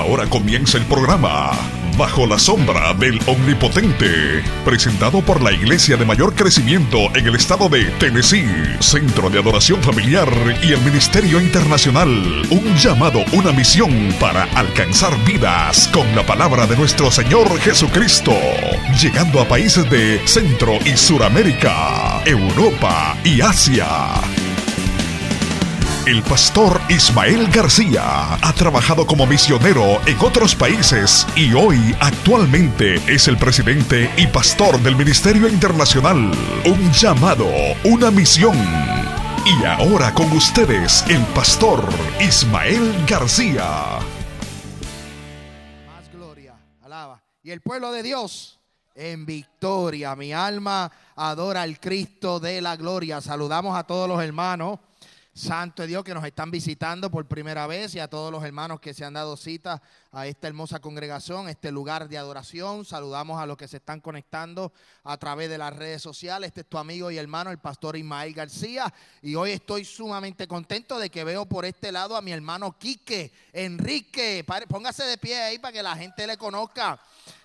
Ahora 0.00 0.26
comienza 0.30 0.78
el 0.78 0.86
programa 0.86 1.50
Bajo 1.98 2.26
la 2.26 2.38
sombra 2.38 2.94
del 2.94 3.20
Omnipotente, 3.26 4.42
presentado 4.64 5.20
por 5.20 5.42
la 5.42 5.52
Iglesia 5.52 5.98
de 5.98 6.06
Mayor 6.06 6.34
Crecimiento 6.34 7.14
en 7.14 7.26
el 7.26 7.34
estado 7.34 7.68
de 7.68 7.84
Tennessee, 7.98 8.48
Centro 8.80 9.28
de 9.28 9.40
Adoración 9.40 9.82
Familiar 9.82 10.26
y 10.62 10.72
el 10.72 10.80
Ministerio 10.80 11.38
Internacional. 11.38 12.08
Un 12.48 12.74
llamado, 12.76 13.22
una 13.32 13.52
misión 13.52 14.14
para 14.18 14.44
alcanzar 14.54 15.12
vidas 15.26 15.88
con 15.92 16.16
la 16.16 16.24
palabra 16.24 16.66
de 16.66 16.78
nuestro 16.78 17.10
Señor 17.10 17.60
Jesucristo, 17.60 18.32
llegando 18.98 19.38
a 19.38 19.48
países 19.48 19.88
de 19.90 20.26
Centro 20.26 20.78
y 20.86 20.96
Suramérica, 20.96 22.22
Europa 22.24 23.18
y 23.22 23.42
Asia. 23.42 23.86
El 26.06 26.22
pastor 26.22 26.80
Ismael 26.88 27.46
García 27.50 28.34
ha 28.34 28.52
trabajado 28.54 29.06
como 29.06 29.26
misionero 29.26 30.00
en 30.06 30.18
otros 30.20 30.56
países 30.56 31.26
y 31.36 31.52
hoy 31.52 31.94
actualmente 32.00 32.94
es 33.06 33.28
el 33.28 33.36
presidente 33.36 34.10
y 34.16 34.26
pastor 34.26 34.80
del 34.80 34.96
Ministerio 34.96 35.46
Internacional. 35.46 36.32
Un 36.64 36.90
llamado, 36.92 37.46
una 37.84 38.10
misión. 38.10 38.56
Y 39.44 39.64
ahora 39.66 40.14
con 40.14 40.32
ustedes 40.32 41.04
el 41.10 41.22
pastor 41.34 41.86
Ismael 42.18 43.04
García. 43.06 43.98
Más 45.86 46.10
gloria, 46.10 46.54
alaba. 46.82 47.22
Y 47.42 47.50
el 47.50 47.60
pueblo 47.60 47.92
de 47.92 48.02
Dios 48.02 48.58
en 48.94 49.26
victoria. 49.26 50.16
Mi 50.16 50.32
alma 50.32 50.90
adora 51.14 51.60
al 51.60 51.78
Cristo 51.78 52.40
de 52.40 52.62
la 52.62 52.76
gloria. 52.76 53.20
Saludamos 53.20 53.76
a 53.76 53.84
todos 53.84 54.08
los 54.08 54.22
hermanos 54.22 54.78
Santo 55.40 55.86
Dios 55.86 56.04
que 56.04 56.12
nos 56.12 56.24
están 56.24 56.50
visitando 56.50 57.10
por 57.10 57.24
primera 57.26 57.66
vez 57.66 57.94
y 57.94 57.98
a 57.98 58.08
todos 58.08 58.30
los 58.30 58.44
hermanos 58.44 58.78
que 58.78 58.92
se 58.92 59.06
han 59.06 59.14
dado 59.14 59.38
cita 59.38 59.80
a 60.12 60.26
esta 60.26 60.48
hermosa 60.48 60.80
congregación, 60.80 61.48
este 61.48 61.72
lugar 61.72 62.10
de 62.10 62.18
adoración. 62.18 62.84
Saludamos 62.84 63.40
a 63.40 63.46
los 63.46 63.56
que 63.56 63.66
se 63.66 63.78
están 63.78 64.00
conectando 64.00 64.70
a 65.02 65.16
través 65.16 65.48
de 65.48 65.56
las 65.56 65.74
redes 65.74 66.02
sociales. 66.02 66.48
Este 66.48 66.60
es 66.60 66.66
tu 66.66 66.76
amigo 66.76 67.10
y 67.10 67.16
hermano, 67.16 67.50
el 67.50 67.56
pastor 67.56 67.96
Ismael 67.96 68.34
García. 68.34 68.92
Y 69.22 69.34
hoy 69.34 69.52
estoy 69.52 69.86
sumamente 69.86 70.46
contento 70.46 70.98
de 70.98 71.08
que 71.08 71.24
veo 71.24 71.46
por 71.46 71.64
este 71.64 71.90
lado 71.90 72.16
a 72.16 72.20
mi 72.20 72.32
hermano 72.32 72.76
Quique, 72.78 73.32
Enrique. 73.54 74.44
Póngase 74.68 75.04
de 75.04 75.16
pie 75.16 75.40
ahí 75.40 75.58
para 75.58 75.72
que 75.72 75.82
la 75.82 75.96
gente 75.96 76.26
le 76.26 76.36
conozca. 76.36 77.00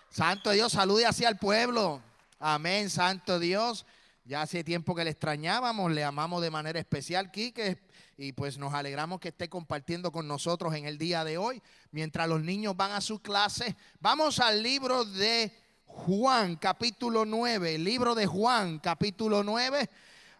Santo 0.10 0.52
Dios, 0.52 0.74
salude 0.74 1.06
hacia 1.06 1.30
el 1.30 1.38
pueblo. 1.38 2.02
Amén, 2.40 2.90
Santo 2.90 3.40
Dios. 3.40 3.86
Ya 4.28 4.42
hace 4.42 4.64
tiempo 4.64 4.96
que 4.96 5.04
le 5.04 5.12
extrañábamos, 5.12 5.92
le 5.92 6.04
amamos 6.04 6.42
de 6.42 6.50
manera 6.50 6.80
especial, 6.80 7.30
Quique, 7.30 7.78
y 8.18 8.32
pues 8.32 8.58
nos 8.58 8.74
alegramos 8.74 9.20
que 9.20 9.30
esté 9.30 9.50
compartiendo 9.50 10.12
con 10.12 10.28
nosotros 10.28 10.74
en 10.76 10.86
el 10.86 10.98
día 10.98 11.24
de 11.24 11.38
hoy. 11.38 11.62
Mientras 11.92 12.28
los 12.28 12.42
niños 12.42 12.76
van 12.78 12.92
a 12.92 13.02
su 13.02 13.20
clase, 13.20 13.76
vamos 14.00 14.40
al 14.40 14.64
libro 14.64 15.04
de 15.04 15.52
Juan, 15.86 16.56
capítulo 16.56 17.26
9, 17.26 17.78
libro 17.78 18.16
de 18.16 18.26
Juan, 18.26 18.80
capítulo 18.80 19.44
9. 19.44 19.90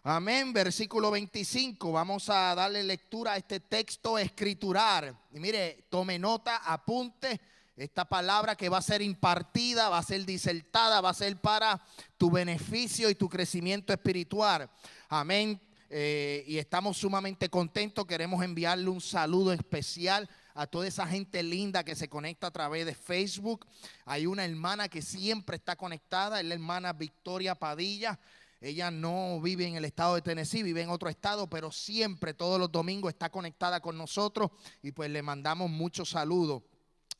Amén, 0.04 0.52
versículo 0.52 1.10
25. 1.10 1.92
Vamos 1.92 2.30
a 2.30 2.54
darle 2.54 2.82
lectura 2.82 3.32
a 3.32 3.36
este 3.36 3.60
texto 3.60 4.18
escritural. 4.18 5.18
Y 5.32 5.40
mire, 5.40 5.86
tome 5.90 6.18
nota, 6.18 6.58
apunte 6.58 7.40
esta 7.76 8.06
palabra 8.06 8.56
que 8.56 8.70
va 8.70 8.78
a 8.78 8.82
ser 8.82 9.02
impartida, 9.02 9.90
va 9.90 9.98
a 9.98 10.02
ser 10.02 10.24
disertada, 10.24 11.00
va 11.02 11.10
a 11.10 11.14
ser 11.14 11.36
para 11.38 11.82
tu 12.16 12.30
beneficio 12.30 13.10
y 13.10 13.16
tu 13.16 13.28
crecimiento 13.28 13.92
espiritual. 13.92 14.70
Amén. 15.08 15.60
Eh, 15.88 16.44
y 16.46 16.58
estamos 16.58 16.96
sumamente 16.96 17.48
contentos. 17.48 18.06
Queremos 18.06 18.42
enviarle 18.44 18.88
un 18.88 19.00
saludo 19.00 19.52
especial 19.52 20.28
a 20.54 20.66
toda 20.66 20.86
esa 20.86 21.06
gente 21.06 21.42
linda 21.42 21.84
que 21.84 21.94
se 21.94 22.08
conecta 22.08 22.48
a 22.48 22.50
través 22.50 22.86
de 22.86 22.94
Facebook. 22.94 23.66
Hay 24.04 24.26
una 24.26 24.44
hermana 24.44 24.88
que 24.88 25.02
siempre 25.02 25.56
está 25.56 25.76
conectada, 25.76 26.40
es 26.40 26.46
la 26.46 26.54
hermana 26.54 26.92
Victoria 26.92 27.54
Padilla. 27.54 28.18
Ella 28.60 28.90
no 28.90 29.40
vive 29.40 29.66
en 29.66 29.76
el 29.76 29.84
estado 29.84 30.14
de 30.14 30.22
Tennessee, 30.22 30.62
vive 30.62 30.80
en 30.80 30.88
otro 30.88 31.10
estado, 31.10 31.48
pero 31.48 31.70
siempre, 31.70 32.32
todos 32.32 32.58
los 32.58 32.72
domingos, 32.72 33.12
está 33.12 33.30
conectada 33.30 33.80
con 33.80 33.98
nosotros 33.98 34.50
y 34.82 34.92
pues 34.92 35.10
le 35.10 35.22
mandamos 35.22 35.70
muchos 35.70 36.08
saludos 36.08 36.62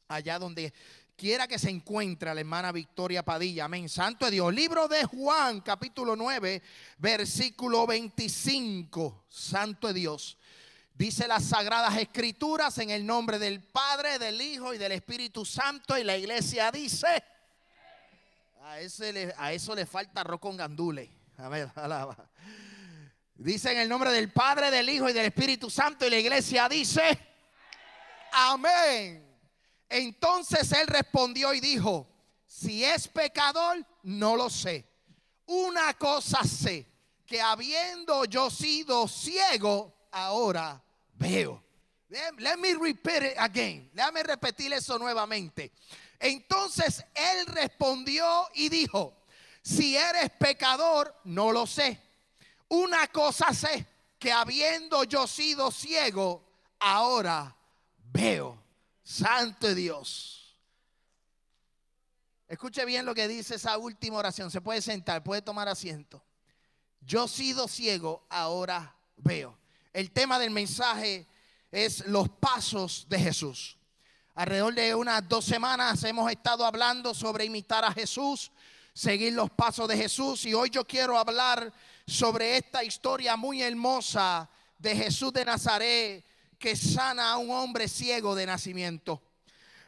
allá 0.08 0.38
donde 0.38 0.72
quiera 1.16 1.48
que 1.48 1.58
se 1.58 1.70
encuentre 1.70 2.32
la 2.34 2.40
hermana 2.40 2.70
Victoria 2.70 3.24
Padilla. 3.24 3.64
Amén. 3.64 3.88
Santo 3.88 4.26
de 4.26 4.32
Dios. 4.32 4.54
Libro 4.54 4.86
de 4.86 5.04
Juan, 5.04 5.62
capítulo 5.62 6.14
9, 6.14 6.62
versículo 6.98 7.86
25. 7.86 9.24
Santo 9.28 9.88
de 9.88 9.94
Dios. 9.94 10.36
Dice 10.94 11.26
las 11.26 11.44
sagradas 11.44 11.96
escrituras 11.96 12.78
en 12.78 12.90
el 12.90 13.04
nombre 13.04 13.38
del 13.38 13.62
Padre, 13.62 14.18
del 14.18 14.40
Hijo 14.40 14.72
y 14.72 14.78
del 14.78 14.92
Espíritu 14.92 15.44
Santo. 15.44 15.98
Y 15.98 16.04
la 16.04 16.16
iglesia 16.16 16.70
dice: 16.70 17.24
A, 18.62 18.80
eso 18.80 19.74
le 19.74 19.86
falta 19.86 20.20
arroz 20.20 20.40
con 20.40 20.56
gandule. 20.56 21.10
Amén. 21.38 21.70
Alaba. 21.76 22.16
Dice 23.34 23.72
en 23.72 23.78
el 23.78 23.88
nombre 23.88 24.10
del 24.10 24.30
Padre, 24.30 24.70
del 24.70 24.88
Hijo 24.88 25.08
y 25.08 25.12
del 25.12 25.26
Espíritu 25.26 25.68
Santo. 25.68 26.06
Y 26.06 26.10
la 26.10 26.18
iglesia 26.18 26.68
dice: 26.68 27.18
Amén. 28.32 29.25
Entonces 29.88 30.72
él 30.72 30.86
respondió 30.86 31.54
y 31.54 31.60
dijo, 31.60 32.08
si 32.46 32.84
es 32.84 33.08
pecador, 33.08 33.84
no 34.02 34.36
lo 34.36 34.50
sé. 34.50 34.86
Una 35.46 35.94
cosa 35.94 36.42
sé, 36.44 36.86
que 37.26 37.40
habiendo 37.40 38.24
yo 38.24 38.50
sido 38.50 39.06
ciego, 39.06 40.08
ahora 40.10 40.82
veo. 41.14 41.62
Let 42.08 42.56
me 42.58 42.74
repeat 42.74 43.32
it 43.32 43.38
again. 43.38 43.90
Déjame 43.92 44.22
repetir 44.22 44.72
eso 44.72 44.98
nuevamente. 44.98 45.72
Entonces 46.18 47.04
él 47.14 47.46
respondió 47.46 48.48
y 48.54 48.68
dijo, 48.68 49.14
si 49.62 49.96
eres 49.96 50.30
pecador, 50.38 51.14
no 51.24 51.52
lo 51.52 51.66
sé. 51.66 52.00
Una 52.68 53.06
cosa 53.08 53.52
sé, 53.52 53.86
que 54.18 54.32
habiendo 54.32 55.04
yo 55.04 55.26
sido 55.26 55.70
ciego, 55.70 56.44
ahora 56.78 57.56
veo. 58.12 58.65
Santo 59.06 59.72
Dios. 59.72 60.52
Escuche 62.48 62.84
bien 62.84 63.06
lo 63.06 63.14
que 63.14 63.28
dice 63.28 63.54
esa 63.54 63.78
última 63.78 64.18
oración. 64.18 64.50
Se 64.50 64.60
puede 64.60 64.82
sentar, 64.82 65.22
puede 65.22 65.42
tomar 65.42 65.68
asiento. 65.68 66.20
Yo 67.02 67.28
sido 67.28 67.68
ciego, 67.68 68.26
ahora 68.28 68.96
veo. 69.18 69.56
El 69.92 70.10
tema 70.10 70.40
del 70.40 70.50
mensaje 70.50 71.24
es 71.70 72.04
los 72.08 72.28
pasos 72.28 73.06
de 73.08 73.20
Jesús. 73.20 73.76
Alrededor 74.34 74.74
de 74.74 74.92
unas 74.96 75.28
dos 75.28 75.44
semanas 75.44 76.02
hemos 76.02 76.28
estado 76.28 76.64
hablando 76.64 77.14
sobre 77.14 77.44
imitar 77.44 77.84
a 77.84 77.92
Jesús, 77.92 78.50
seguir 78.92 79.34
los 79.34 79.50
pasos 79.50 79.86
de 79.86 79.96
Jesús 79.96 80.44
y 80.46 80.52
hoy 80.52 80.68
yo 80.68 80.84
quiero 80.84 81.16
hablar 81.16 81.72
sobre 82.08 82.56
esta 82.56 82.82
historia 82.82 83.36
muy 83.36 83.62
hermosa 83.62 84.50
de 84.80 84.96
Jesús 84.96 85.32
de 85.32 85.44
Nazaret 85.44 86.24
que 86.58 86.76
sana 86.76 87.32
a 87.32 87.36
un 87.36 87.50
hombre 87.50 87.88
ciego 87.88 88.34
de 88.34 88.46
nacimiento. 88.46 89.22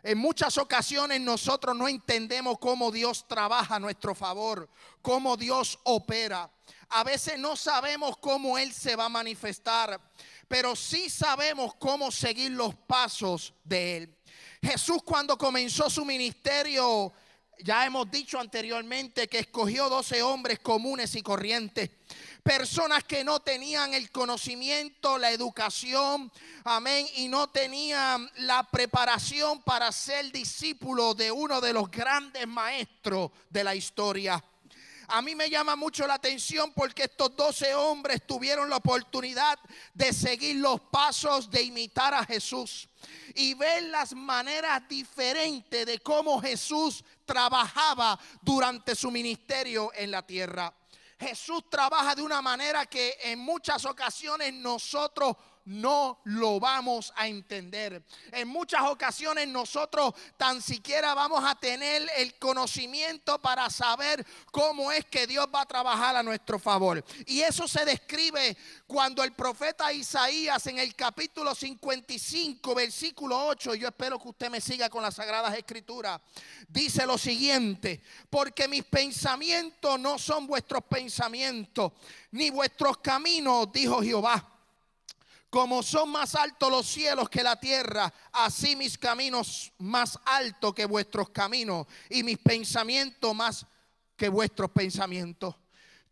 En 0.02 0.18
muchas 0.18 0.56
ocasiones 0.58 1.20
nosotros 1.20 1.76
no 1.76 1.88
entendemos 1.88 2.58
cómo 2.58 2.90
Dios 2.90 3.26
trabaja 3.26 3.76
a 3.76 3.80
nuestro 3.80 4.14
favor, 4.14 4.68
cómo 5.02 5.36
Dios 5.36 5.78
opera. 5.84 6.50
A 6.90 7.04
veces 7.04 7.38
no 7.38 7.56
sabemos 7.56 8.16
cómo 8.18 8.56
Él 8.56 8.72
se 8.72 8.96
va 8.96 9.06
a 9.06 9.10
manifestar, 9.10 10.00
pero 10.46 10.76
sí 10.76 11.10
sabemos 11.10 11.74
cómo 11.74 12.12
seguir 12.12 12.52
los 12.52 12.74
pasos 12.74 13.52
de 13.64 13.96
Él. 13.96 14.16
Jesús 14.62 15.02
cuando 15.04 15.36
comenzó 15.36 15.90
su 15.90 16.04
ministerio, 16.04 17.12
ya 17.58 17.84
hemos 17.84 18.10
dicho 18.10 18.38
anteriormente 18.38 19.26
que 19.26 19.40
escogió 19.40 19.88
12 19.88 20.22
hombres 20.22 20.60
comunes 20.60 21.14
y 21.16 21.22
corrientes 21.22 21.90
personas 22.48 23.04
que 23.04 23.24
no 23.24 23.40
tenían 23.40 23.92
el 23.92 24.10
conocimiento, 24.10 25.18
la 25.18 25.30
educación, 25.30 26.32
amén, 26.64 27.06
y 27.16 27.28
no 27.28 27.50
tenían 27.50 28.30
la 28.36 28.62
preparación 28.62 29.60
para 29.60 29.92
ser 29.92 30.32
discípulo 30.32 31.12
de 31.12 31.30
uno 31.30 31.60
de 31.60 31.74
los 31.74 31.90
grandes 31.90 32.48
maestros 32.48 33.32
de 33.50 33.62
la 33.62 33.74
historia. 33.74 34.42
A 35.08 35.20
mí 35.20 35.34
me 35.34 35.50
llama 35.50 35.76
mucho 35.76 36.06
la 36.06 36.14
atención 36.14 36.72
porque 36.72 37.02
estos 37.04 37.36
12 37.36 37.74
hombres 37.74 38.26
tuvieron 38.26 38.70
la 38.70 38.76
oportunidad 38.76 39.58
de 39.92 40.14
seguir 40.14 40.56
los 40.56 40.80
pasos 40.80 41.50
de 41.50 41.60
imitar 41.60 42.14
a 42.14 42.24
Jesús 42.24 42.88
y 43.34 43.52
ver 43.52 43.82
las 43.84 44.14
maneras 44.14 44.88
diferentes 44.88 45.84
de 45.84 45.98
cómo 45.98 46.40
Jesús 46.40 47.04
trabajaba 47.26 48.18
durante 48.40 48.94
su 48.94 49.10
ministerio 49.10 49.92
en 49.94 50.10
la 50.10 50.26
tierra. 50.26 50.72
Jesús 51.18 51.64
trabaja 51.68 52.14
de 52.14 52.22
una 52.22 52.40
manera 52.40 52.86
que 52.86 53.16
en 53.22 53.40
muchas 53.40 53.84
ocasiones 53.84 54.52
nosotros 54.52 55.36
no 55.68 56.18
lo 56.24 56.58
vamos 56.58 57.12
a 57.14 57.28
entender. 57.28 58.02
En 58.32 58.48
muchas 58.48 58.80
ocasiones 58.82 59.46
nosotros 59.48 60.14
tan 60.38 60.62
siquiera 60.62 61.12
vamos 61.12 61.44
a 61.44 61.54
tener 61.54 62.08
el 62.16 62.34
conocimiento 62.36 63.38
para 63.38 63.68
saber 63.68 64.26
cómo 64.50 64.90
es 64.90 65.04
que 65.04 65.26
Dios 65.26 65.46
va 65.54 65.62
a 65.62 65.66
trabajar 65.66 66.16
a 66.16 66.22
nuestro 66.22 66.58
favor. 66.58 67.04
Y 67.26 67.40
eso 67.40 67.68
se 67.68 67.84
describe 67.84 68.56
cuando 68.86 69.22
el 69.22 69.32
profeta 69.32 69.92
Isaías 69.92 70.66
en 70.68 70.78
el 70.78 70.94
capítulo 70.94 71.54
55, 71.54 72.74
versículo 72.74 73.46
8, 73.48 73.74
yo 73.74 73.88
espero 73.88 74.18
que 74.18 74.28
usted 74.28 74.50
me 74.50 74.62
siga 74.62 74.88
con 74.88 75.02
las 75.02 75.16
sagradas 75.16 75.54
escrituras, 75.54 76.18
dice 76.66 77.04
lo 77.04 77.18
siguiente, 77.18 78.00
porque 78.30 78.68
mis 78.68 78.84
pensamientos 78.84 80.00
no 80.00 80.18
son 80.18 80.46
vuestros 80.46 80.82
pensamientos, 80.84 81.92
ni 82.30 82.48
vuestros 82.48 82.96
caminos, 82.98 83.70
dijo 83.70 84.02
Jehová. 84.02 84.54
Como 85.50 85.82
son 85.82 86.10
más 86.10 86.34
altos 86.34 86.70
los 86.70 86.86
cielos 86.86 87.30
que 87.30 87.42
la 87.42 87.58
tierra, 87.58 88.12
así 88.32 88.76
mis 88.76 88.98
caminos 88.98 89.72
más 89.78 90.18
altos 90.26 90.74
que 90.74 90.84
vuestros 90.84 91.30
caminos 91.30 91.86
y 92.10 92.22
mis 92.22 92.38
pensamientos 92.38 93.34
más 93.34 93.66
que 94.14 94.28
vuestros 94.28 94.70
pensamientos. 94.70 95.54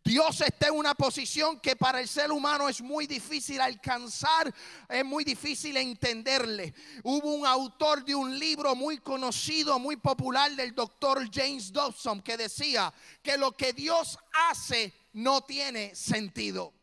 Dios 0.07 0.39
está 0.39 0.67
en 0.69 0.75
una 0.75 0.95
posición 0.95 1.59
que 1.59 1.75
para 1.75 1.99
el 1.99 2.07
ser 2.07 2.31
humano 2.31 2.69
es 2.69 2.81
muy 2.81 3.05
difícil 3.05 3.59
alcanzar, 3.59 4.53
es 4.87 5.03
muy 5.03 5.25
difícil 5.25 5.75
entenderle. 5.75 6.73
Hubo 7.03 7.33
un 7.33 7.45
autor 7.45 8.05
de 8.05 8.15
un 8.15 8.39
libro 8.39 8.73
muy 8.73 8.99
conocido, 8.99 9.77
muy 9.77 9.97
popular 9.97 10.55
del 10.55 10.73
doctor 10.73 11.29
James 11.29 11.73
Dobson 11.73 12.21
que 12.21 12.37
decía 12.37 12.93
que 13.21 13.37
lo 13.37 13.51
que 13.51 13.73
Dios 13.73 14.17
hace 14.49 14.93
no 15.11 15.41
tiene 15.41 15.93
sentido. 15.93 16.76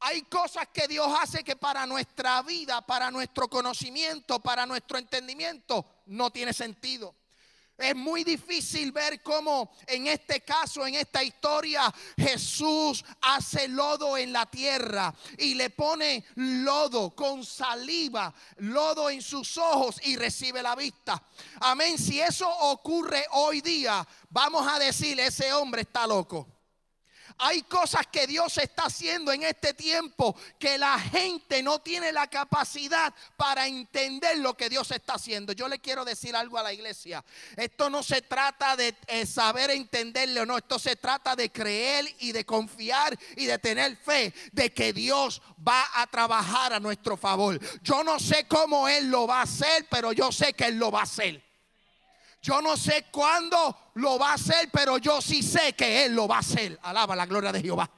Hay 0.00 0.22
cosas 0.22 0.68
que 0.72 0.86
Dios 0.86 1.08
hace 1.20 1.42
que 1.42 1.56
para 1.56 1.86
nuestra 1.86 2.42
vida, 2.42 2.80
para 2.86 3.10
nuestro 3.10 3.48
conocimiento, 3.48 4.38
para 4.40 4.64
nuestro 4.64 4.98
entendimiento, 4.98 6.02
no 6.06 6.30
tiene 6.30 6.52
sentido. 6.52 7.14
Es 7.78 7.94
muy 7.94 8.24
difícil 8.24 8.90
ver 8.90 9.22
cómo 9.22 9.70
en 9.86 10.08
este 10.08 10.40
caso, 10.40 10.84
en 10.84 10.96
esta 10.96 11.22
historia, 11.22 11.94
Jesús 12.16 13.04
hace 13.20 13.68
lodo 13.68 14.16
en 14.16 14.32
la 14.32 14.46
tierra 14.46 15.14
y 15.38 15.54
le 15.54 15.70
pone 15.70 16.24
lodo 16.34 17.14
con 17.14 17.44
saliva, 17.44 18.34
lodo 18.56 19.08
en 19.08 19.22
sus 19.22 19.56
ojos 19.58 20.00
y 20.02 20.16
recibe 20.16 20.60
la 20.60 20.74
vista. 20.74 21.22
Amén. 21.60 21.98
Si 21.98 22.20
eso 22.20 22.50
ocurre 22.50 23.24
hoy 23.30 23.60
día, 23.60 24.06
vamos 24.28 24.66
a 24.66 24.80
decir, 24.80 25.20
ese 25.20 25.52
hombre 25.52 25.82
está 25.82 26.04
loco. 26.04 26.57
Hay 27.38 27.62
cosas 27.62 28.06
que 28.08 28.26
Dios 28.26 28.58
está 28.58 28.86
haciendo 28.86 29.32
en 29.32 29.44
este 29.44 29.72
tiempo 29.74 30.36
que 30.58 30.76
la 30.76 30.98
gente 30.98 31.62
no 31.62 31.78
tiene 31.80 32.12
la 32.12 32.26
capacidad 32.26 33.14
para 33.36 33.66
entender 33.66 34.38
lo 34.38 34.56
que 34.56 34.68
Dios 34.68 34.90
está 34.90 35.14
haciendo. 35.14 35.52
Yo 35.52 35.68
le 35.68 35.78
quiero 35.78 36.04
decir 36.04 36.34
algo 36.34 36.58
a 36.58 36.62
la 36.62 36.72
iglesia. 36.72 37.24
Esto 37.56 37.88
no 37.90 38.02
se 38.02 38.22
trata 38.22 38.76
de 38.76 38.96
eh, 39.06 39.24
saber 39.24 39.70
entenderle 39.70 40.40
o 40.40 40.46
no. 40.46 40.58
Esto 40.58 40.78
se 40.78 40.96
trata 40.96 41.36
de 41.36 41.50
creer 41.50 42.12
y 42.18 42.32
de 42.32 42.44
confiar 42.44 43.16
y 43.36 43.46
de 43.46 43.58
tener 43.58 43.96
fe 43.96 44.34
de 44.52 44.72
que 44.72 44.92
Dios 44.92 45.40
va 45.66 45.84
a 45.94 46.06
trabajar 46.06 46.72
a 46.72 46.80
nuestro 46.80 47.16
favor. 47.16 47.58
Yo 47.82 48.02
no 48.02 48.18
sé 48.18 48.46
cómo 48.48 48.88
Él 48.88 49.10
lo 49.10 49.26
va 49.26 49.40
a 49.40 49.42
hacer, 49.42 49.86
pero 49.88 50.12
yo 50.12 50.32
sé 50.32 50.54
que 50.54 50.66
Él 50.66 50.78
lo 50.78 50.90
va 50.90 51.00
a 51.00 51.04
hacer. 51.04 51.47
Yo 52.48 52.62
no 52.62 52.78
sé 52.78 53.04
cuándo 53.10 53.76
lo 53.96 54.18
va 54.18 54.30
a 54.30 54.34
hacer, 54.36 54.70
pero 54.72 54.96
yo 54.96 55.20
sí 55.20 55.42
sé 55.42 55.74
que 55.74 56.06
Él 56.06 56.14
lo 56.14 56.26
va 56.26 56.36
a 56.36 56.38
hacer. 56.38 56.78
Alaba 56.80 57.14
la 57.14 57.26
gloria 57.26 57.52
de 57.52 57.60
Jehová. 57.60 57.90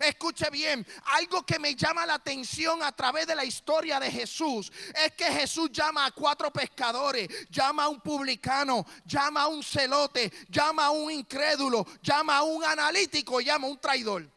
Escuche 0.00 0.50
bien, 0.50 0.84
algo 1.04 1.46
que 1.46 1.60
me 1.60 1.76
llama 1.76 2.04
la 2.04 2.14
atención 2.14 2.82
a 2.82 2.90
través 2.90 3.28
de 3.28 3.36
la 3.36 3.44
historia 3.44 4.00
de 4.00 4.10
Jesús 4.10 4.72
es 4.92 5.12
que 5.12 5.26
Jesús 5.26 5.70
llama 5.70 6.04
a 6.04 6.10
cuatro 6.10 6.52
pescadores, 6.52 7.28
llama 7.48 7.84
a 7.84 7.88
un 7.88 8.00
publicano, 8.00 8.84
llama 9.04 9.42
a 9.42 9.46
un 9.46 9.62
celote, 9.62 10.32
llama 10.48 10.86
a 10.86 10.90
un 10.90 11.12
incrédulo, 11.12 11.86
llama 12.02 12.38
a 12.38 12.42
un 12.42 12.64
analítico, 12.64 13.40
llama 13.40 13.68
a 13.68 13.70
un 13.70 13.78
traidor. 13.78 14.28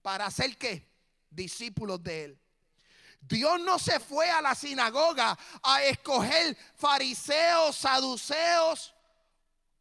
¿Para 0.00 0.26
hacer 0.26 0.56
qué? 0.56 0.86
Discípulos 1.28 2.00
de 2.04 2.24
él. 2.26 2.38
Dios 3.20 3.60
no 3.60 3.78
se 3.78 4.00
fue 4.00 4.30
a 4.30 4.40
la 4.40 4.54
sinagoga 4.54 5.36
a 5.62 5.82
escoger 5.84 6.56
fariseos, 6.76 7.76
saduceos 7.76 8.94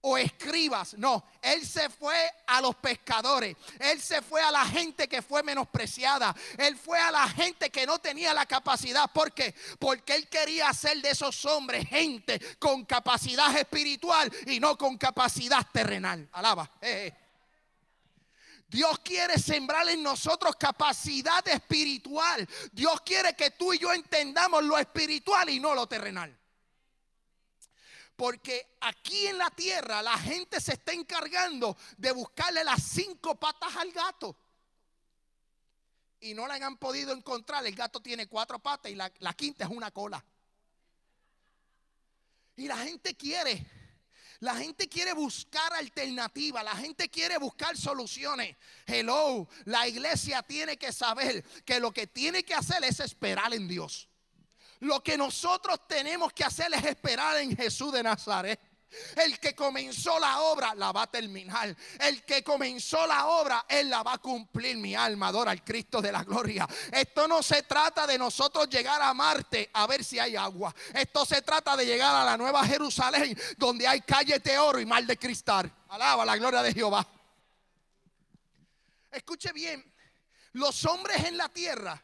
o 0.02 0.18
escribas. 0.18 0.96
No, 0.98 1.24
Él 1.42 1.66
se 1.66 1.90
fue 1.90 2.16
a 2.46 2.62
los 2.62 2.76
pescadores. 2.76 3.56
Él 3.80 4.02
se 4.02 4.22
fue 4.22 4.42
a 4.42 4.52
la 4.52 4.66
gente 4.66 5.08
que 5.08 5.22
fue 5.22 5.44
menospreciada. 5.44 6.36
Él 6.58 6.78
fue 6.78 7.00
a 7.00 7.12
la 7.12 7.28
gente 7.30 7.70
que 7.70 7.86
no 7.86 8.00
tenía 8.00 8.34
la 8.34 8.46
capacidad. 8.46 9.10
¿Por 9.12 9.34
qué? 9.34 9.56
Porque 9.80 10.16
Él 10.16 10.28
quería 10.28 10.70
hacer 10.70 11.02
de 11.02 11.12
esos 11.12 11.46
hombres 11.46 11.88
gente 11.88 12.40
con 12.60 12.86
capacidad 12.86 13.56
espiritual 13.58 14.32
y 14.46 14.60
no 14.60 14.78
con 14.78 14.98
capacidad 14.98 15.66
terrenal. 15.72 16.28
Alaba. 16.34 16.72
Eh, 16.82 17.08
eh. 17.08 17.27
Dios 18.68 19.00
quiere 19.00 19.40
sembrar 19.40 19.88
en 19.88 20.04
nosotros 20.04 20.56
capacidad 20.58 21.48
espiritual. 21.48 22.48
Dios 22.72 23.00
quiere 23.02 23.34
que 23.36 23.52
tú 23.52 23.74
y 23.74 23.80
yo 23.80 23.94
entendamos 23.94 24.64
lo 24.64 24.78
espiritual 24.78 25.50
y 25.50 25.60
no 25.60 25.74
lo 25.74 25.88
terrenal. 25.88 26.38
Porque 28.18 28.78
aquí 28.82 29.28
en 29.28 29.38
la 29.38 29.50
tierra 29.52 30.02
la 30.02 30.18
gente 30.18 30.60
se 30.60 30.74
está 30.74 30.92
encargando 30.92 31.78
de 31.98 32.12
buscarle 32.12 32.64
las 32.64 32.84
cinco 32.84 33.36
patas 33.36 33.76
al 33.78 33.92
gato. 33.92 34.36
Y 36.20 36.34
no 36.34 36.46
la 36.48 36.56
han 36.56 36.78
podido 36.78 37.14
encontrar. 37.14 37.66
El 37.66 37.76
gato 37.76 38.02
tiene 38.02 38.28
cuatro 38.28 38.60
patas 38.60 38.92
y 38.92 38.96
la, 38.96 39.10
la 39.20 39.34
quinta 39.34 39.64
es 39.64 39.70
una 39.70 39.92
cola. 39.92 40.24
Y 42.58 42.68
la 42.68 42.78
gente 42.78 43.16
quiere 43.16 43.77
la 44.40 44.56
gente 44.56 44.88
quiere 44.88 45.14
buscar 45.14 45.74
alternativas, 45.74 46.64
la 46.64 46.76
gente 46.76 47.10
quiere 47.10 47.38
buscar 47.38 47.76
soluciones. 47.76 48.56
Hello, 48.86 49.48
la 49.66 49.88
iglesia 49.88 50.44
tiene 50.44 50.78
que 50.78 50.92
saber 50.92 51.44
que 51.66 51.80
lo 51.80 51.92
que 51.92 52.08
tiene 52.08 52.44
que 52.44 52.54
hacer 52.54 52.84
es 52.84 53.00
esperar 53.00 53.54
en 53.54 53.68
Dios. 53.68 54.08
Lo 54.80 55.02
que 55.02 55.18
nosotros 55.18 55.88
tenemos 55.88 56.32
que 56.34 56.44
hacer 56.44 56.72
es 56.74 56.84
esperar 56.86 57.38
en 57.38 57.56
Jesús 57.56 57.92
de 57.92 58.04
Nazaret. 58.04 58.60
El 59.16 59.40
que 59.40 59.54
comenzó 59.54 60.18
la 60.20 60.42
obra 60.42 60.74
la 60.76 60.92
va 60.92 61.04
a 61.04 61.12
terminar. 61.12 61.76
El 62.00 62.24
que 62.24 62.44
comenzó 62.44 63.06
la 63.06 63.28
obra, 63.28 63.66
Él 63.68 63.90
la 63.90 64.04
va 64.04 64.14
a 64.14 64.18
cumplir. 64.18 64.78
Mi 64.78 64.96
alma 64.96 65.28
adora 65.28 65.52
al 65.52 65.64
Cristo 65.64 66.02
de 66.02 66.12
la 66.12 66.24
gloria. 66.24 66.68
Esto 66.92 67.28
no 67.28 67.44
se 67.44 67.64
trata 67.64 68.08
de 68.08 68.18
nosotros 68.18 68.70
llegar 68.70 69.02
a 69.02 69.14
Marte 69.14 69.70
a 69.74 69.88
ver 69.88 70.04
si 70.04 70.20
hay 70.20 70.36
agua. 70.36 70.74
Esto 70.94 71.26
se 71.26 71.42
trata 71.42 71.76
de 71.76 71.86
llegar 71.86 72.16
a 72.16 72.24
la 72.24 72.38
nueva 72.38 72.66
Jerusalén, 72.66 73.38
donde 73.58 73.88
hay 73.88 74.02
calles 74.02 74.42
de 74.44 74.58
oro 74.58 74.80
y 74.80 74.86
mar 74.86 75.06
de 75.06 75.18
cristal. 75.18 75.72
Alaba 75.90 76.26
la 76.26 76.38
gloria 76.38 76.62
de 76.62 76.74
Jehová. 76.74 77.06
Escuche 79.12 79.52
bien, 79.52 79.84
los 80.54 80.86
hombres 80.86 81.24
en 81.26 81.38
la 81.38 81.50
tierra, 81.50 82.02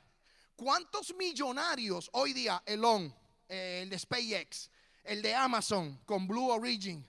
¿cuántos 0.56 1.14
millonarios 1.16 2.10
hoy 2.14 2.34
día, 2.34 2.62
Elon, 2.66 3.14
el 3.48 3.90
de 3.90 4.00
SpaceX, 4.00 4.70
el 5.04 5.22
de 5.22 5.36
Amazon 5.36 6.00
con 6.06 6.28
Blue 6.28 6.50
Origin, 6.50 7.06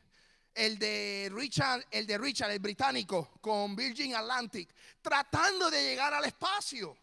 el 0.54 0.78
de 0.78 1.30
Richard, 1.32 1.84
el 1.90 2.06
de 2.06 2.18
Richard, 2.18 2.50
el 2.50 2.58
británico, 2.58 3.30
con 3.40 3.74
Virgin 3.74 4.14
Atlantic, 4.14 4.68
tratando 5.02 5.70
de 5.70 5.82
llegar 5.82 6.14
al 6.14 6.24
espacio. 6.24 6.96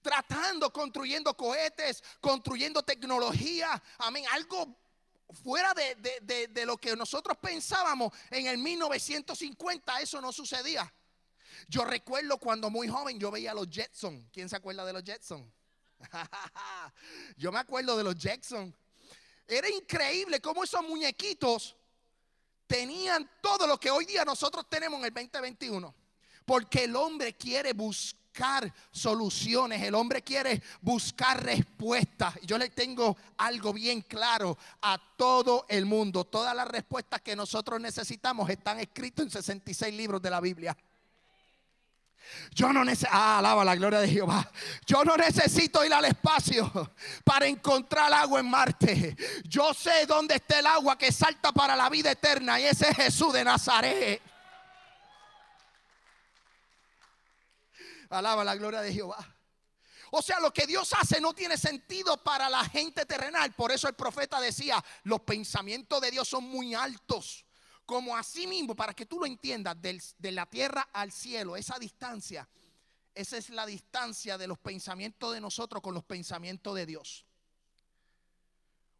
Tratando, 0.00 0.72
construyendo 0.72 1.36
cohetes, 1.36 2.02
construyendo 2.20 2.84
tecnología, 2.84 3.82
amén, 3.98 4.24
algo 4.30 4.76
fuera 5.42 5.74
de, 5.74 6.48
de, 6.48 6.66
lo 6.66 6.76
que 6.78 6.94
nosotros 6.96 7.36
pensábamos 7.38 8.12
en 8.30 8.46
el 8.46 8.58
1950, 8.58 10.00
eso 10.00 10.20
no 10.20 10.32
sucedía. 10.32 10.90
Yo 11.68 11.84
recuerdo 11.84 12.38
cuando 12.38 12.70
muy 12.70 12.88
joven 12.88 13.18
yo 13.18 13.30
veía 13.30 13.50
a 13.50 13.54
los 13.54 13.68
Jetson. 13.68 14.28
¿Quién 14.32 14.48
se 14.48 14.56
acuerda 14.56 14.84
de 14.86 14.92
los 14.92 15.02
Jetson? 15.02 15.52
yo 17.36 17.50
me 17.50 17.58
acuerdo 17.58 17.96
de 17.96 18.04
los 18.04 18.14
Jetson. 18.14 18.74
Era 19.48 19.68
increíble 19.70 20.40
cómo 20.40 20.62
esos 20.62 20.82
muñequitos 20.86 21.74
tenían 22.66 23.28
todo 23.40 23.66
lo 23.66 23.80
que 23.80 23.90
hoy 23.90 24.04
día 24.04 24.24
nosotros 24.24 24.66
tenemos 24.68 25.00
en 25.00 25.06
el 25.06 25.14
2021. 25.14 25.94
Porque 26.44 26.84
el 26.84 26.94
hombre 26.94 27.34
quiere 27.34 27.72
buscar 27.72 28.72
soluciones, 28.90 29.82
el 29.82 29.94
hombre 29.94 30.22
quiere 30.22 30.62
buscar 30.82 31.42
respuestas. 31.42 32.34
Yo 32.42 32.58
le 32.58 32.68
tengo 32.68 33.16
algo 33.38 33.72
bien 33.72 34.02
claro 34.02 34.56
a 34.82 34.98
todo 35.16 35.64
el 35.68 35.86
mundo. 35.86 36.24
Todas 36.24 36.54
las 36.54 36.68
respuestas 36.68 37.22
que 37.22 37.34
nosotros 37.34 37.80
necesitamos 37.80 38.48
están 38.50 38.78
escritas 38.78 39.24
en 39.24 39.30
66 39.30 39.94
libros 39.94 40.22
de 40.22 40.30
la 40.30 40.40
Biblia. 40.40 40.76
Yo 42.54 42.72
no 42.72 42.84
necesito, 42.84 43.10
ah, 43.12 43.38
alaba 43.38 43.64
la 43.64 43.74
gloria 43.76 44.00
de 44.00 44.08
Jehová. 44.08 44.50
Yo 44.86 45.04
no 45.04 45.16
necesito 45.16 45.84
ir 45.84 45.92
al 45.92 46.04
espacio 46.04 46.92
para 47.24 47.46
encontrar 47.46 48.12
agua 48.12 48.40
en 48.40 48.50
Marte. 48.50 49.16
Yo 49.44 49.72
sé 49.72 50.06
dónde 50.06 50.36
está 50.36 50.58
el 50.58 50.66
agua 50.66 50.98
que 50.98 51.12
salta 51.12 51.52
para 51.52 51.76
la 51.76 51.88
vida 51.88 52.10
eterna 52.10 52.60
y 52.60 52.64
ese 52.64 52.90
es 52.90 52.96
Jesús 52.96 53.32
de 53.32 53.44
Nazaret. 53.44 54.22
Alaba 58.10 58.44
la 58.44 58.56
gloria 58.56 58.80
de 58.80 58.92
Jehová. 58.92 59.38
O 60.10 60.22
sea, 60.22 60.40
lo 60.40 60.52
que 60.52 60.66
Dios 60.66 60.94
hace 60.94 61.20
no 61.20 61.34
tiene 61.34 61.58
sentido 61.58 62.22
para 62.22 62.48
la 62.48 62.64
gente 62.64 63.04
terrenal. 63.04 63.52
Por 63.52 63.72
eso 63.72 63.88
el 63.88 63.94
profeta 63.94 64.40
decía, 64.40 64.82
los 65.02 65.20
pensamientos 65.20 66.00
de 66.00 66.10
Dios 66.10 66.26
son 66.26 66.44
muy 66.44 66.74
altos. 66.74 67.44
Como 67.88 68.14
así 68.14 68.46
mismo, 68.46 68.76
para 68.76 68.92
que 68.92 69.06
tú 69.06 69.18
lo 69.18 69.24
entiendas, 69.24 69.74
de 69.80 70.30
la 70.30 70.44
tierra 70.44 70.90
al 70.92 71.10
cielo, 71.10 71.56
esa 71.56 71.78
distancia, 71.78 72.46
esa 73.14 73.38
es 73.38 73.48
la 73.48 73.64
distancia 73.64 74.36
de 74.36 74.46
los 74.46 74.58
pensamientos 74.58 75.32
de 75.32 75.40
nosotros 75.40 75.80
con 75.82 75.94
los 75.94 76.04
pensamientos 76.04 76.74
de 76.74 76.84
Dios. 76.84 77.24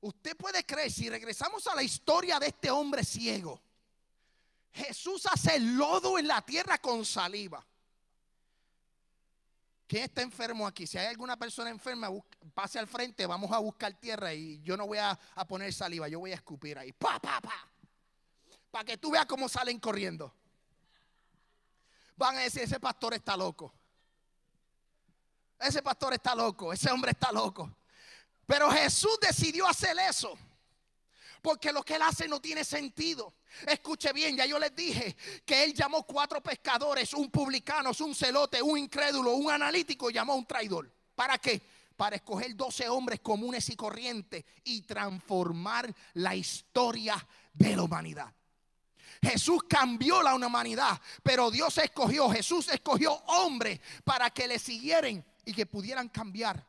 Usted 0.00 0.34
puede 0.38 0.64
creer, 0.64 0.90
si 0.90 1.10
regresamos 1.10 1.66
a 1.66 1.74
la 1.74 1.82
historia 1.82 2.40
de 2.40 2.46
este 2.46 2.70
hombre 2.70 3.04
ciego, 3.04 3.60
Jesús 4.72 5.26
hace 5.26 5.60
lodo 5.60 6.18
en 6.18 6.26
la 6.26 6.40
tierra 6.40 6.78
con 6.78 7.04
saliva. 7.04 7.62
¿Quién 9.86 10.04
está 10.04 10.22
enfermo 10.22 10.66
aquí? 10.66 10.86
Si 10.86 10.96
hay 10.96 11.08
alguna 11.08 11.36
persona 11.36 11.68
enferma, 11.68 12.08
pase 12.54 12.78
al 12.78 12.86
frente, 12.86 13.26
vamos 13.26 13.52
a 13.52 13.58
buscar 13.58 13.92
tierra 14.00 14.32
y 14.32 14.62
yo 14.62 14.78
no 14.78 14.86
voy 14.86 14.96
a, 14.96 15.14
poner 15.46 15.74
saliva, 15.74 16.08
yo 16.08 16.20
voy 16.20 16.32
a 16.32 16.36
escupir 16.36 16.78
ahí. 16.78 16.92
Pa, 16.94 17.18
pa, 17.20 17.38
pa. 17.42 17.68
Para 18.70 18.84
que 18.84 18.98
tú 18.98 19.10
veas 19.10 19.26
cómo 19.26 19.48
salen 19.48 19.78
corriendo. 19.78 20.34
Van 22.16 22.36
a 22.36 22.40
decir, 22.40 22.62
ese 22.62 22.80
pastor 22.80 23.14
está 23.14 23.36
loco. 23.36 23.72
Ese 25.58 25.82
pastor 25.82 26.14
está 26.14 26.34
loco, 26.34 26.72
ese 26.72 26.90
hombre 26.90 27.12
está 27.12 27.32
loco. 27.32 27.74
Pero 28.46 28.70
Jesús 28.70 29.18
decidió 29.20 29.66
hacer 29.66 29.96
eso. 29.98 30.36
Porque 31.42 31.72
lo 31.72 31.82
que 31.82 31.94
él 31.96 32.02
hace 32.02 32.28
no 32.28 32.40
tiene 32.40 32.64
sentido. 32.64 33.34
Escuche 33.66 34.12
bien, 34.12 34.36
ya 34.36 34.46
yo 34.46 34.58
les 34.58 34.74
dije 34.74 35.16
que 35.44 35.64
él 35.64 35.74
llamó 35.74 36.04
cuatro 36.04 36.42
pescadores, 36.42 37.12
un 37.14 37.30
publicano, 37.30 37.90
un 38.00 38.14
celote, 38.14 38.60
un 38.60 38.78
incrédulo, 38.78 39.32
un 39.32 39.50
analítico, 39.50 40.10
llamó 40.10 40.34
a 40.34 40.36
un 40.36 40.46
traidor. 40.46 40.90
¿Para 41.14 41.38
qué? 41.38 41.60
Para 41.96 42.16
escoger 42.16 42.54
doce 42.54 42.88
hombres 42.88 43.20
comunes 43.20 43.68
y 43.70 43.76
corrientes 43.76 44.44
y 44.64 44.82
transformar 44.82 45.92
la 46.14 46.36
historia 46.36 47.26
de 47.52 47.76
la 47.76 47.82
humanidad. 47.82 48.32
Jesús 49.22 49.62
cambió 49.68 50.22
la 50.22 50.34
humanidad, 50.34 51.00
pero 51.22 51.50
Dios 51.50 51.76
escogió, 51.78 52.30
Jesús 52.30 52.68
escogió 52.68 53.12
hombres 53.12 53.80
para 54.04 54.30
que 54.30 54.46
le 54.46 54.58
siguieran 54.58 55.24
y 55.44 55.52
que 55.52 55.66
pudieran 55.66 56.08
cambiar 56.08 56.64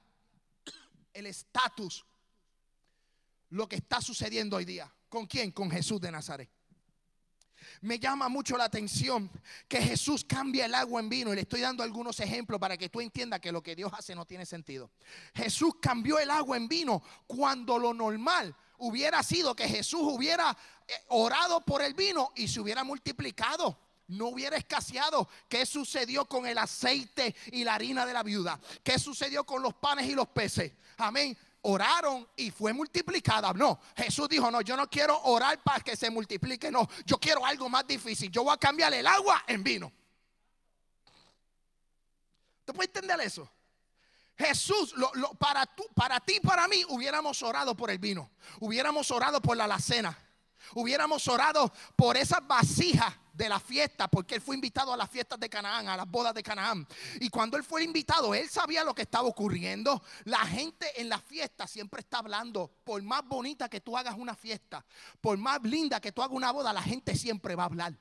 el 1.14 1.26
estatus, 1.26 2.06
lo 3.50 3.68
que 3.68 3.78
está 3.78 4.02
sucediendo 4.02 4.58
hoy 4.58 4.66
día. 4.66 4.92
¿Con 5.10 5.26
quién? 5.26 5.52
Con 5.52 5.70
Jesús 5.72 6.00
de 6.00 6.12
Nazaret. 6.12 6.50
Me 7.82 8.00
llama 8.00 8.30
mucho 8.30 8.58
la 8.58 8.66
atención 8.66 9.30
que 9.68 9.82
Jesús 9.82 10.24
cambia 10.24 10.66
el 10.66 10.76
agua 10.76 11.00
en 11.00 11.10
vino 11.10 11.32
y 11.32 11.36
le 11.36 11.42
estoy 11.42 11.62
dando 11.62 11.84
algunos 11.84 12.20
ejemplos 12.20 12.60
para 12.60 12.78
que 12.78 12.90
tú 12.90 13.02
entiendas 13.02 13.40
que 13.40 13.52
lo 13.52 13.62
que 13.62 13.76
Dios 13.76 13.92
hace 13.94 14.16
no 14.16 14.26
tiene 14.26 14.46
sentido. 14.46 14.92
Jesús 15.34 15.76
cambió 15.82 16.20
el 16.20 16.30
agua 16.30 16.58
en 16.58 16.68
vino 16.68 17.02
cuando 17.28 17.78
lo 17.80 17.94
normal 17.94 18.56
hubiera 18.80 19.22
sido 19.24 19.56
que 19.56 19.68
Jesús 19.68 20.02
hubiera 20.04 20.58
orado 21.10 21.62
por 21.62 21.82
el 21.82 21.94
vino 21.94 22.32
y 22.36 22.48
se 22.48 22.60
hubiera 22.60 22.84
multiplicado 22.84 23.78
no 24.10 24.28
hubiera 24.28 24.58
escaseado. 24.58 25.28
¿Qué 25.48 25.66
sucedió 25.66 26.26
con 26.26 26.46
el 26.46 26.58
aceite 26.58 27.36
y 27.52 27.64
la 27.64 27.76
harina 27.76 28.06
de 28.06 28.14
la 28.14 28.24
viuda? 28.24 28.60
¿Qué 28.84 29.00
sucedió 29.00 29.46
con 29.46 29.62
los 29.62 29.76
panes 29.76 30.08
y 30.08 30.16
los 30.16 30.28
peces? 30.28 30.74
Amén. 30.98 31.38
Oraron 31.62 32.28
y 32.36 32.52
fue 32.52 32.74
multiplicada. 32.74 33.54
No, 33.54 33.80
Jesús 33.96 34.30
dijo, 34.30 34.50
no, 34.50 34.62
yo 34.62 34.76
no 34.76 34.90
quiero 34.90 35.22
orar 35.24 35.62
para 35.62 35.82
que 35.82 35.96
se 35.96 36.10
multiplique. 36.10 36.72
No, 36.72 36.88
yo 37.06 37.18
quiero 37.18 37.46
algo 37.46 37.70
más 37.70 37.86
difícil. 37.86 38.32
Yo 38.32 38.44
voy 38.44 38.54
a 38.54 38.58
cambiar 38.58 38.94
el 38.94 39.06
agua 39.06 39.44
en 39.48 39.64
vino. 39.64 39.92
¿Te 42.66 42.74
puede 42.74 42.88
entender 42.88 43.20
eso? 43.22 43.50
Jesús, 44.38 44.96
para, 45.38 45.66
tú, 45.66 45.84
para 45.94 46.20
ti 46.22 46.40
para 46.40 46.68
mí, 46.68 46.86
hubiéramos 46.88 47.44
orado 47.44 47.76
por 47.76 47.92
el 47.92 48.00
vino. 48.00 48.32
Hubiéramos 48.60 49.12
orado 49.12 49.42
por 49.42 49.58
la 49.58 49.66
alacena. 49.66 50.18
Hubiéramos 50.74 51.28
orado 51.28 51.72
por 51.96 52.18
esas 52.18 52.46
vasijas 52.46 53.14
de 53.40 53.48
la 53.48 53.60
fiesta, 53.60 54.10
porque 54.10 54.36
él 54.36 54.42
fue 54.42 54.56
invitado 54.56 54.92
a 54.94 54.98
las 54.98 55.10
fiestas 55.10 55.40
de 55.40 55.50
Canaán, 55.50 55.88
a 55.88 55.96
las 55.96 56.06
bodas 56.10 56.34
de 56.34 56.44
Canaán. 56.44 56.86
Y 57.22 57.30
cuando 57.30 57.56
él 57.56 57.64
fue 57.64 57.84
invitado, 57.86 58.36
él 58.36 58.50
sabía 58.50 58.84
lo 58.84 58.94
que 58.94 59.04
estaba 59.04 59.28
ocurriendo. 59.28 60.04
La 60.26 60.40
gente 60.40 61.00
en 61.00 61.08
la 61.08 61.20
fiesta 61.20 61.66
siempre 61.66 62.02
está 62.02 62.18
hablando. 62.18 62.70
Por 62.84 63.02
más 63.02 63.26
bonita 63.26 63.70
que 63.70 63.80
tú 63.80 63.98
hagas 63.98 64.16
una 64.18 64.36
fiesta, 64.36 64.86
por 65.22 65.38
más 65.38 65.62
linda 65.64 66.02
que 66.02 66.12
tú 66.12 66.22
hagas 66.22 66.36
una 66.36 66.52
boda, 66.52 66.74
la 66.74 66.82
gente 66.82 67.16
siempre 67.16 67.56
va 67.56 67.64
a 67.64 67.68
hablar. 67.68 67.94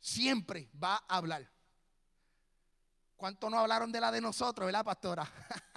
Siempre 0.00 0.68
va 0.82 0.96
a 1.08 1.16
hablar. 1.16 1.48
¿Cuánto 3.16 3.50
no 3.50 3.58
hablaron 3.58 3.92
de 3.92 4.00
la 4.00 4.10
de 4.10 4.20
nosotros, 4.20 4.66
verdad, 4.66 4.84
pastora? 4.84 5.28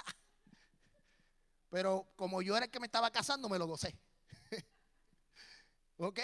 Pero 1.72 2.12
como 2.18 2.42
yo 2.42 2.58
era 2.58 2.66
el 2.66 2.72
que 2.72 2.82
me 2.82 2.86
estaba 2.86 3.10
casando, 3.10 3.48
me 3.48 3.58
lo 3.58 3.66
gocé. 3.66 3.98
¿Ok? 5.98 6.20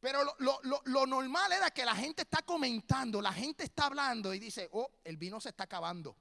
Pero 0.00 0.24
lo, 0.38 1.06
normal 1.06 1.52
era 1.52 1.70
que 1.70 1.84
la 1.84 1.94
gente 1.94 2.22
está 2.22 2.42
comentando, 2.42 3.22
la 3.22 3.32
gente 3.32 3.64
está 3.64 3.86
hablando 3.86 4.34
y 4.34 4.40
dice, 4.40 4.68
oh, 4.72 4.90
el 5.04 5.16
vino 5.16 5.40
se 5.40 5.50
está 5.50 5.64
acabando. 5.64 6.16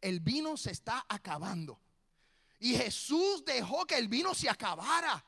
El 0.00 0.20
vino 0.20 0.56
se 0.56 0.70
está 0.70 1.04
acabando. 1.06 1.78
Y 2.60 2.76
Jesús 2.76 3.44
dejó 3.44 3.84
que 3.84 3.98
el 3.98 4.08
vino 4.08 4.34
se 4.34 4.48
acabara. 4.48 5.22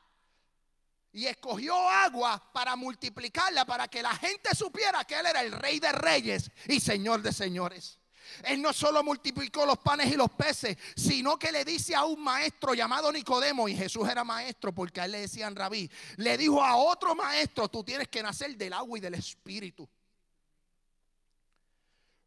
Y 1.11 1.27
escogió 1.27 1.87
agua 1.87 2.51
para 2.51 2.75
multiplicarla, 2.75 3.63
para 3.65 3.87
que 3.87 4.01
la 4.01 4.15
gente 4.15 4.55
supiera 4.55 5.05
que 5.05 5.19
Él 5.19 5.27
era 5.27 5.41
el 5.41 5.51
rey 5.51 5.79
de 5.79 5.91
reyes 5.91 6.49
y 6.67 6.79
señor 6.79 7.21
de 7.21 7.31
señores. 7.31 7.99
Él 8.43 8.61
no 8.61 8.73
solo 8.73 9.03
multiplicó 9.03 9.65
los 9.65 9.77
panes 9.79 10.11
y 10.11 10.15
los 10.15 10.31
peces, 10.31 10.77
sino 10.95 11.37
que 11.37 11.51
le 11.51 11.65
dice 11.65 11.95
a 11.95 12.05
un 12.05 12.23
maestro 12.23 12.73
llamado 12.73 13.11
Nicodemo, 13.11 13.67
y 13.67 13.75
Jesús 13.75 14.07
era 14.07 14.23
maestro 14.23 14.73
porque 14.73 15.01
a 15.01 15.05
él 15.05 15.11
le 15.11 15.21
decían 15.21 15.55
rabí, 15.55 15.89
le 16.17 16.37
dijo 16.37 16.63
a 16.63 16.75
otro 16.75 17.15
maestro, 17.15 17.67
tú 17.69 17.83
tienes 17.83 18.07
que 18.07 18.23
nacer 18.23 18.55
del 18.57 18.73
agua 18.73 18.97
y 18.97 19.01
del 19.01 19.15
espíritu. 19.15 19.87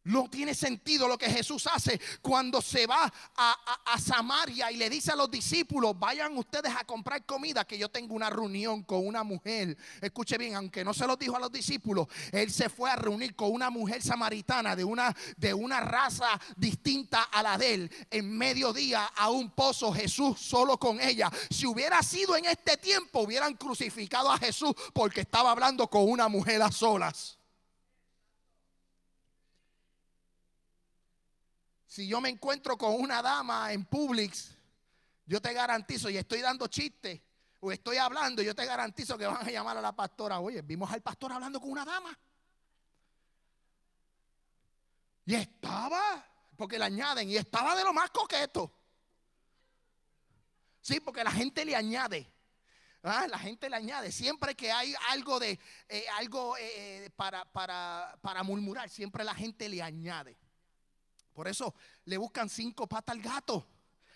No 0.07 0.31
tiene 0.31 0.55
sentido 0.55 1.09
lo 1.09 1.19
que 1.19 1.29
Jesús 1.29 1.67
hace 1.67 2.01
cuando 2.23 2.63
se 2.63 2.87
va 2.87 3.13
a, 3.37 3.99
Samaria 3.99 4.71
y 4.71 4.77
le 4.77 4.89
dice 4.89 5.11
a 5.11 5.17
los 5.17 5.29
discípulos, 5.29 5.99
vayan 5.99 6.39
ustedes 6.39 6.73
a 6.79 6.85
comprar 6.85 7.27
comida, 7.27 7.65
que 7.67 7.77
yo 7.77 7.89
tengo 7.89 8.15
una 8.15 8.31
reunión 8.31 8.85
con 8.85 9.05
una 9.05 9.25
mujer. 9.25 9.77
Escuche 10.01 10.39
bien, 10.39 10.55
aunque 10.55 10.85
no 10.85 10.95
se 10.95 11.09
lo 11.09 11.17
dijo 11.17 11.35
a 11.35 11.41
los 11.41 11.51
discípulos, 11.51 12.07
él 12.31 12.53
se 12.53 12.69
fue 12.69 12.89
a 12.89 12.95
reunir 12.95 13.35
con 13.35 13.51
una 13.53 13.69
mujer 13.69 14.01
samaritana 14.01 14.77
de 14.77 14.85
una, 14.85 15.17
de 15.37 15.53
una 15.53 15.81
raza 15.81 16.41
distinta 16.57 17.25
a 17.25 17.43
la 17.43 17.59
de 17.59 17.75
él. 17.75 18.07
En 18.09 18.31
mediodía 18.31 19.07
a 19.07 19.31
un 19.31 19.51
pozo, 19.51 19.93
Jesús 19.93 20.39
solo 20.39 20.79
con 20.79 21.01
ella. 21.01 21.33
Si 21.51 21.67
hubiera 21.67 22.01
sido 22.05 22.37
en 22.37 22.45
este 22.45 22.77
tiempo, 22.77 23.23
hubieran 23.23 23.55
crucificado 23.55 24.31
a 24.31 24.39
Jesús 24.39 24.73
porque 24.93 25.23
estaba 25.23 25.51
hablando 25.51 25.89
con 25.91 26.09
una 26.09 26.29
mujer 26.29 26.63
a 26.63 26.71
solas. 26.71 27.36
Si 31.97 32.07
yo 32.07 32.21
me 32.21 32.29
encuentro 32.29 32.77
con 32.77 32.93
una 32.93 33.23
dama 33.23 33.73
en 33.73 33.87
Publix, 33.87 34.55
yo 35.25 35.41
te 35.41 35.55
garantizo, 35.55 36.11
y 36.11 36.19
estoy 36.19 36.43
dando 36.43 36.67
chistes, 36.67 37.23
o 37.59 37.73
estoy 37.73 37.97
hablando, 37.97 38.43
yo 38.43 38.55
te 38.55 38.67
garantizo 38.67 39.17
que 39.17 39.25
van 39.25 39.49
a 39.49 39.51
llamar 39.51 39.79
a 39.79 39.81
la 39.81 39.97
pastora. 39.97 40.39
Oye, 40.41 40.61
vimos 40.61 40.93
al 40.93 41.01
pastor 41.01 41.33
hablando 41.33 41.59
con 41.59 41.71
una 41.71 41.87
dama. 41.87 42.15
Y 45.25 45.37
estaba, 45.37 46.23
porque 46.59 46.79
le 46.79 46.85
añaden, 46.85 47.31
y 47.31 47.39
estaba 47.39 47.75
de 47.75 47.83
lo 47.83 47.95
más 47.95 48.11
coqueto. 48.11 48.71
Sí, 50.83 51.01
porque 51.01 51.25
la 51.25 51.33
gente 51.33 51.65
le 51.65 51.75
añade. 51.75 52.31
Ah, 53.05 53.27
la 53.27 53.39
gente 53.39 53.71
le 53.71 53.77
añade. 53.77 54.13
Siempre 54.13 54.55
que 54.55 54.71
hay 54.71 54.95
algo 55.09 55.41
de 55.41 55.59
eh, 55.89 56.05
algo 56.19 56.59
eh, 56.59 57.09
para, 57.17 57.47
para, 57.47 58.19
para 58.21 58.43
murmurar, 58.43 58.91
siempre 58.91 59.25
la 59.25 59.35
gente 59.35 59.67
le 59.71 59.83
añade. 59.83 60.37
Por 61.37 61.49
eso 61.49 61.75
le 62.07 62.17
buscan 62.17 62.49
cinco 62.49 62.87
patas 62.87 63.15
al 63.15 63.21
gato. 63.21 63.67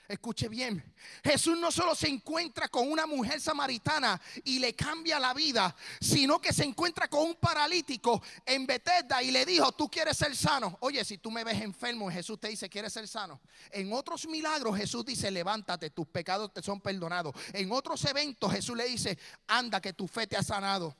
Escuche 0.09 0.49
bien, 0.49 0.83
Jesús 1.23 1.57
no 1.59 1.71
solo 1.71 1.95
se 1.95 2.09
encuentra 2.09 2.67
con 2.69 2.91
una 2.91 3.07
mujer 3.07 3.41
samaritana 3.43 4.19
y 4.43 4.59
le 4.59 4.75
cambia 4.75 5.21
la 5.21 5.35
vida, 5.35 5.77
sino 6.01 6.41
que 6.41 6.53
se 6.53 6.65
encuentra 6.65 7.09
con 7.09 7.29
un 7.29 7.35
paralítico 7.35 8.21
en 8.47 8.67
Bethesda 8.67 9.23
y 9.23 9.31
le 9.31 9.45
dijo, 9.45 9.71
tú 9.73 9.89
quieres 9.89 10.17
ser 10.17 10.35
sano. 10.35 10.79
Oye, 10.81 11.05
si 11.05 11.19
tú 11.19 11.31
me 11.31 11.45
ves 11.45 11.61
enfermo, 11.61 12.11
Jesús 12.11 12.41
te 12.41 12.49
dice, 12.49 12.71
¿quieres 12.71 12.93
ser 12.93 13.07
sano? 13.07 13.39
En 13.71 13.93
otros 13.93 14.27
milagros 14.27 14.79
Jesús 14.79 15.05
dice, 15.05 15.31
levántate, 15.31 15.91
tus 15.91 16.09
pecados 16.09 16.55
te 16.55 16.63
son 16.63 16.81
perdonados. 16.81 17.35
En 17.53 17.71
otros 17.71 18.03
eventos 18.07 18.51
Jesús 18.51 18.77
le 18.77 18.87
dice, 18.87 19.19
anda 19.47 19.79
que 19.79 19.93
tu 19.93 20.09
fe 20.09 20.27
te 20.27 20.39
ha 20.39 20.43
sanado. 20.43 20.97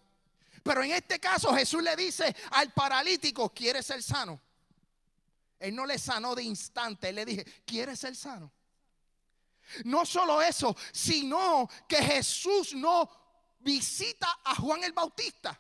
Pero 0.63 0.85
en 0.85 0.93
este 0.93 1.19
caso 1.19 1.53
Jesús 1.55 1.83
le 1.83 1.97
dice 1.97 2.37
al 2.51 2.73
paralítico, 2.75 3.49
¿quieres 3.49 3.87
ser 3.87 4.03
sano? 4.03 4.39
Él 5.61 5.77
no 5.77 5.87
le 5.87 5.99
sanó 5.99 6.35
de 6.35 6.43
instante. 6.43 7.11
Él 7.11 7.17
le 7.17 7.25
dije, 7.25 7.45
¿quieres 7.65 8.01
ser 8.01 8.17
sano? 8.17 8.53
No 9.85 10.05
solo 10.05 10.43
eso, 10.43 10.77
sino 10.93 11.69
que 11.87 12.03
Jesús 12.03 12.75
no 12.75 13.09
visita 13.61 14.41
a 14.45 14.57
Juan 14.57 14.83
el 14.83 14.93
Bautista. 14.93 15.59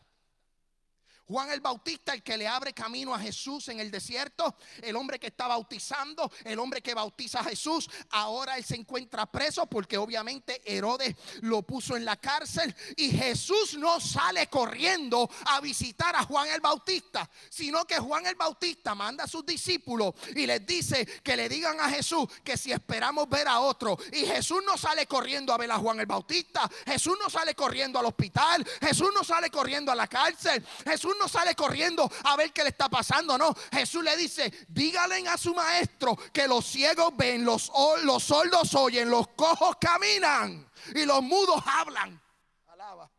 Juan 1.30 1.52
el 1.52 1.60
Bautista, 1.60 2.12
el 2.12 2.24
que 2.24 2.36
le 2.36 2.48
abre 2.48 2.72
camino 2.72 3.14
a 3.14 3.20
Jesús 3.20 3.68
en 3.68 3.78
el 3.78 3.88
desierto, 3.88 4.56
el 4.82 4.96
hombre 4.96 5.20
que 5.20 5.28
está 5.28 5.46
bautizando, 5.46 6.28
el 6.42 6.58
hombre 6.58 6.82
que 6.82 6.92
bautiza 6.92 7.38
a 7.38 7.44
Jesús, 7.44 7.88
ahora 8.10 8.56
él 8.56 8.64
se 8.64 8.74
encuentra 8.74 9.26
preso 9.26 9.66
porque 9.66 9.96
obviamente 9.96 10.60
Herodes 10.64 11.14
lo 11.42 11.62
puso 11.62 11.96
en 11.96 12.04
la 12.04 12.16
cárcel 12.16 12.74
y 12.96 13.12
Jesús 13.12 13.78
no 13.78 14.00
sale 14.00 14.48
corriendo 14.48 15.30
a 15.46 15.60
visitar 15.60 16.16
a 16.16 16.24
Juan 16.24 16.48
el 16.48 16.60
Bautista, 16.60 17.30
sino 17.48 17.84
que 17.84 17.98
Juan 17.98 18.26
el 18.26 18.34
Bautista 18.34 18.96
manda 18.96 19.22
a 19.22 19.28
sus 19.28 19.46
discípulos 19.46 20.14
y 20.34 20.46
les 20.46 20.66
dice 20.66 21.06
que 21.22 21.36
le 21.36 21.48
digan 21.48 21.78
a 21.78 21.90
Jesús 21.90 22.26
que 22.42 22.56
si 22.56 22.72
esperamos 22.72 23.28
ver 23.28 23.46
a 23.46 23.60
otro 23.60 23.96
y 24.12 24.26
Jesús 24.26 24.62
no 24.66 24.76
sale 24.76 25.06
corriendo 25.06 25.52
a 25.52 25.58
ver 25.58 25.70
a 25.70 25.78
Juan 25.78 26.00
el 26.00 26.06
Bautista, 26.06 26.68
Jesús 26.84 27.16
no 27.22 27.30
sale 27.30 27.54
corriendo 27.54 28.00
al 28.00 28.06
hospital, 28.06 28.66
Jesús 28.80 29.10
no 29.14 29.22
sale 29.22 29.48
corriendo 29.48 29.92
a 29.92 29.94
la 29.94 30.08
cárcel, 30.08 30.66
Jesús 30.84 31.14
no 31.20 31.28
sale 31.28 31.54
corriendo 31.54 32.10
a 32.24 32.36
ver 32.36 32.52
qué 32.52 32.62
le 32.62 32.70
está 32.70 32.88
pasando. 32.88 33.38
No, 33.38 33.54
Jesús 33.70 34.02
le 34.02 34.16
dice, 34.16 34.52
dígale 34.68 35.28
a 35.28 35.36
su 35.36 35.54
maestro 35.54 36.16
que 36.32 36.48
los 36.48 36.66
ciegos 36.66 37.16
ven, 37.16 37.44
los, 37.44 37.70
los 38.02 38.24
sordos 38.24 38.74
oyen, 38.74 39.08
los 39.10 39.28
cojos 39.28 39.76
caminan 39.80 40.68
y 40.94 41.04
los 41.04 41.22
mudos 41.22 41.62
hablan. 41.66 42.20
Alaba. 42.68 43.10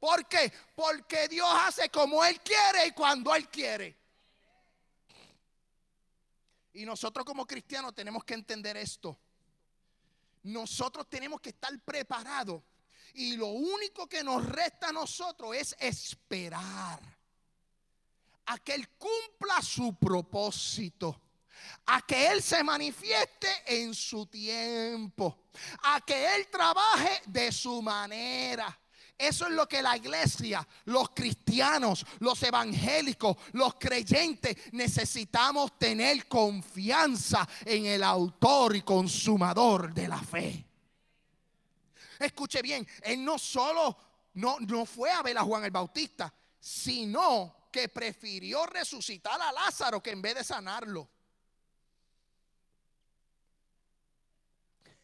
¿Por 0.00 0.26
qué? 0.26 0.52
Porque 0.74 1.28
Dios 1.28 1.48
hace 1.60 1.90
como 1.90 2.24
Él 2.24 2.40
quiere 2.40 2.86
y 2.88 2.92
cuando 2.92 3.34
Él 3.34 3.48
quiere. 3.48 3.96
Y 6.72 6.84
nosotros 6.86 7.24
como 7.24 7.46
cristianos 7.46 7.94
tenemos 7.94 8.24
que 8.24 8.34
entender 8.34 8.76
esto. 8.76 9.18
Nosotros 10.44 11.08
tenemos 11.08 11.40
que 11.40 11.50
estar 11.50 11.76
preparados 11.80 12.62
y 13.18 13.36
lo 13.36 13.48
único 13.48 14.06
que 14.06 14.22
nos 14.22 14.46
resta 14.46 14.88
a 14.88 14.92
nosotros 14.92 15.56
es 15.56 15.74
esperar 15.80 17.00
a 18.46 18.58
que 18.58 18.74
Él 18.74 18.88
cumpla 18.90 19.60
su 19.60 19.94
propósito. 19.94 21.20
A 21.86 22.00
que 22.02 22.28
Él 22.28 22.40
se 22.40 22.62
manifieste 22.62 23.48
en 23.66 23.92
su 23.92 24.26
tiempo. 24.26 25.46
A 25.82 26.00
que 26.00 26.36
Él 26.36 26.46
trabaje 26.48 27.22
de 27.26 27.50
su 27.50 27.82
manera. 27.82 28.78
Eso 29.18 29.46
es 29.46 29.52
lo 29.52 29.68
que 29.68 29.82
la 29.82 29.96
iglesia, 29.96 30.66
los 30.84 31.10
cristianos, 31.10 32.06
los 32.20 32.40
evangélicos, 32.44 33.36
los 33.52 33.74
creyentes 33.74 34.56
necesitamos 34.70 35.76
tener 35.76 36.28
confianza 36.28 37.46
en 37.64 37.86
el 37.86 38.04
autor 38.04 38.76
y 38.76 38.82
consumador 38.82 39.92
de 39.92 40.06
la 40.06 40.22
fe. 40.22 40.67
Escuche 42.18 42.62
bien, 42.62 42.86
él 43.02 43.24
no 43.24 43.38
solo 43.38 43.96
no, 44.34 44.58
no 44.60 44.86
fue 44.86 45.10
a 45.10 45.22
ver 45.22 45.36
a 45.38 45.42
Juan 45.42 45.64
el 45.64 45.70
Bautista, 45.70 46.32
sino 46.60 47.68
que 47.72 47.88
prefirió 47.88 48.66
resucitar 48.66 49.40
a 49.40 49.52
Lázaro 49.52 50.02
que 50.02 50.10
en 50.10 50.22
vez 50.22 50.36
de 50.36 50.44
sanarlo. 50.44 51.08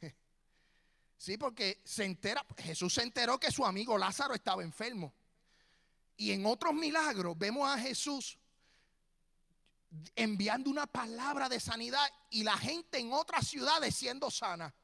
Sí, 1.19 1.39
porque 1.39 1.81
se 1.85 2.05
entera, 2.05 2.45
Jesús 2.59 2.93
se 2.93 3.03
enteró 3.03 3.41
que 3.41 3.51
su 3.51 3.65
amigo 3.65 3.97
Lázaro 3.97 4.35
estaba 4.35 4.63
enfermo. 4.63 5.15
Y 6.19 6.33
en 6.33 6.45
otros 6.45 6.75
milagros 6.75 7.37
vemos 7.39 7.67
a 7.67 7.79
Jesús 7.79 8.39
enviando 10.15 10.71
una 10.71 10.87
palabra 10.87 11.49
de 11.49 11.61
sanidad 11.61 12.07
y 12.31 12.43
la 12.43 12.59
gente 12.59 12.99
en 12.99 13.13
otras 13.13 13.49
ciudades 13.49 13.95
siendo 13.95 14.31
sana. 14.31 14.75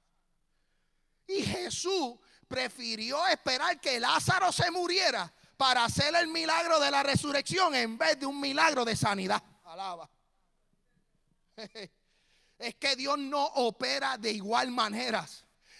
Y 1.31 1.43
Jesús 1.45 2.17
prefirió 2.49 3.25
esperar 3.29 3.81
que 3.81 4.01
Lázaro 4.01 4.51
se 4.51 4.69
muriera 4.73 5.33
para 5.57 5.85
hacer 5.85 6.13
el 6.17 6.27
milagro 6.27 6.81
de 6.81 6.91
la 6.91 7.05
resurrección 7.05 7.73
en 7.77 7.97
vez 7.97 8.19
de 8.19 8.27
un 8.27 8.41
milagro 8.41 8.85
de 8.85 8.97
sanidad. 8.97 9.43
Alaba. 9.65 10.11
Es 12.59 12.75
que 12.75 12.95
Dios 12.95 13.19
no 13.19 13.43
opera 13.43 14.19
de 14.19 14.33
igual 14.33 14.71
manera. 14.71 15.27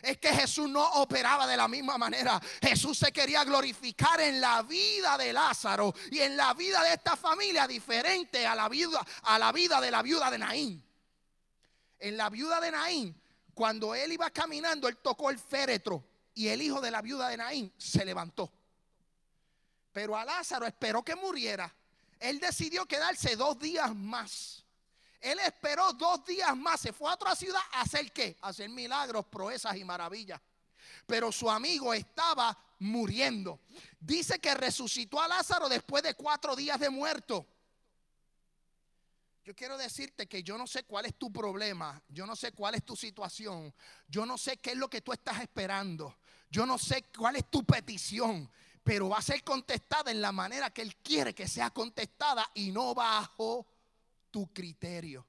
Es 0.01 0.17
que 0.17 0.31
Jesús 0.33 0.67
no 0.67 0.83
operaba 1.03 1.47
de 1.47 1.55
la 1.55 1.69
misma 1.69 1.99
manera. 1.99 2.41
Jesús 2.63 2.97
se 2.97 3.13
quería 3.13 3.45
glorificar 3.45 4.19
en 4.23 4.41
la 4.41 4.63
vida 4.63 5.19
de 5.19 5.31
Lázaro 5.31 5.95
y 6.11 6.21
en 6.21 6.39
la 6.39 6.55
vida 6.55 6.83
de 6.83 6.95
esta 6.95 7.17
familia 7.17 7.67
diferente 7.67 8.47
a 8.47 8.55
la 8.55 8.67
vida, 8.71 9.05
a 9.25 9.39
la 9.39 9.53
vida 9.53 9.79
de 9.79 9.91
la 9.91 10.01
viuda 10.01 10.31
de 10.31 10.39
Naín. 10.39 10.83
En 11.99 12.17
la 12.17 12.31
viuda 12.31 12.61
de 12.61 12.71
Naín 12.71 13.21
cuando 13.55 13.95
él 13.95 14.13
iba 14.13 14.31
caminando, 14.31 14.89
él 14.89 14.97
tocó 14.99 15.31
el 15.31 15.39
féretro 15.39 16.05
y 16.35 16.49
el 16.49 16.63
hijo 16.63 16.81
de 16.81 16.91
la 16.91 17.03
viuda 17.03 17.29
de 17.29 17.37
Naín 17.37 17.73
se 17.77 18.05
levantó. 18.05 18.51
Pero 19.93 20.17
a 20.17 20.25
Lázaro 20.25 20.67
esperó 20.67 21.03
que 21.03 21.17
muriera. 21.17 21.73
Él 22.19 22.39
decidió 22.39 22.87
quedarse 22.87 23.35
dos 23.37 23.59
días 23.59 23.95
más. 23.95 24.65
Él 25.21 25.39
esperó 25.41 25.93
dos 25.93 26.25
días 26.25 26.57
más. 26.57 26.81
Se 26.81 26.93
fue 26.93 27.11
a 27.11 27.15
otra 27.15 27.35
ciudad 27.35 27.61
a 27.73 27.83
hacer 27.83 28.13
qué? 28.13 28.37
A 28.41 28.49
hacer 28.49 28.69
milagros, 28.69 29.27
proezas 29.27 29.77
y 29.77 29.85
maravillas. 29.85 30.41
Pero 31.07 31.33
su 31.33 31.51
amigo 31.51 31.93
estaba 31.93 32.57
muriendo. 32.79 33.61
Dice 33.99 34.39
que 34.39 34.55
resucitó 34.55 35.21
a 35.21 35.29
Lázaro 35.29 35.69
después 35.69 36.03
de 36.03 36.15
cuatro 36.15 36.55
días 36.57 36.79
de 36.79 36.91
muerto. 36.91 37.47
Yo 39.51 39.57
quiero 39.57 39.77
decirte 39.77 40.29
que 40.29 40.45
yo 40.45 40.57
no 40.57 40.65
sé 40.65 40.85
cuál 40.85 41.07
es 41.07 41.17
tu 41.17 41.33
problema, 41.33 42.01
yo 42.09 42.25
no 42.25 42.37
sé 42.37 42.53
cuál 42.53 42.77
es 42.77 42.85
tu 42.85 42.95
situación, 42.95 43.75
yo 44.07 44.25
no 44.25 44.39
sé 44.39 44.59
qué 44.59 44.71
es 44.71 44.77
lo 44.77 44.89
que 44.89 45.01
tú 45.01 45.13
estás 45.13 45.41
esperando, 45.41 46.19
yo 46.49 46.65
no 46.65 46.79
sé 46.79 47.07
cuál 47.19 47.35
es 47.35 47.51
tu 47.51 47.65
petición, 47.65 48.49
pero 48.85 49.09
va 49.09 49.19
a 49.19 49.23
ser 49.23 49.43
contestada 49.43 50.13
en 50.13 50.21
la 50.21 50.31
manera 50.31 50.71
que 50.71 50.83
Él 50.83 50.95
quiere 50.99 51.35
que 51.35 51.49
sea 51.49 51.71
contestada 51.71 52.49
y 52.55 52.71
no 52.71 52.95
bajo 52.95 53.67
tu 54.31 54.47
criterio. 54.53 55.27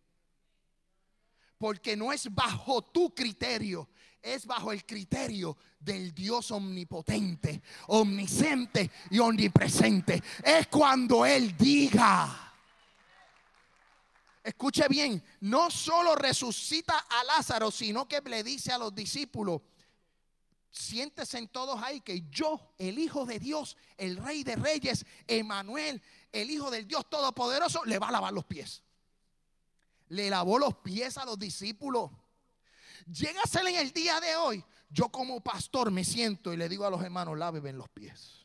Porque 1.57 1.97
no 1.97 2.13
es 2.13 2.31
bajo 2.31 2.83
tu 2.83 3.15
criterio, 3.15 3.89
es 4.21 4.45
bajo 4.45 4.71
el 4.71 4.85
criterio 4.85 5.57
del 5.79 6.13
Dios 6.13 6.51
omnipotente, 6.51 7.63
omnisciente 7.87 8.91
y 9.09 9.17
omnipresente. 9.17 10.21
Es 10.43 10.67
cuando 10.67 11.25
Él 11.25 11.57
diga. 11.57 12.50
Escuche 14.43 14.87
bien, 14.87 15.23
no 15.41 15.69
solo 15.69 16.15
resucita 16.15 16.97
a 16.97 17.23
Lázaro, 17.25 17.69
sino 17.69 18.07
que 18.07 18.21
le 18.21 18.43
dice 18.43 18.71
a 18.71 18.77
los 18.79 18.93
discípulos, 18.93 19.61
siéntese 20.71 21.37
en 21.37 21.47
todos 21.47 21.81
ahí 21.83 22.01
que 22.01 22.23
yo, 22.31 22.73
el 22.79 22.97
Hijo 22.97 23.25
de 23.25 23.37
Dios, 23.37 23.77
el 23.97 24.17
Rey 24.17 24.43
de 24.43 24.55
Reyes, 24.55 25.05
Emanuel, 25.27 26.01
el 26.31 26.49
Hijo 26.49 26.71
del 26.71 26.87
Dios 26.87 27.07
Todopoderoso, 27.09 27.85
le 27.85 27.99
va 27.99 28.07
a 28.07 28.11
lavar 28.11 28.33
los 28.33 28.45
pies. 28.45 28.81
Le 30.09 30.29
lavó 30.29 30.57
los 30.57 30.75
pies 30.77 31.17
a 31.17 31.25
los 31.25 31.37
discípulos. 31.37 32.09
Llégasele 33.05 33.71
en 33.71 33.75
el 33.77 33.91
día 33.91 34.19
de 34.19 34.35
hoy. 34.35 34.63
Yo 34.89 35.09
como 35.09 35.39
pastor 35.41 35.91
me 35.91 36.03
siento 36.03 36.51
y 36.51 36.57
le 36.57 36.67
digo 36.67 36.85
a 36.85 36.89
los 36.89 37.01
hermanos, 37.03 37.37
lávenme 37.37 37.73
los 37.73 37.89
pies. 37.89 38.40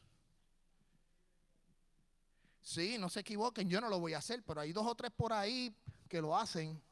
Sí, 2.66 2.98
no 2.98 3.08
se 3.08 3.20
equivoquen, 3.20 3.68
yo 3.68 3.80
no 3.80 3.88
lo 3.88 4.00
voy 4.00 4.14
a 4.14 4.18
hacer, 4.18 4.42
pero 4.42 4.60
hay 4.60 4.72
dos 4.72 4.84
o 4.84 4.94
tres 4.96 5.12
por 5.12 5.32
ahí 5.32 5.72
que 6.08 6.20
lo 6.20 6.36
hacen. 6.36 6.82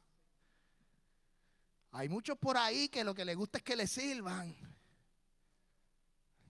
Hay 1.90 2.08
muchos 2.08 2.38
por 2.38 2.56
ahí 2.56 2.88
que 2.88 3.02
lo 3.02 3.12
que 3.12 3.24
les 3.24 3.36
gusta 3.36 3.58
es 3.58 3.64
que 3.64 3.74
le 3.74 3.88
sirvan. 3.88 4.54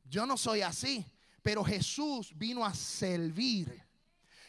Yo 0.05 0.27
no 0.27 0.37
soy 0.37 0.61
así, 0.61 1.07
pero 1.43 1.65
Jesús 1.65 2.37
vino 2.37 2.67
a 2.67 2.75
servir. 2.75 3.83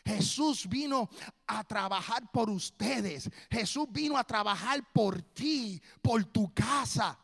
Jesús 0.03 0.67
vino 0.67 1.09
a 1.47 1.63
trabajar 1.63 2.29
por 2.29 2.49
ustedes. 2.49 3.29
Jesús 3.49 3.85
vino 3.89 4.17
a 4.17 4.25
trabajar 4.25 4.91
por 4.91 5.21
ti, 5.21 5.81
por 6.01 6.25
tu 6.25 6.53
casa. 6.53 7.17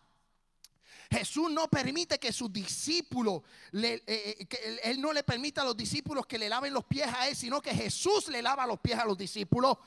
Jesús 1.12 1.52
no 1.52 1.68
permite 1.68 2.18
que 2.18 2.32
sus 2.32 2.52
discípulos, 2.54 3.42
eh, 3.74 4.02
eh, 4.08 4.46
que 4.46 4.80
él 4.82 5.02
no 5.02 5.12
le 5.12 5.24
permite 5.24 5.60
a 5.60 5.66
los 5.66 5.76
discípulos 5.76 6.26
que 6.26 6.40
le 6.40 6.48
laven 6.48 6.74
los 6.74 6.86
pies 6.86 7.08
a 7.14 7.28
él, 7.28 7.36
sino 7.36 7.62
que 7.62 7.76
Jesús 7.76 8.30
le 8.30 8.42
lava 8.42 8.66
los 8.66 8.80
pies 8.80 8.98
a 8.98 9.04
los 9.04 9.18
discípulos. 9.18 9.78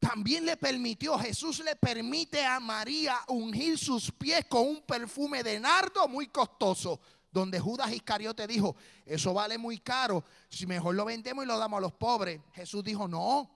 También 0.00 0.44
le 0.44 0.56
permitió, 0.56 1.16
Jesús 1.18 1.60
le 1.60 1.76
permite 1.76 2.44
a 2.44 2.58
María 2.58 3.16
ungir 3.28 3.78
sus 3.78 4.10
pies 4.10 4.44
con 4.48 4.66
un 4.66 4.82
perfume 4.82 5.44
de 5.44 5.60
nardo 5.60 6.08
muy 6.08 6.26
costoso. 6.26 6.98
Donde 7.30 7.60
Judas 7.60 7.92
Iscariote 7.92 8.44
dijo, 8.48 8.74
eso 9.06 9.32
vale 9.32 9.56
muy 9.56 9.78
caro, 9.78 10.24
si 10.48 10.66
mejor 10.66 10.96
lo 10.96 11.04
vendemos 11.04 11.44
y 11.44 11.46
lo 11.46 11.56
damos 11.58 11.78
a 11.78 11.80
los 11.80 11.92
pobres. 11.92 12.40
Jesús 12.54 12.82
dijo, 12.82 13.06
no, 13.06 13.48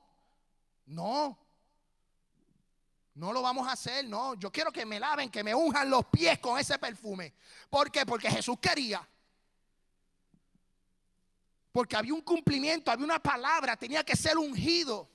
no, 0.87 1.37
no 3.15 3.33
lo 3.33 3.43
vamos 3.43 3.69
a 3.69 3.73
hacer, 3.73 4.07
no. 4.07 4.35
Yo 4.35 4.51
quiero 4.51 4.73
que 4.73 4.85
me 4.85 4.99
laven, 4.99 5.31
que 5.31 5.45
me 5.45 5.55
unjan 5.55 5.89
los 5.89 6.07
pies 6.07 6.39
con 6.41 6.59
ese 6.59 6.79
perfume. 6.79 7.33
¿Por 7.71 7.91
qué? 7.91 8.05
Porque 8.05 8.29
Jesús 8.29 8.57
quería. 8.61 9.07
Porque 11.71 11.97
había 11.97 12.15
un 12.15 12.23
cumplimiento, 12.23 12.91
había 12.91 13.05
una 13.05 13.21
palabra, 13.21 13.77
tenía 13.77 14.05
que 14.05 14.17
ser 14.17 14.37
ungido. 14.37 15.09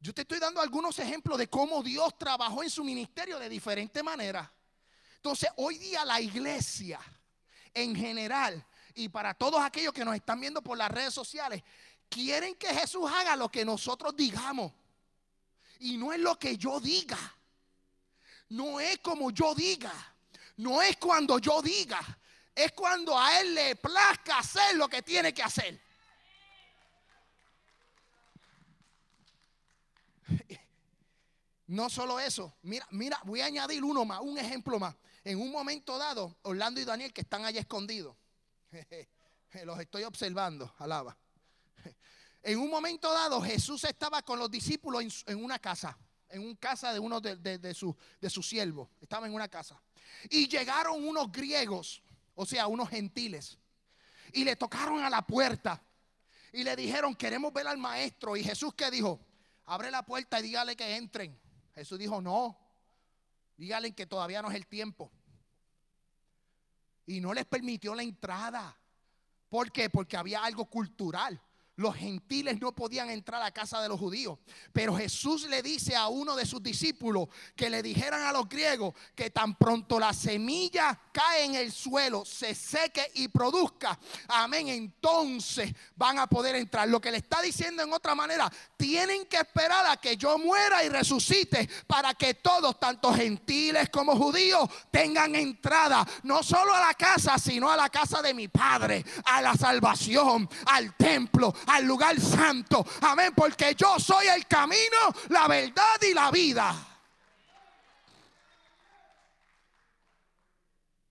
Yo 0.00 0.12
te 0.12 0.22
estoy 0.22 0.38
dando 0.38 0.60
algunos 0.60 0.98
ejemplos 0.98 1.38
de 1.38 1.48
cómo 1.48 1.82
Dios 1.82 2.16
trabajó 2.16 2.62
en 2.62 2.70
su 2.70 2.84
ministerio 2.84 3.38
de 3.38 3.48
diferente 3.48 4.02
manera. 4.02 4.52
Entonces, 5.16 5.48
hoy 5.56 5.78
día 5.78 6.04
la 6.04 6.20
iglesia 6.20 7.00
en 7.72 7.96
general 7.96 8.64
y 8.94 9.08
para 9.08 9.34
todos 9.34 9.60
aquellos 9.60 9.92
que 9.92 10.04
nos 10.04 10.14
están 10.14 10.38
viendo 10.38 10.62
por 10.62 10.78
las 10.78 10.90
redes 10.90 11.12
sociales, 11.12 11.62
quieren 12.08 12.54
que 12.54 12.68
Jesús 12.68 13.10
haga 13.10 13.34
lo 13.34 13.48
que 13.48 13.64
nosotros 13.64 14.14
digamos. 14.14 14.72
Y 15.80 15.96
no 15.96 16.12
es 16.12 16.20
lo 16.20 16.38
que 16.38 16.56
yo 16.56 16.80
diga. 16.80 17.18
No 18.50 18.80
es 18.80 18.98
como 18.98 19.30
yo 19.30 19.54
diga. 19.54 19.92
No 20.56 20.80
es 20.82 20.96
cuando 20.96 21.38
yo 21.38 21.60
diga. 21.62 22.00
Es 22.54 22.72
cuando 22.72 23.18
a 23.18 23.40
Él 23.40 23.54
le 23.54 23.76
plazca 23.76 24.38
hacer 24.38 24.76
lo 24.76 24.88
que 24.88 25.02
tiene 25.02 25.34
que 25.34 25.42
hacer. 25.42 25.80
No 31.66 31.88
solo 31.88 32.20
eso, 32.20 32.54
mira, 32.62 32.86
mira, 32.90 33.18
voy 33.24 33.40
a 33.40 33.46
añadir 33.46 33.82
uno 33.82 34.04
más, 34.04 34.20
un 34.20 34.38
ejemplo 34.38 34.78
más. 34.78 34.94
En 35.24 35.40
un 35.40 35.50
momento 35.50 35.96
dado, 35.96 36.36
Orlando 36.42 36.80
y 36.80 36.84
Daniel 36.84 37.12
que 37.12 37.22
están 37.22 37.44
allá 37.44 37.60
escondidos, 37.60 38.14
los 39.64 39.80
estoy 39.80 40.04
observando, 40.04 40.74
alaba. 40.78 41.16
En 42.46 42.58
un 42.58 42.68
momento 42.68 43.10
dado, 43.10 43.40
Jesús 43.40 43.82
estaba 43.84 44.20
con 44.20 44.38
los 44.38 44.50
discípulos 44.50 45.24
en, 45.26 45.42
una 45.42 45.58
casa, 45.58 45.96
en 46.28 46.42
una 46.42 46.56
casa 46.56 46.92
de 46.92 46.98
uno 46.98 47.18
de, 47.18 47.74
sus 47.74 48.46
siervos. 48.46 48.90
Estaba 49.00 49.26
en 49.26 49.32
una 49.32 49.48
casa. 49.48 49.80
Y 50.28 50.46
llegaron 50.46 51.08
unos 51.08 51.32
griegos, 51.32 52.02
o 52.34 52.44
sea, 52.44 52.66
unos 52.66 52.90
gentiles, 52.90 53.58
y 54.34 54.44
le 54.44 54.56
tocaron 54.56 55.02
a 55.02 55.08
la 55.08 55.26
puerta 55.26 55.82
y 56.52 56.64
le 56.64 56.76
dijeron, 56.76 57.14
queremos 57.14 57.50
ver 57.50 57.66
al 57.66 57.78
maestro. 57.78 58.36
Y 58.36 58.44
Jesús 58.44 58.74
que 58.74 58.90
dijo, 58.90 59.18
abre 59.64 59.90
la 59.90 60.04
puerta 60.04 60.38
y 60.38 60.42
dígale 60.42 60.76
que 60.76 60.96
entren. 60.96 61.40
Jesús 61.74 61.98
dijo, 61.98 62.20
no, 62.20 62.58
dígale 63.56 63.92
que 63.94 64.06
todavía 64.06 64.42
no 64.42 64.50
es 64.50 64.56
el 64.56 64.66
tiempo. 64.66 65.10
Y 67.06 67.20
no 67.20 67.32
les 67.32 67.46
permitió 67.46 67.94
la 67.94 68.02
entrada. 68.02 68.76
¿Por 69.48 69.72
qué? 69.72 69.88
Porque 69.88 70.18
había 70.18 70.44
algo 70.44 70.66
cultural. 70.66 71.40
Los 71.76 71.96
gentiles 71.96 72.60
no 72.60 72.72
podían 72.72 73.10
entrar 73.10 73.42
a 73.42 73.50
casa 73.50 73.82
de 73.82 73.88
los 73.88 73.98
judíos. 73.98 74.38
Pero 74.72 74.96
Jesús 74.96 75.48
le 75.48 75.60
dice 75.60 75.96
a 75.96 76.06
uno 76.06 76.36
de 76.36 76.46
sus 76.46 76.62
discípulos 76.62 77.28
que 77.56 77.68
le 77.68 77.82
dijeran 77.82 78.22
a 78.22 78.32
los 78.32 78.48
griegos 78.48 78.94
que 79.14 79.30
tan 79.30 79.56
pronto 79.56 79.98
la 79.98 80.12
semilla 80.12 80.96
cae 81.12 81.44
en 81.44 81.56
el 81.56 81.72
suelo, 81.72 82.24
se 82.24 82.54
seque 82.54 83.10
y 83.14 83.26
produzca. 83.26 83.98
Amén. 84.28 84.68
Entonces 84.68 85.74
van 85.96 86.20
a 86.20 86.28
poder 86.28 86.54
entrar. 86.54 86.88
Lo 86.88 87.00
que 87.00 87.10
le 87.10 87.18
está 87.18 87.42
diciendo 87.42 87.82
en 87.82 87.92
otra 87.92 88.14
manera, 88.14 88.50
tienen 88.76 89.26
que 89.26 89.38
esperar 89.38 89.86
a 89.86 89.96
que 89.96 90.16
yo 90.16 90.38
muera 90.38 90.84
y 90.84 90.88
resucite 90.88 91.68
para 91.88 92.14
que 92.14 92.34
todos, 92.34 92.78
tanto 92.78 93.12
gentiles 93.12 93.88
como 93.90 94.16
judíos, 94.16 94.68
tengan 94.92 95.34
entrada. 95.34 96.06
No 96.22 96.44
solo 96.44 96.72
a 96.72 96.80
la 96.80 96.94
casa, 96.94 97.36
sino 97.36 97.68
a 97.68 97.76
la 97.76 97.88
casa 97.88 98.22
de 98.22 98.32
mi 98.32 98.46
Padre, 98.46 99.04
a 99.24 99.42
la 99.42 99.54
salvación, 99.54 100.48
al 100.66 100.96
templo 100.96 101.52
al 101.66 101.84
lugar 101.84 102.20
santo. 102.20 102.84
Amén, 103.02 103.32
porque 103.34 103.74
yo 103.74 103.98
soy 103.98 104.26
el 104.28 104.46
camino, 104.46 105.14
la 105.28 105.48
verdad 105.48 106.00
y 106.02 106.14
la 106.14 106.30
vida. 106.30 106.74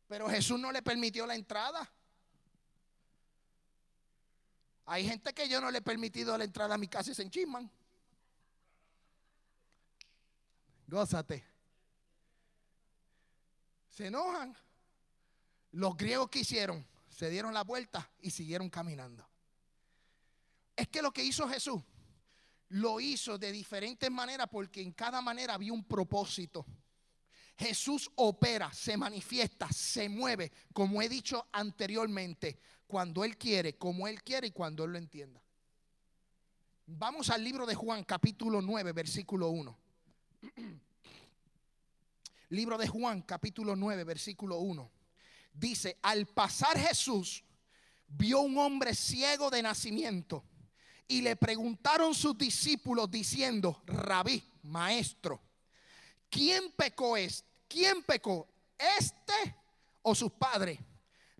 Pero 0.08 0.30
Jesús 0.30 0.60
no 0.60 0.72
le 0.72 0.82
permitió 0.82 1.26
la 1.26 1.36
entrada. 1.36 1.90
Hay 4.86 5.08
gente 5.08 5.34
que 5.34 5.48
yo 5.48 5.62
no 5.62 5.72
le 5.72 5.80
he 5.80 5.82
permitido 5.82 6.38
la 6.38 6.44
entrada 6.44 6.76
a 6.76 6.78
mi 6.78 6.88
casa 6.88 7.12
y 7.12 7.16
se 7.16 7.24
enchisman. 7.24 7.70
Gózate. 10.88 11.44
Se 13.90 14.08
enojan. 14.08 14.56
Los 15.72 15.98
griegos 15.98 16.30
que 16.30 16.40
hicieron, 16.40 16.86
se 17.10 17.30
dieron 17.30 17.54
la 17.54 17.64
vuelta 17.64 18.08
y 18.20 18.30
siguieron 18.30 18.70
caminando. 18.70 19.28
Es 20.76 20.88
que 20.88 21.02
lo 21.02 21.12
que 21.12 21.24
hizo 21.24 21.48
Jesús 21.48 21.82
lo 22.74 23.00
hizo 23.00 23.38
de 23.38 23.52
diferentes 23.52 24.10
maneras 24.10 24.48
porque 24.52 24.82
en 24.82 24.94
cada 24.94 25.22
manera 25.22 25.54
había 25.54 25.72
un 25.72 25.84
propósito. 25.84 26.66
Jesús 27.56 28.10
opera, 28.16 28.74
se 28.74 28.98
manifiesta, 28.98 29.72
se 29.72 30.10
mueve, 30.10 30.52
como 30.74 31.00
he 31.02 31.08
dicho 31.08 31.48
anteriormente, 31.52 32.58
cuando 32.88 33.24
Él 33.24 33.38
quiere, 33.38 33.78
como 33.78 34.08
Él 34.08 34.24
quiere 34.24 34.48
y 34.48 34.52
cuando 34.52 34.86
Él 34.86 34.94
lo 34.94 34.98
entienda. 34.98 35.40
Vamos 36.88 37.30
al 37.30 37.44
libro 37.44 37.68
de 37.68 37.76
Juan, 37.76 38.04
capítulo 38.04 38.60
9, 38.60 38.92
versículo 38.92 39.50
1. 39.50 39.80
libro 42.50 42.78
de 42.80 42.88
Juan, 42.88 43.22
capítulo 43.22 43.76
9, 43.76 44.04
versículo 44.04 44.58
1. 44.58 44.92
Dice, 45.54 46.00
al 46.02 46.26
pasar 46.26 46.80
Jesús, 46.80 47.44
vio 48.08 48.42
un 48.42 48.58
hombre 48.58 48.96
ciego 48.96 49.52
de 49.52 49.62
nacimiento 49.62 50.44
y 51.08 51.22
le 51.22 51.36
preguntaron 51.36 52.14
sus 52.14 52.38
discípulos 52.38 53.10
diciendo, 53.10 53.82
rabí, 53.86 54.44
maestro, 54.64 55.42
¿quién 56.30 56.72
pecó 56.72 57.18
es? 57.18 57.44
¿Quién 57.68 58.04
pecó? 58.04 58.48
¿Este 59.00 59.56
o 60.02 60.16
sus 60.16 60.32
padres? 60.32 60.80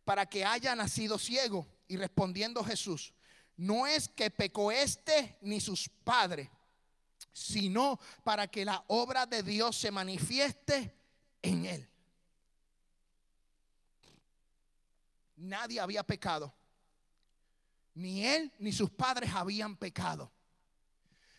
Para 0.04 0.26
que 0.26 0.44
haya 0.44 0.76
nacido 0.76 1.18
ciego. 1.18 1.68
Y 1.88 1.98
respondiendo 1.98 2.64
Jesús, 2.64 3.14
no 3.56 3.86
es 3.86 4.08
que 4.10 4.32
pecó 4.32 4.72
este 4.72 5.38
ni 5.42 5.60
sus 5.60 5.90
padres, 6.04 6.50
sino 7.32 8.00
para 8.24 8.48
que 8.48 8.66
la 8.66 8.84
obra 8.88 9.26
de 9.26 9.44
Dios 9.44 9.76
se 9.78 9.92
manifieste 9.92 10.96
en 11.42 11.66
él. 11.66 11.90
Nadie 15.36 15.80
había 15.80 16.04
pecado 16.04 16.54
ni 17.96 18.26
él 18.26 18.52
ni 18.60 18.72
sus 18.72 18.90
padres 18.90 19.34
habían 19.34 19.76
pecado, 19.78 20.32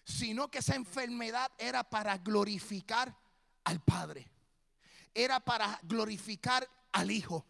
sino 0.05 0.51
que 0.51 0.59
esa 0.59 0.75
enfermedad 0.75 1.51
era 1.59 1.85
para 1.85 2.19
glorificar 2.19 3.17
al 3.65 3.81
Padre, 3.81 4.31
era 5.15 5.41
para 5.41 5.79
glorificar 5.83 6.69
al 6.93 7.11
Hijo. 7.11 7.47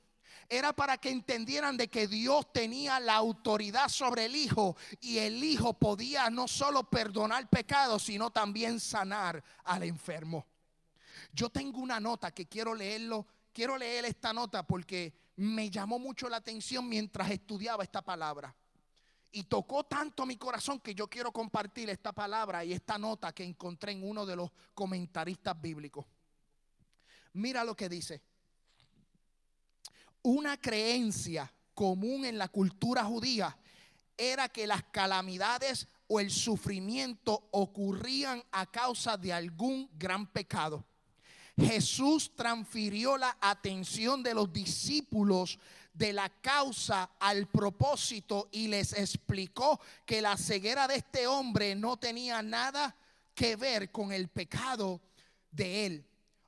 Era 0.47 0.75
para 0.75 0.99
que 0.99 1.09
entendieran 1.09 1.79
de 1.79 1.89
que 1.89 2.07
Dios 2.07 2.53
tenía 2.53 3.01
la 3.01 3.15
autoridad 3.15 3.89
sobre 3.89 4.27
el 4.27 4.37
Hijo 4.37 4.77
y 5.01 5.19
el 5.19 5.43
Hijo 5.43 5.73
podía 5.73 6.29
no 6.29 6.49
solo 6.49 6.85
perdonar 6.91 7.49
pecados, 7.49 8.03
sino 8.03 8.31
también 8.31 8.79
sanar 8.79 9.43
al 9.65 9.85
enfermo. 9.85 10.47
Yo 11.33 11.49
tengo 11.49 11.81
una 11.81 11.99
nota 11.99 12.31
que 12.31 12.47
quiero 12.47 12.75
leerlo, 12.75 13.27
quiero 13.55 13.79
leer 13.79 14.05
esta 14.05 14.35
nota 14.35 14.67
porque 14.67 15.15
me 15.37 15.71
llamó 15.71 15.99
mucho 15.99 16.29
la 16.29 16.37
atención 16.37 16.89
mientras 16.89 17.31
estudiaba 17.31 17.83
esta 17.83 18.03
palabra. 18.03 18.55
Y 19.37 19.43
tocó 19.45 19.83
tanto 19.83 20.25
mi 20.25 20.37
corazón 20.37 20.79
que 20.79 20.95
yo 20.95 21.09
quiero 21.09 21.33
compartir 21.33 21.91
esta 21.91 22.13
palabra 22.13 22.65
y 22.65 22.73
esta 22.73 22.97
nota 22.99 23.33
que 23.33 23.43
encontré 23.43 23.91
en 23.91 24.09
uno 24.09 24.25
de 24.25 24.37
los 24.37 24.49
comentaristas 24.75 25.61
bíblicos. 25.61 26.07
Mira 27.33 27.65
lo 27.65 27.75
que 27.75 27.89
dice. 27.89 28.23
Una 30.23 30.57
creencia 30.57 31.53
común 31.75 32.25
en 32.25 32.39
la 32.39 32.47
cultura 32.47 33.05
judía 33.05 33.59
era 34.17 34.49
que 34.49 34.69
las 34.69 34.85
calamidades 34.85 35.89
o 36.07 36.21
el 36.21 36.31
sufrimiento 36.31 37.49
ocurrían 37.51 38.41
a 38.53 38.67
causa 38.67 39.17
de 39.17 39.33
algún 39.33 39.91
gran 39.99 40.29
pecado. 40.29 40.85
Jesús 41.57 42.33
transfirió 42.37 43.17
la 43.17 43.37
atención 43.41 44.23
de 44.23 44.35
los 44.35 44.53
discípulos 44.53 45.59
de 45.95 46.13
la 46.13 46.29
causa 46.29 47.13
al 47.21 47.47
propósito 47.47 48.49
y 48.51 48.69
les 48.69 48.93
explicó 48.93 49.81
que 50.05 50.21
la 50.21 50.37
ceguera 50.37 50.89
de 50.89 50.97
este 50.97 51.27
hombre 51.27 51.75
no 51.75 51.97
tenía 51.97 52.43
nada 52.43 52.95
que 53.35 53.57
ver 53.57 53.91
con 53.91 54.13
el 54.13 54.29
pecado 54.29 55.01
de 55.51 55.87
él 55.87 56.07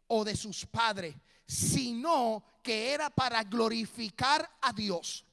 o 0.08 0.24
de 0.24 0.36
sus 0.36 0.66
padres, 0.66 1.14
sino 1.46 2.44
que 2.62 2.92
era 2.92 3.08
para 3.08 3.44
glorificar 3.44 4.50
a 4.60 4.72
Dios. 4.72 5.24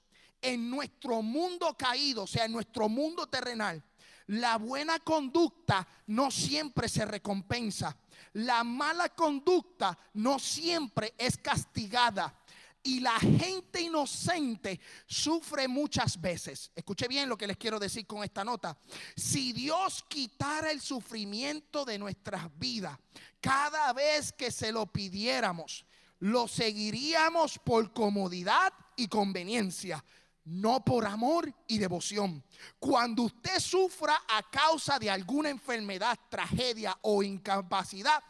En 0.41 0.69
nuestro 0.69 1.21
mundo 1.21 1.76
caído, 1.76 2.23
o 2.23 2.28
sea, 2.28 2.45
en 2.45 2.52
nuestro 2.52 2.88
mundo 2.89 3.28
terrenal, 3.28 3.84
la 4.28 4.58
buena 4.58 4.99
conducta 4.99 5.88
no 6.08 6.30
siempre 6.30 6.88
se 6.88 7.06
recompensa. 7.06 7.97
La 8.34 8.63
mala 8.63 9.10
conducta 9.10 9.97
no 10.13 10.39
siempre 10.39 11.13
es 11.17 11.38
castigada 11.38 12.42
y 12.84 13.00
la 13.00 13.17
gente 13.19 13.82
inocente 13.82 14.80
sufre 15.08 15.67
muchas 15.67 16.19
veces. 16.19 16.72
Escuche 16.76 17.08
bien 17.08 17.30
lo 17.30 17.38
que 17.38 17.48
les 17.48 17.58
quiero 17.58 17.80
decir 17.80 18.06
con 18.06 18.24
esta 18.24 18.43
nota. 18.43 18.78
Si 19.15 19.54
Dios 19.54 20.04
quitara 20.08 20.69
el 20.69 20.82
sufrimiento 20.82 21.86
de 21.86 21.98
nuestras 21.98 22.48
vidas 22.60 23.00
cada 23.39 23.91
vez 23.93 24.34
que 24.34 24.52
se 24.52 24.72
lo 24.72 24.86
pidiéramos, 24.86 25.86
lo 26.19 26.48
seguiríamos 26.48 27.60
por 27.60 27.93
comodidad 27.93 28.74
y 28.96 29.08
conveniencia, 29.08 30.04
no 30.46 30.84
por 30.84 31.06
amor 31.06 31.54
y 31.67 31.78
devoción. 31.78 32.43
Cuando 32.80 33.24
usted 33.24 33.60
sufra 33.60 34.24
a 34.30 34.43
causa 34.50 35.00
de 35.00 35.10
alguna 35.10 35.50
enfermedad, 35.50 36.17
tragedia 36.30 36.98
o 37.02 37.24
incapacidad, 37.24 38.24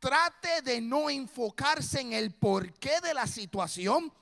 trate 0.00 0.62
de 0.62 0.80
no 0.80 1.08
enfocarse 1.08 2.00
en 2.00 2.12
el 2.12 2.32
porqué 2.32 3.00
de 3.00 3.14
la 3.14 3.26
situación 3.26 4.12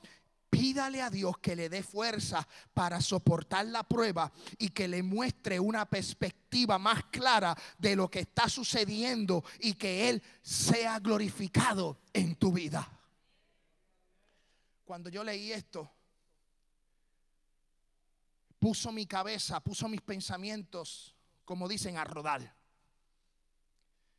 Pídale 0.51 1.03
a 1.03 1.11
Dios 1.11 1.39
que 1.39 1.55
le 1.55 1.69
dé 1.69 1.83
fuerza 1.83 2.47
para 2.73 3.03
soportar 3.03 3.67
la 3.67 3.83
prueba 3.83 4.33
y 4.57 4.71
que 4.71 4.89
le 4.89 5.03
muestre 5.03 5.61
una 5.61 5.85
perspectiva 5.85 6.79
más 6.79 7.05
clara 7.11 7.57
de 7.77 7.95
lo 7.95 8.11
que 8.11 8.21
está 8.21 8.49
sucediendo 8.49 9.45
y 9.61 9.75
que 9.75 10.09
Él 10.09 10.23
sea 10.41 11.01
glorificado 11.01 11.99
en 12.15 12.35
tu 12.37 12.53
vida. 12.53 12.89
Cuando 14.87 15.11
yo 15.11 15.23
leí 15.23 15.53
esto, 15.53 15.91
puso 18.59 18.91
mi 18.91 19.07
cabeza, 19.07 19.61
puso 19.61 19.87
mis 19.87 20.01
pensamientos, 20.01 21.15
como 21.45 21.69
dicen, 21.69 21.99
a 21.99 22.05
rodar. 22.05 22.58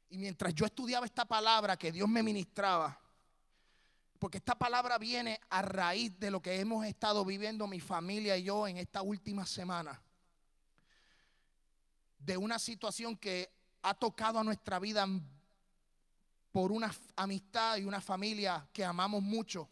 Y 0.10 0.17
mientras 0.17 0.54
yo 0.56 0.65
estudiaba 0.65 1.06
esta 1.06 1.26
palabra 1.26 1.78
que 1.78 1.91
Dios 1.91 2.10
me 2.10 2.24
ministraba, 2.24 3.00
porque 4.17 4.39
esta 4.39 4.58
palabra 4.58 4.98
viene 4.98 5.39
a 5.50 5.62
raíz 5.62 6.19
de 6.19 6.32
lo 6.32 6.41
que 6.41 6.60
hemos 6.60 6.86
estado 6.86 7.24
viviendo 7.24 7.67
mi 7.67 7.80
familia 7.80 8.36
y 8.36 8.43
yo 8.43 8.67
en 8.67 8.78
esta 8.78 9.02
última 9.02 9.45
semana. 9.45 10.02
De 12.17 12.36
una 12.36 12.60
situación 12.60 13.15
que 13.15 13.50
ha 13.82 13.93
tocado 13.93 14.39
a 14.39 14.43
nuestra 14.43 14.80
vida 14.80 15.08
por 16.52 16.72
una 16.72 16.93
amistad 17.15 17.78
y 17.78 17.86
una 17.86 18.02
familia 18.02 18.67
que 18.74 18.84
amamos 18.84 19.22
mucho. 19.22 19.69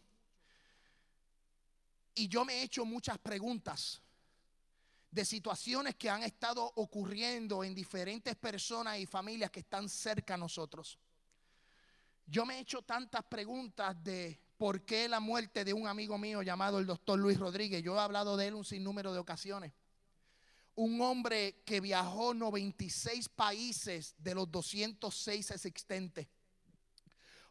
Y 2.14 2.28
yo 2.28 2.44
me 2.44 2.54
he 2.54 2.62
hecho 2.62 2.84
muchas 2.84 3.18
preguntas 3.18 4.00
de 5.10 5.24
situaciones 5.24 5.94
que 5.96 6.10
han 6.10 6.22
estado 6.22 6.64
ocurriendo 6.76 7.64
en 7.64 7.74
diferentes 7.74 8.36
personas 8.36 8.98
y 8.98 9.06
familias 9.06 9.50
que 9.50 9.60
están 9.60 9.88
cerca 9.88 10.34
a 10.34 10.38
nosotros. 10.38 10.98
Yo 12.26 12.44
me 12.44 12.56
he 12.56 12.60
hecho 12.60 12.82
tantas 12.82 13.24
preguntas 13.24 13.96
de 14.04 14.38
por 14.58 14.84
qué 14.84 15.08
la 15.08 15.20
muerte 15.20 15.64
de 15.64 15.72
un 15.72 15.86
amigo 15.86 16.18
mío 16.18 16.42
llamado 16.42 16.78
el 16.78 16.86
doctor 16.86 17.18
Luis 17.18 17.38
Rodríguez. 17.38 17.82
Yo 17.82 17.96
he 17.96 18.00
hablado 18.00 18.36
de 18.36 18.48
él 18.48 18.54
un 18.54 18.64
sinnúmero 18.64 19.12
de 19.12 19.18
ocasiones. 19.18 19.72
Un 20.74 21.00
hombre 21.00 21.62
que 21.64 21.80
viajó 21.80 22.34
96 22.34 23.30
países 23.30 24.14
de 24.18 24.34
los 24.34 24.50
206 24.50 25.50
existentes. 25.52 26.28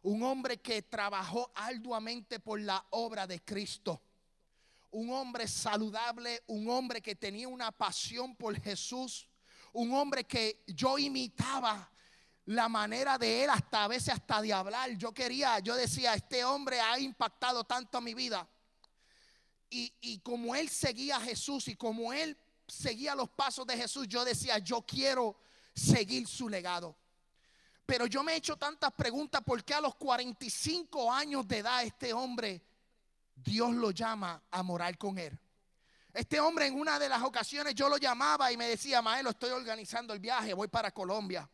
Un 0.02 0.22
hombre 0.22 0.58
que 0.58 0.82
trabajó 0.82 1.50
arduamente 1.54 2.38
por 2.38 2.60
la 2.60 2.86
obra 2.90 3.26
de 3.26 3.40
Cristo. 3.40 4.00
Un 4.90 5.10
hombre 5.10 5.46
saludable, 5.46 6.42
un 6.46 6.68
hombre 6.70 7.00
que 7.00 7.14
tenía 7.14 7.48
una 7.48 7.70
pasión 7.72 8.34
por 8.36 8.58
Jesús. 8.60 9.28
Un 9.72 9.92
hombre 9.92 10.24
que 10.24 10.64
yo 10.66 10.98
imitaba 10.98 11.90
la 12.46 12.68
manera 12.68 13.18
de 13.18 13.44
él, 13.44 13.50
hasta 13.50 13.84
a 13.84 13.88
veces 13.88 14.14
hasta 14.14 14.40
de 14.40 14.52
hablar. 14.52 14.90
Yo 14.96 15.12
quería, 15.12 15.58
yo 15.58 15.76
decía, 15.76 16.14
este 16.14 16.44
hombre 16.44 16.80
ha 16.80 16.98
impactado 16.98 17.64
tanto 17.64 17.98
a 17.98 18.00
mi 18.00 18.14
vida. 18.14 18.48
Y, 19.68 19.92
y 20.00 20.20
como 20.20 20.54
él 20.54 20.70
seguía 20.70 21.16
a 21.16 21.20
Jesús 21.20 21.68
y 21.68 21.76
como 21.76 22.12
él 22.12 22.38
seguía 22.66 23.14
los 23.14 23.28
pasos 23.28 23.66
de 23.66 23.76
Jesús, 23.76 24.08
yo 24.08 24.24
decía, 24.24 24.58
yo 24.58 24.80
quiero 24.82 25.36
seguir 25.74 26.26
su 26.26 26.48
legado. 26.48 26.96
Pero 27.88 28.06
yo 28.06 28.22
me 28.22 28.32
he 28.32 28.36
hecho 28.36 28.56
tantas 28.56 28.92
preguntas, 28.92 29.42
¿por 29.42 29.64
qué 29.64 29.72
a 29.72 29.80
los 29.80 29.94
45 29.94 31.10
años 31.10 31.48
de 31.48 31.58
edad 31.58 31.82
este 31.82 32.12
hombre, 32.12 32.62
Dios 33.42 33.74
lo 33.74 33.90
llama 33.90 34.42
a 34.50 34.62
morar 34.62 34.96
con 34.98 35.18
él? 35.18 35.38
Este 36.12 36.40
hombre 36.40 36.66
en 36.66 36.74
una 36.74 36.98
de 36.98 37.08
las 37.08 37.22
ocasiones 37.22 37.74
yo 37.74 37.88
lo 37.88 37.96
llamaba 37.96 38.50
y 38.50 38.56
me 38.56 38.66
decía, 38.66 39.00
Maelo, 39.02 39.30
estoy 39.30 39.50
organizando 39.50 40.12
el 40.12 40.20
viaje, 40.20 40.54
voy 40.54 40.68
para 40.68 40.90
Colombia. 40.90 41.48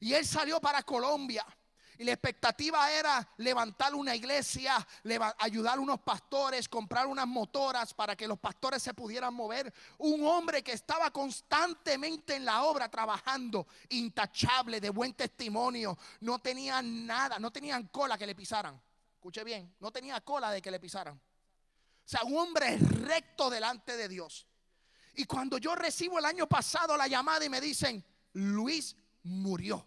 Y 0.00 0.14
él 0.14 0.26
salió 0.26 0.60
para 0.60 0.82
Colombia. 0.82 1.46
Y 1.98 2.04
la 2.04 2.12
expectativa 2.12 2.90
era 2.90 3.28
levantar 3.36 3.94
una 3.94 4.16
iglesia, 4.16 4.74
ayudar 5.36 5.76
a 5.76 5.80
unos 5.82 6.00
pastores, 6.00 6.66
comprar 6.66 7.06
unas 7.06 7.26
motoras 7.26 7.92
para 7.92 8.16
que 8.16 8.26
los 8.26 8.38
pastores 8.38 8.82
se 8.82 8.94
pudieran 8.94 9.34
mover. 9.34 9.70
Un 9.98 10.24
hombre 10.24 10.62
que 10.62 10.72
estaba 10.72 11.10
constantemente 11.10 12.36
en 12.36 12.46
la 12.46 12.62
obra 12.62 12.90
trabajando, 12.90 13.66
intachable, 13.90 14.80
de 14.80 14.88
buen 14.88 15.12
testimonio. 15.12 15.98
No 16.20 16.38
tenía 16.38 16.80
nada, 16.80 17.38
no 17.38 17.50
tenían 17.52 17.88
cola 17.88 18.16
que 18.16 18.26
le 18.26 18.34
pisaran. 18.34 18.80
Escuche 19.20 19.44
bien, 19.44 19.74
no 19.78 19.92
tenía 19.92 20.20
cola 20.22 20.50
de 20.50 20.60
que 20.62 20.70
le 20.70 20.80
pisaran. 20.80 21.14
O 21.16 22.08
sea, 22.08 22.22
un 22.24 22.36
hombre 22.36 22.78
recto 22.78 23.50
delante 23.50 23.96
de 23.96 24.08
Dios. 24.08 24.46
Y 25.14 25.24
cuando 25.24 25.58
yo 25.58 25.74
recibo 25.74 26.18
el 26.18 26.24
año 26.24 26.48
pasado 26.48 26.96
la 26.96 27.06
llamada 27.06 27.44
y 27.44 27.48
me 27.48 27.60
dicen, 27.60 28.04
Luis 28.32 28.96
murió 29.22 29.86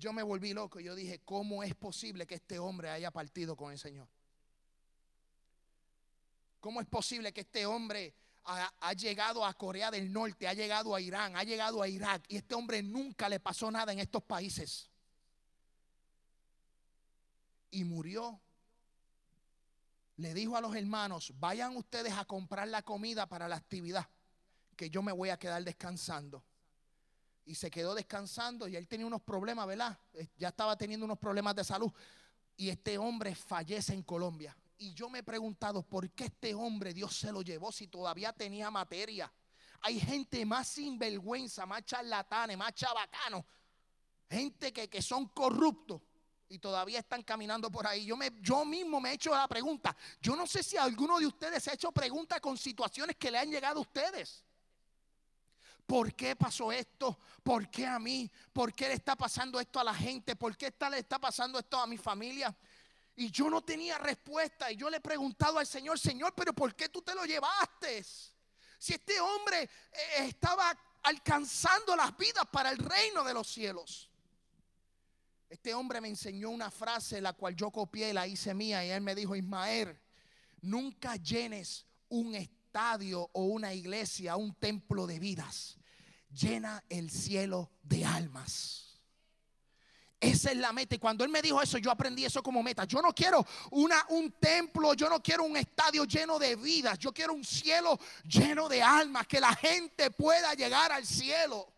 yo 0.00 0.14
me 0.14 0.22
volví 0.22 0.54
loco 0.54 0.80
y 0.80 0.84
yo 0.84 0.94
dije, 0.94 1.20
¿cómo 1.20 1.62
es 1.62 1.74
posible 1.74 2.26
que 2.26 2.36
este 2.36 2.58
hombre 2.58 2.88
haya 2.88 3.10
partido 3.10 3.54
con 3.54 3.70
el 3.70 3.78
Señor? 3.78 4.08
¿Cómo 6.58 6.80
es 6.80 6.86
posible 6.86 7.32
que 7.32 7.42
este 7.42 7.66
hombre 7.66 8.14
ha, 8.44 8.92
llegado 8.94 9.44
a 9.44 9.52
Corea 9.54 9.90
del 9.90 10.10
Norte, 10.10 10.48
ha 10.48 10.54
llegado 10.54 10.94
a 10.94 11.00
Irán, 11.00 11.36
ha 11.36 11.44
llegado 11.44 11.82
a 11.82 11.88
Irak 11.88 12.24
y 12.28 12.36
este 12.36 12.54
hombre 12.54 12.82
nunca 12.82 13.28
le 13.28 13.40
pasó 13.40 13.70
nada 13.70 13.92
en 13.92 13.98
estos 13.98 14.22
países? 14.22 14.89
Y 17.70 17.84
murió. 17.84 18.40
Le 20.16 20.34
dijo 20.34 20.56
a 20.56 20.60
los 20.60 20.74
hermanos, 20.74 21.32
vayan 21.38 21.76
ustedes 21.76 22.12
a 22.12 22.24
comprar 22.24 22.68
la 22.68 22.82
comida 22.82 23.26
para 23.26 23.48
la 23.48 23.56
actividad, 23.56 24.06
que 24.76 24.90
yo 24.90 25.02
me 25.02 25.12
voy 25.12 25.30
a 25.30 25.38
quedar 25.38 25.64
descansando 25.64 26.44
y 27.50 27.56
se 27.56 27.68
quedó 27.68 27.96
descansando 27.96 28.68
y 28.68 28.76
él 28.76 28.86
tenía 28.86 29.06
unos 29.06 29.22
problemas, 29.22 29.66
¿verdad? 29.66 29.98
Eh, 30.12 30.28
ya 30.36 30.48
estaba 30.48 30.76
teniendo 30.76 31.04
unos 31.04 31.18
problemas 31.18 31.56
de 31.56 31.64
salud. 31.64 31.90
Y 32.56 32.68
este 32.68 32.96
hombre 32.96 33.34
fallece 33.34 33.92
en 33.92 34.04
Colombia. 34.04 34.56
Y 34.78 34.94
yo 34.94 35.10
me 35.10 35.18
he 35.18 35.22
preguntado, 35.24 35.82
¿por 35.82 36.08
qué 36.10 36.26
este 36.26 36.54
hombre 36.54 36.94
Dios 36.94 37.16
se 37.16 37.32
lo 37.32 37.42
llevó 37.42 37.72
si 37.72 37.88
todavía 37.88 38.32
tenía 38.32 38.70
materia? 38.70 39.32
Hay 39.80 39.98
gente 39.98 40.46
más 40.46 40.68
sinvergüenza, 40.68 41.66
más 41.66 41.84
charlatanes, 41.84 42.56
más 42.56 42.72
chabacanos. 42.72 43.44
Gente 44.28 44.72
que, 44.72 44.88
que 44.88 45.02
son 45.02 45.26
corruptos 45.28 46.02
y 46.50 46.58
todavía 46.58 46.98
están 46.98 47.22
caminando 47.22 47.70
por 47.70 47.86
ahí. 47.86 48.04
Yo, 48.04 48.16
me, 48.16 48.32
yo 48.40 48.64
mismo 48.64 49.00
me 49.00 49.10
he 49.10 49.14
hecho 49.14 49.30
la 49.30 49.46
pregunta. 49.46 49.96
Yo 50.20 50.34
no 50.34 50.46
sé 50.46 50.64
si 50.64 50.76
alguno 50.76 51.18
de 51.18 51.26
ustedes 51.26 51.62
se 51.62 51.70
ha 51.70 51.74
hecho 51.74 51.92
preguntas 51.92 52.40
con 52.40 52.58
situaciones 52.58 53.16
que 53.16 53.30
le 53.30 53.38
han 53.38 53.50
llegado 53.50 53.78
a 53.78 53.82
ustedes. 53.82 54.44
¿Por 55.86 56.12
qué 56.14 56.34
pasó 56.34 56.72
esto? 56.72 57.18
¿Por 57.42 57.70
qué 57.70 57.86
a 57.86 58.00
mí? 58.00 58.28
¿Por 58.52 58.74
qué 58.74 58.88
le 58.88 58.94
está 58.94 59.14
pasando 59.14 59.60
esto 59.60 59.78
a 59.78 59.84
la 59.84 59.94
gente? 59.94 60.34
¿Por 60.34 60.56
qué 60.56 60.74
le 60.90 60.98
está 60.98 61.20
pasando 61.20 61.58
esto 61.58 61.78
a 61.78 61.86
mi 61.86 61.96
familia? 61.96 62.54
Y 63.14 63.30
yo 63.30 63.48
no 63.48 63.62
tenía 63.62 63.96
respuesta. 63.98 64.72
Y 64.72 64.76
yo 64.76 64.90
le 64.90 64.96
he 64.96 65.00
preguntado 65.00 65.58
al 65.58 65.66
Señor, 65.68 66.00
Señor, 66.00 66.34
pero 66.34 66.52
¿por 66.52 66.74
qué 66.74 66.88
tú 66.88 67.00
te 67.00 67.14
lo 67.14 67.24
llevaste? 67.24 68.04
Si 68.76 68.92
este 68.92 69.20
hombre 69.20 69.62
eh, 69.62 69.68
estaba 70.18 70.76
alcanzando 71.04 71.94
las 71.94 72.16
vidas 72.16 72.44
para 72.50 72.70
el 72.70 72.78
reino 72.78 73.22
de 73.22 73.34
los 73.34 73.46
cielos. 73.46 74.09
Este 75.50 75.74
hombre 75.74 76.00
me 76.00 76.08
enseñó 76.08 76.48
una 76.48 76.70
frase 76.70 77.20
la 77.20 77.34
cual 77.34 77.54
yo 77.54 77.70
copié 77.70 78.14
la 78.14 78.26
hice 78.26 78.54
mía. 78.54 78.82
Y 78.86 78.90
él 78.90 79.02
me 79.02 79.14
dijo, 79.14 79.36
Ismael, 79.36 80.00
nunca 80.62 81.16
llenes 81.16 81.84
un 82.08 82.34
estadio 82.34 83.28
o 83.34 83.42
una 83.42 83.74
iglesia, 83.74 84.36
un 84.36 84.54
templo 84.54 85.06
de 85.06 85.18
vidas 85.18 85.76
llena 86.32 86.82
el 86.88 87.10
cielo 87.10 87.70
de 87.82 88.04
almas. 88.04 88.86
Esa 90.20 90.50
es 90.50 90.56
la 90.58 90.72
meta. 90.72 90.94
Y 90.94 90.98
cuando 90.98 91.24
él 91.24 91.30
me 91.30 91.40
dijo 91.40 91.62
eso, 91.62 91.78
yo 91.78 91.90
aprendí 91.90 92.26
eso 92.26 92.42
como 92.42 92.62
meta. 92.62 92.84
Yo 92.84 93.00
no 93.00 93.14
quiero 93.14 93.44
una, 93.70 94.04
un 94.10 94.32
templo, 94.32 94.92
yo 94.92 95.08
no 95.08 95.22
quiero 95.22 95.44
un 95.44 95.56
estadio 95.56 96.04
lleno 96.04 96.38
de 96.38 96.56
vidas. 96.56 96.98
Yo 96.98 97.12
quiero 97.12 97.32
un 97.32 97.44
cielo 97.44 97.98
lleno 98.24 98.68
de 98.68 98.82
almas, 98.82 99.26
que 99.26 99.40
la 99.40 99.54
gente 99.54 100.10
pueda 100.10 100.52
llegar 100.54 100.92
al 100.92 101.06
cielo. 101.06 101.72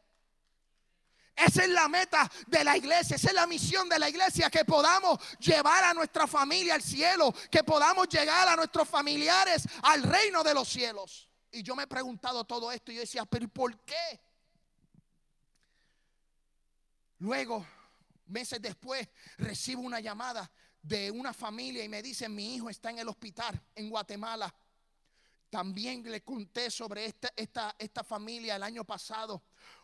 Esa 1.35 1.65
es 1.65 1.71
la 1.71 1.89
meta 1.89 2.31
de 2.47 2.63
la 2.63 2.77
iglesia, 2.77 3.17
esa 3.17 3.29
es 3.29 3.35
la 3.35 3.47
misión 3.47 3.89
de 3.89 3.99
la 3.99 4.09
iglesia, 4.09 4.51
que 4.51 4.65
podamos 4.65 5.19
llevar 5.39 5.85
a 5.85 5.95
nuestra 5.95 6.27
familia 6.27 6.75
al 6.75 6.83
cielo, 6.83 7.33
que 7.51 7.65
podamos 7.65 8.09
llegar 8.09 8.49
a 8.49 8.57
nuestros 8.57 8.89
familiares 8.89 9.65
al 9.83 10.03
reino 10.03 10.43
de 10.45 10.55
los 10.55 10.69
cielos. 10.69 11.29
Y 11.51 11.63
yo 11.63 11.75
me 11.75 11.85
he 11.85 11.87
preguntado 11.87 12.45
todo 12.45 12.71
esto 12.71 12.93
y 12.93 12.97
yo 12.97 13.01
decía, 13.01 13.25
pero 13.25 13.49
¿por 13.49 13.79
qué? 13.81 14.21
Luego, 17.19 17.65
meses 18.27 18.61
después, 18.61 19.09
recibo 19.39 19.83
una 19.83 20.01
llamada 20.01 20.51
de 20.83 21.11
una 21.11 21.33
familia 21.33 21.85
y 21.85 21.89
me 21.89 22.03
dicen, 22.03 22.35
mi 22.35 22.57
hijo 22.57 22.69
está 22.69 22.91
en 22.91 22.99
el 22.99 23.09
hospital 23.09 23.61
en 23.75 23.89
Guatemala. 23.89 24.53
También 25.49 26.03
le 26.11 26.23
conté 26.23 26.71
sobre 26.71 27.07
esta, 27.07 27.33
esta, 27.37 27.75
esta 27.79 28.03
familia 28.03 28.57
el 28.57 28.63
año 28.63 28.85
pasado. 28.85 29.43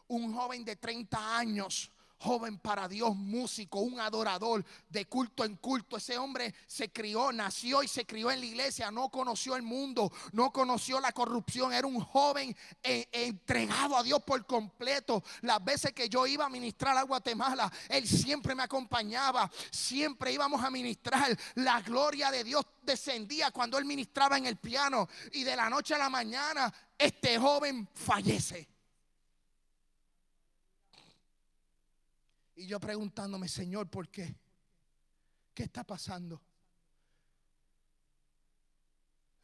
Un 0.08 0.34
joven 0.34 0.64
de 0.64 0.76
30 0.76 1.36
años, 1.36 1.90
joven 2.18 2.58
para 2.58 2.88
Dios, 2.88 3.14
músico, 3.14 3.80
un 3.80 4.00
adorador 4.00 4.64
de 4.88 5.06
culto 5.06 5.44
en 5.44 5.56
culto. 5.56 5.96
Ese 5.96 6.18
hombre 6.18 6.54
se 6.66 6.90
crió, 6.90 7.32
nació 7.32 7.82
y 7.82 7.88
se 7.88 8.04
crió 8.04 8.30
en 8.30 8.40
la 8.40 8.46
iglesia, 8.46 8.90
no 8.90 9.08
conoció 9.08 9.56
el 9.56 9.62
mundo, 9.62 10.12
no 10.32 10.52
conoció 10.52 11.00
la 11.00 11.12
corrupción. 11.12 11.72
Era 11.72 11.86
un 11.86 12.00
joven 12.00 12.54
eh, 12.82 13.08
entregado 13.12 13.96
a 13.96 14.02
Dios 14.02 14.22
por 14.22 14.44
completo. 14.46 15.22
Las 15.42 15.64
veces 15.64 15.92
que 15.92 16.08
yo 16.08 16.26
iba 16.26 16.46
a 16.46 16.50
ministrar 16.50 16.96
a 16.96 17.02
Guatemala, 17.02 17.72
él 17.88 18.06
siempre 18.06 18.54
me 18.54 18.64
acompañaba, 18.64 19.50
siempre 19.70 20.32
íbamos 20.32 20.62
a 20.62 20.70
ministrar. 20.70 21.36
La 21.54 21.80
gloria 21.82 22.30
de 22.30 22.44
Dios 22.44 22.64
descendía 22.82 23.50
cuando 23.50 23.78
él 23.78 23.84
ministraba 23.84 24.36
en 24.38 24.46
el 24.46 24.56
piano 24.56 25.08
y 25.32 25.44
de 25.44 25.54
la 25.54 25.70
noche 25.70 25.94
a 25.94 25.98
la 25.98 26.10
mañana 26.10 26.72
este 26.98 27.38
joven 27.38 27.88
fallece. 27.94 28.77
Y 32.58 32.66
yo 32.66 32.80
preguntándome, 32.80 33.48
Señor, 33.48 33.88
¿por 33.88 34.08
qué? 34.08 34.34
¿Qué 35.54 35.62
está 35.62 35.84
pasando? 35.84 36.42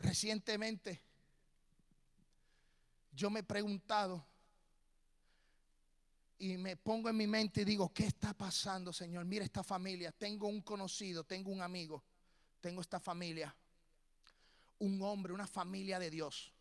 Recientemente 0.00 1.00
yo 3.12 3.30
me 3.30 3.40
he 3.40 3.42
preguntado 3.44 4.26
y 6.38 6.56
me 6.56 6.76
pongo 6.76 7.08
en 7.08 7.16
mi 7.16 7.28
mente 7.28 7.60
y 7.60 7.64
digo, 7.64 7.94
¿qué 7.94 8.06
está 8.06 8.34
pasando, 8.34 8.92
Señor? 8.92 9.24
Mira 9.24 9.44
esta 9.44 9.62
familia, 9.62 10.10
tengo 10.10 10.48
un 10.48 10.62
conocido, 10.62 11.22
tengo 11.22 11.52
un 11.52 11.62
amigo, 11.62 12.02
tengo 12.60 12.80
esta 12.80 12.98
familia, 12.98 13.54
un 14.80 15.00
hombre, 15.02 15.32
una 15.32 15.46
familia 15.46 16.00
de 16.00 16.10
Dios 16.10 16.53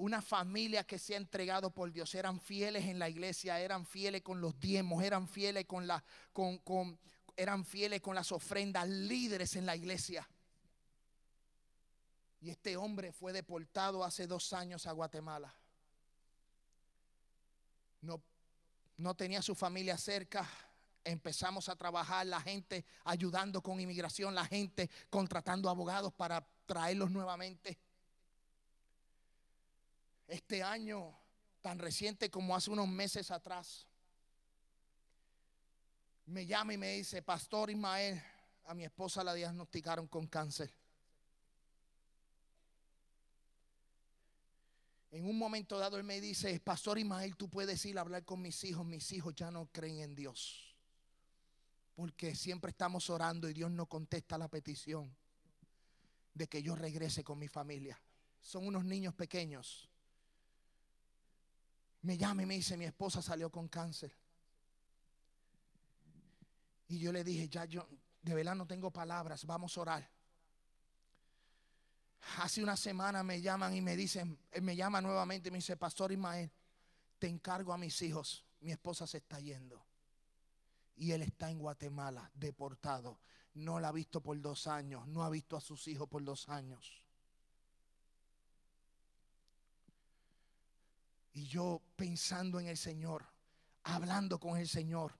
una 0.00 0.22
familia 0.22 0.84
que 0.84 0.98
se 0.98 1.14
ha 1.14 1.18
entregado 1.18 1.70
por 1.70 1.92
Dios. 1.92 2.14
Eran 2.14 2.40
fieles 2.40 2.86
en 2.86 2.98
la 2.98 3.08
iglesia, 3.08 3.60
eran 3.60 3.84
fieles 3.84 4.22
con 4.22 4.40
los 4.40 4.58
diezmos, 4.58 5.02
eran 5.04 5.28
fieles 5.28 5.66
con, 5.66 5.86
la, 5.86 6.02
con, 6.32 6.58
con, 6.58 6.98
eran 7.36 7.64
fieles 7.64 8.00
con 8.00 8.14
las 8.14 8.32
ofrendas, 8.32 8.88
líderes 8.88 9.56
en 9.56 9.66
la 9.66 9.76
iglesia. 9.76 10.28
Y 12.40 12.48
este 12.48 12.76
hombre 12.76 13.12
fue 13.12 13.32
deportado 13.32 14.02
hace 14.02 14.26
dos 14.26 14.54
años 14.54 14.86
a 14.86 14.92
Guatemala. 14.92 15.54
No, 18.00 18.22
no 18.96 19.14
tenía 19.14 19.42
su 19.42 19.54
familia 19.54 19.98
cerca. 19.98 20.48
Empezamos 21.04 21.68
a 21.68 21.76
trabajar, 21.76 22.26
la 22.26 22.40
gente 22.40 22.86
ayudando 23.04 23.62
con 23.62 23.78
inmigración, 23.78 24.34
la 24.34 24.46
gente 24.46 24.88
contratando 25.10 25.68
abogados 25.68 26.14
para 26.14 26.46
traerlos 26.64 27.10
nuevamente 27.10 27.78
este 30.30 30.62
año 30.62 31.12
tan 31.60 31.78
reciente 31.78 32.30
como 32.30 32.54
hace 32.54 32.70
unos 32.70 32.88
meses 32.88 33.30
atrás, 33.30 33.86
me 36.26 36.46
llama 36.46 36.72
y 36.72 36.78
me 36.78 36.92
dice, 36.92 37.20
Pastor 37.22 37.70
Ismael, 37.70 38.22
a 38.66 38.74
mi 38.74 38.84
esposa 38.84 39.24
la 39.24 39.34
diagnosticaron 39.34 40.06
con 40.06 40.28
cáncer. 40.28 40.72
En 45.10 45.26
un 45.26 45.36
momento 45.36 45.76
dado 45.76 45.96
él 45.96 46.04
me 46.04 46.20
dice, 46.20 46.60
Pastor 46.60 47.00
Ismael, 47.00 47.36
tú 47.36 47.50
puedes 47.50 47.84
ir 47.84 47.98
a 47.98 48.02
hablar 48.02 48.24
con 48.24 48.40
mis 48.40 48.62
hijos. 48.62 48.86
Mis 48.86 49.10
hijos 49.10 49.34
ya 49.34 49.50
no 49.50 49.66
creen 49.72 49.98
en 49.98 50.14
Dios. 50.14 50.76
Porque 51.96 52.36
siempre 52.36 52.70
estamos 52.70 53.10
orando 53.10 53.48
y 53.48 53.52
Dios 53.52 53.72
no 53.72 53.86
contesta 53.86 54.38
la 54.38 54.46
petición 54.46 55.12
de 56.32 56.46
que 56.46 56.62
yo 56.62 56.76
regrese 56.76 57.24
con 57.24 57.40
mi 57.40 57.48
familia. 57.48 58.00
Son 58.40 58.64
unos 58.64 58.84
niños 58.84 59.12
pequeños 59.14 59.89
me 62.02 62.16
llama 62.16 62.42
y 62.42 62.46
me 62.46 62.54
dice, 62.54 62.76
mi 62.76 62.86
esposa 62.86 63.20
salió 63.20 63.50
con 63.50 63.68
cáncer. 63.68 64.14
Y 66.88 66.98
yo 66.98 67.12
le 67.12 67.22
dije, 67.22 67.48
ya 67.48 67.64
yo 67.66 67.86
de 68.22 68.34
verdad 68.34 68.54
no 68.54 68.66
tengo 68.66 68.90
palabras, 68.90 69.44
vamos 69.44 69.76
a 69.76 69.80
orar. 69.80 70.10
Hace 72.38 72.62
una 72.62 72.76
semana 72.76 73.22
me 73.22 73.40
llaman 73.40 73.74
y 73.74 73.80
me 73.80 73.96
dicen, 73.96 74.38
me 74.60 74.76
llama 74.76 75.00
nuevamente 75.00 75.48
y 75.48 75.52
me 75.52 75.58
dice, 75.58 75.76
Pastor 75.76 76.12
Ismael, 76.12 76.50
te 77.18 77.28
encargo 77.28 77.72
a 77.72 77.78
mis 77.78 78.00
hijos, 78.02 78.44
mi 78.60 78.72
esposa 78.72 79.06
se 79.06 79.18
está 79.18 79.40
yendo. 79.40 79.84
Y 80.96 81.12
él 81.12 81.22
está 81.22 81.50
en 81.50 81.58
Guatemala, 81.58 82.30
deportado. 82.34 83.20
No 83.54 83.80
la 83.80 83.88
ha 83.88 83.92
visto 83.92 84.20
por 84.20 84.38
dos 84.40 84.66
años, 84.66 85.06
no 85.06 85.24
ha 85.24 85.30
visto 85.30 85.56
a 85.56 85.60
sus 85.60 85.88
hijos 85.88 86.08
por 86.08 86.22
dos 86.22 86.48
años. 86.48 87.02
Y 91.32 91.39
yo 91.50 91.82
pensando 91.96 92.60
en 92.60 92.68
el 92.68 92.76
Señor, 92.76 93.26
hablando 93.82 94.38
con 94.38 94.56
el 94.56 94.68
Señor. 94.68 95.12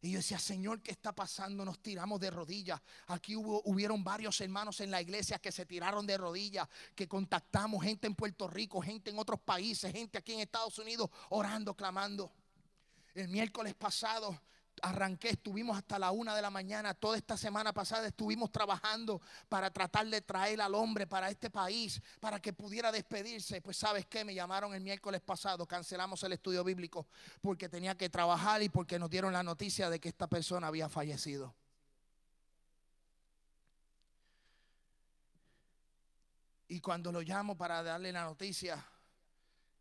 Y 0.00 0.12
yo 0.12 0.18
decía, 0.18 0.38
Señor, 0.38 0.80
¿qué 0.82 0.90
está 0.90 1.12
pasando? 1.12 1.64
Nos 1.64 1.80
tiramos 1.80 2.18
de 2.20 2.30
rodillas. 2.30 2.80
Aquí 3.06 3.36
hubo, 3.36 3.62
hubieron 3.66 4.02
varios 4.02 4.40
hermanos 4.40 4.80
en 4.80 4.90
la 4.90 5.00
iglesia 5.00 5.38
que 5.38 5.52
se 5.52 5.66
tiraron 5.66 6.06
de 6.06 6.16
rodillas, 6.16 6.66
que 6.94 7.06
contactamos 7.06 7.82
gente 7.82 8.06
en 8.06 8.14
Puerto 8.14 8.48
Rico, 8.48 8.80
gente 8.80 9.10
en 9.10 9.18
otros 9.18 9.40
países, 9.40 9.92
gente 9.92 10.18
aquí 10.18 10.32
en 10.32 10.40
Estados 10.40 10.78
Unidos, 10.78 11.10
orando, 11.30 11.74
clamando. 11.74 12.32
El 13.14 13.28
miércoles 13.28 13.74
pasado 13.74 14.40
arranqué, 14.82 15.30
estuvimos 15.30 15.76
hasta 15.76 15.98
la 15.98 16.10
una 16.10 16.34
de 16.34 16.42
la 16.42 16.50
mañana. 16.50 16.94
Toda 16.94 17.16
esta 17.16 17.36
semana 17.36 17.72
pasada 17.72 18.06
estuvimos 18.06 18.50
trabajando 18.50 19.20
para 19.48 19.70
tratar 19.70 20.06
de 20.06 20.20
traer 20.20 20.60
al 20.60 20.74
hombre 20.74 21.06
para 21.06 21.30
este 21.30 21.50
país, 21.50 22.00
para 22.20 22.40
que 22.40 22.52
pudiera 22.52 22.90
despedirse. 22.90 23.60
Pues 23.60 23.76
sabes 23.76 24.06
qué, 24.06 24.24
me 24.24 24.34
llamaron 24.34 24.74
el 24.74 24.82
miércoles 24.82 25.20
pasado, 25.20 25.66
cancelamos 25.66 26.22
el 26.24 26.32
estudio 26.32 26.64
bíblico 26.64 27.06
porque 27.40 27.68
tenía 27.68 27.96
que 27.96 28.08
trabajar 28.08 28.62
y 28.62 28.68
porque 28.68 28.98
nos 28.98 29.10
dieron 29.10 29.32
la 29.32 29.42
noticia 29.42 29.90
de 29.90 30.00
que 30.00 30.08
esta 30.08 30.26
persona 30.26 30.66
había 30.66 30.88
fallecido. 30.88 31.54
Y 36.68 36.80
cuando 36.80 37.12
lo 37.12 37.20
llamo 37.20 37.56
para 37.56 37.82
darle 37.82 38.10
la 38.10 38.24
noticia, 38.24 38.84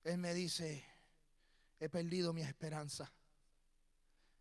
él 0.04 0.18
me 0.18 0.34
dice, 0.34 0.86
he 1.80 1.90
perdido 1.90 2.34
mi 2.34 2.42
esperanza 2.42 3.12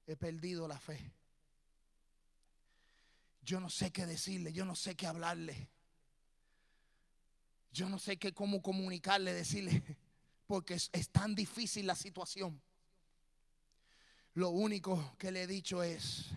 he 0.06 0.16
perdido 0.16 0.66
la 0.68 0.78
fe. 0.78 1.12
Yo 3.44 3.60
no 3.60 3.68
sé 3.68 3.90
qué 3.90 4.06
decirle, 4.06 4.52
yo 4.52 4.64
no 4.64 4.76
sé 4.76 4.94
qué 4.94 5.06
hablarle. 5.06 5.68
Yo 7.72 7.88
no 7.88 7.98
sé 7.98 8.18
qué 8.18 8.32
cómo 8.32 8.62
comunicarle, 8.62 9.32
decirle, 9.32 9.82
porque 10.46 10.74
es, 10.74 11.08
tan 11.10 11.34
difícil 11.34 11.86
la 11.86 11.96
situación. 11.96 12.60
Lo 14.34 14.50
único 14.50 15.16
que 15.18 15.32
le 15.32 15.42
he 15.42 15.46
dicho 15.46 15.82
es, 15.82 16.30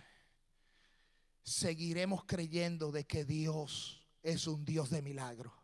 seguiremos 1.42 2.24
creyendo 2.24 2.90
de 2.90 3.04
que 3.04 3.24
Dios 3.24 4.02
es 4.22 4.46
un 4.46 4.64
Dios 4.64 4.90
de 4.90 5.02
milagro. 5.02 5.54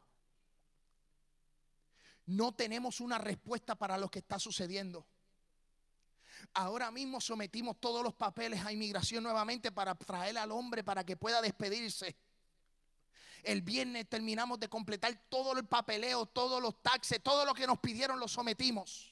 No 2.26 2.54
tenemos 2.54 3.00
una 3.00 3.18
respuesta 3.18 3.74
para 3.74 3.98
lo 3.98 4.10
que 4.10 4.20
está 4.20 4.38
sucediendo. 4.38 5.06
Ahora 6.54 6.90
mismo 6.90 7.20
sometimos 7.20 7.80
todos 7.80 8.02
los 8.02 8.14
papeles 8.14 8.64
a 8.64 8.72
inmigración 8.72 9.22
nuevamente 9.22 9.72
para 9.72 9.94
traer 9.94 10.38
al 10.38 10.52
hombre 10.52 10.84
para 10.84 11.04
que 11.04 11.16
pueda 11.16 11.40
despedirse. 11.40 12.16
El 13.42 13.62
viernes 13.62 14.08
terminamos 14.08 14.60
de 14.60 14.68
completar 14.68 15.20
todo 15.28 15.58
el 15.58 15.66
papeleo, 15.66 16.26
todos 16.26 16.62
los 16.62 16.80
taxes, 16.82 17.20
todo 17.22 17.44
lo 17.44 17.54
que 17.54 17.66
nos 17.66 17.78
pidieron 17.78 18.20
lo 18.20 18.28
sometimos. 18.28 19.10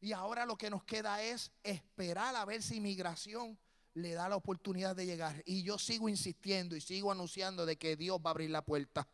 Y 0.00 0.12
ahora 0.12 0.46
lo 0.46 0.56
que 0.56 0.70
nos 0.70 0.84
queda 0.84 1.22
es 1.22 1.50
esperar 1.62 2.34
a 2.36 2.44
ver 2.44 2.62
si 2.62 2.76
inmigración 2.76 3.58
le 3.94 4.12
da 4.12 4.28
la 4.28 4.36
oportunidad 4.36 4.94
de 4.94 5.06
llegar. 5.06 5.42
Y 5.46 5.62
yo 5.62 5.78
sigo 5.78 6.08
insistiendo 6.08 6.76
y 6.76 6.80
sigo 6.80 7.12
anunciando 7.12 7.66
de 7.66 7.76
que 7.76 7.96
Dios 7.96 8.18
va 8.24 8.30
a 8.30 8.32
abrir 8.32 8.50
la 8.50 8.64
puerta. 8.64 9.06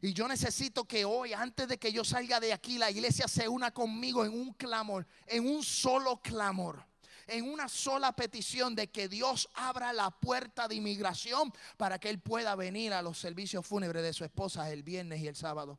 Y 0.00 0.12
yo 0.12 0.28
necesito 0.28 0.84
que 0.84 1.04
hoy, 1.04 1.32
antes 1.32 1.68
de 1.68 1.78
que 1.78 1.92
yo 1.92 2.04
salga 2.04 2.40
de 2.40 2.52
aquí, 2.52 2.78
la 2.78 2.90
iglesia 2.90 3.28
se 3.28 3.48
una 3.48 3.72
conmigo 3.72 4.24
en 4.24 4.32
un 4.32 4.52
clamor, 4.52 5.06
en 5.26 5.46
un 5.48 5.62
solo 5.62 6.20
clamor 6.20 6.84
en 7.28 7.50
una 7.50 7.68
sola 7.68 8.12
petición 8.12 8.74
de 8.74 8.88
que 8.88 9.08
Dios 9.08 9.48
abra 9.54 9.92
la 9.92 10.10
puerta 10.10 10.68
de 10.68 10.76
inmigración 10.76 11.52
para 11.76 11.98
que 11.98 12.08
Él 12.08 12.20
pueda 12.20 12.54
venir 12.54 12.92
a 12.92 13.02
los 13.02 13.18
servicios 13.18 13.66
fúnebres 13.66 14.02
de 14.02 14.12
su 14.12 14.24
esposa 14.24 14.70
el 14.70 14.82
viernes 14.82 15.20
y 15.20 15.28
el 15.28 15.36
sábado. 15.36 15.78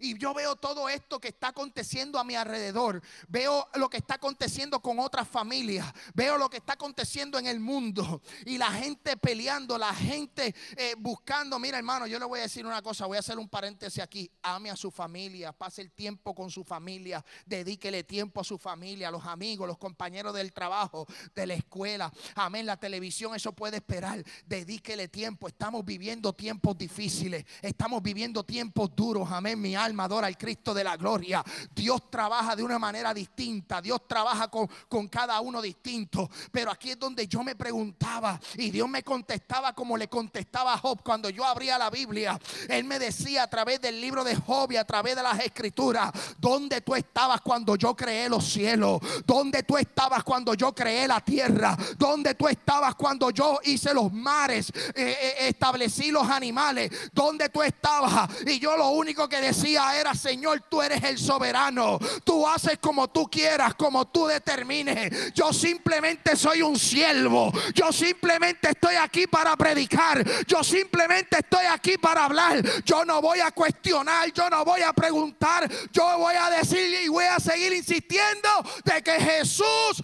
Y 0.00 0.18
yo 0.18 0.34
veo 0.34 0.56
todo 0.56 0.88
esto 0.88 1.20
que 1.20 1.28
está 1.28 1.48
aconteciendo 1.48 2.18
a 2.18 2.24
mi 2.24 2.34
alrededor. 2.34 3.02
Veo 3.28 3.68
lo 3.74 3.88
que 3.88 3.96
está 3.96 4.14
aconteciendo 4.14 4.80
con 4.80 4.98
otras 4.98 5.28
familias. 5.28 5.86
Veo 6.14 6.38
lo 6.38 6.48
que 6.48 6.58
está 6.58 6.74
aconteciendo 6.74 7.38
en 7.38 7.46
el 7.46 7.60
mundo. 7.60 8.22
Y 8.44 8.58
la 8.58 8.70
gente 8.72 9.16
peleando, 9.16 9.78
la 9.78 9.94
gente 9.94 10.54
eh, 10.76 10.94
buscando. 10.98 11.58
Mira 11.58 11.78
hermano, 11.78 12.06
yo 12.06 12.18
le 12.18 12.24
voy 12.24 12.40
a 12.40 12.42
decir 12.42 12.66
una 12.66 12.82
cosa. 12.82 13.06
Voy 13.06 13.16
a 13.16 13.20
hacer 13.20 13.38
un 13.38 13.48
paréntesis 13.48 14.02
aquí. 14.02 14.30
Ame 14.42 14.70
a 14.70 14.76
su 14.76 14.90
familia. 14.90 15.52
Pase 15.52 15.82
el 15.82 15.92
tiempo 15.92 16.34
con 16.34 16.50
su 16.50 16.64
familia. 16.64 17.24
Dedíquele 17.44 18.04
tiempo 18.04 18.40
a 18.40 18.44
su 18.44 18.58
familia, 18.58 19.08
a 19.08 19.10
los 19.10 19.24
amigos, 19.24 19.66
los 19.66 19.78
compañeros 19.78 20.34
del 20.34 20.52
trabajo, 20.52 21.06
de 21.34 21.46
la 21.46 21.54
escuela. 21.54 22.12
Amén. 22.34 22.66
La 22.66 22.76
televisión, 22.76 23.34
eso 23.34 23.52
puede 23.52 23.78
esperar. 23.78 24.22
Dedíquele 24.46 25.08
tiempo. 25.08 25.48
Estamos 25.48 25.84
viviendo 25.84 26.32
tiempos 26.32 26.76
difíciles. 26.76 27.44
Estamos 27.62 28.02
viviendo 28.02 28.44
tiempos 28.44 28.94
duros. 28.94 29.28
Amén. 29.30 29.60
Mi 29.60 29.74
alma 29.74 29.85
adora 29.98 30.26
al 30.26 30.38
Cristo 30.38 30.72
de 30.72 30.84
la 30.84 30.96
gloria. 30.96 31.44
Dios 31.74 32.10
trabaja 32.10 32.56
de 32.56 32.62
una 32.62 32.78
manera 32.78 33.12
distinta. 33.12 33.80
Dios 33.80 34.00
trabaja 34.06 34.48
con, 34.48 34.68
con 34.88 35.08
cada 35.08 35.40
uno 35.40 35.60
distinto. 35.60 36.28
Pero 36.50 36.70
aquí 36.70 36.90
es 36.90 36.98
donde 36.98 37.26
yo 37.26 37.42
me 37.42 37.54
preguntaba 37.54 38.40
y 38.56 38.70
Dios 38.70 38.88
me 38.88 39.02
contestaba 39.02 39.72
como 39.74 39.96
le 39.96 40.08
contestaba 40.08 40.74
a 40.74 40.78
Job 40.78 41.02
cuando 41.02 41.30
yo 41.30 41.44
abría 41.44 41.78
la 41.78 41.90
Biblia. 41.90 42.38
Él 42.68 42.84
me 42.84 42.98
decía 42.98 43.44
a 43.44 43.50
través 43.50 43.80
del 43.80 44.00
libro 44.00 44.24
de 44.24 44.36
Job 44.36 44.72
y 44.72 44.76
a 44.76 44.84
través 44.84 45.16
de 45.16 45.22
las 45.22 45.38
escrituras, 45.40 46.10
¿dónde 46.38 46.80
tú 46.80 46.94
estabas 46.94 47.40
cuando 47.40 47.76
yo 47.76 47.94
creé 47.94 48.28
los 48.28 48.44
cielos? 48.44 49.00
¿Dónde 49.26 49.62
tú 49.62 49.76
estabas 49.76 50.24
cuando 50.24 50.54
yo 50.54 50.74
creé 50.74 51.06
la 51.06 51.20
tierra? 51.20 51.76
¿Dónde 51.98 52.34
tú 52.34 52.48
estabas 52.48 52.94
cuando 52.94 53.30
yo 53.30 53.60
hice 53.64 53.92
los 53.94 54.12
mares? 54.12 54.70
Eh, 54.94 55.16
eh, 55.20 55.34
establecí 55.48 56.10
los 56.10 56.28
animales. 56.28 56.90
¿Dónde 57.12 57.48
tú 57.48 57.62
estabas? 57.62 58.30
Y 58.46 58.58
yo 58.58 58.76
lo 58.76 58.90
único 58.90 59.28
que 59.28 59.40
decía 59.40 59.75
era, 59.76 60.14
Señor, 60.14 60.62
tú 60.68 60.82
eres 60.82 61.02
el 61.04 61.18
soberano. 61.18 61.98
Tú 62.24 62.46
haces 62.46 62.78
como 62.78 63.08
tú 63.08 63.28
quieras, 63.30 63.74
como 63.74 64.06
tú 64.06 64.26
determines. 64.26 65.32
Yo 65.34 65.52
simplemente 65.52 66.36
soy 66.36 66.62
un 66.62 66.78
siervo. 66.78 67.52
Yo 67.74 67.92
simplemente 67.92 68.70
estoy 68.70 68.96
aquí 68.96 69.26
para 69.26 69.56
predicar. 69.56 70.24
Yo 70.46 70.62
simplemente 70.62 71.38
estoy 71.38 71.66
aquí 71.66 71.98
para 71.98 72.24
hablar. 72.24 72.62
Yo 72.84 73.04
no 73.04 73.20
voy 73.20 73.40
a 73.40 73.50
cuestionar, 73.50 74.32
yo 74.32 74.48
no 74.50 74.64
voy 74.64 74.82
a 74.82 74.92
preguntar. 74.92 75.70
Yo 75.92 76.18
voy 76.18 76.34
a 76.34 76.50
decir 76.50 77.02
y 77.02 77.08
voy 77.08 77.24
a 77.24 77.38
seguir 77.38 77.72
insistiendo 77.72 78.48
de 78.84 79.02
que 79.02 79.20
Jesús 79.20 80.02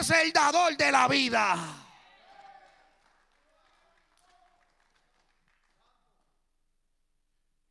es 0.00 0.10
el 0.10 0.32
dador 0.32 0.76
de 0.76 0.92
la 0.92 1.08
vida. 1.08 1.84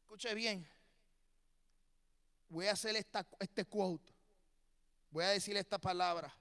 Escuche 0.03 0.35
bien. 0.35 0.72
Voy 2.53 2.67
a 2.67 2.73
hacer 2.73 2.95
esta, 2.95 3.25
este 3.39 3.65
quote. 3.65 4.13
Voy 5.09 5.23
a 5.23 5.29
decir 5.29 5.57
esta 5.57 5.79
palabra. 5.79 6.31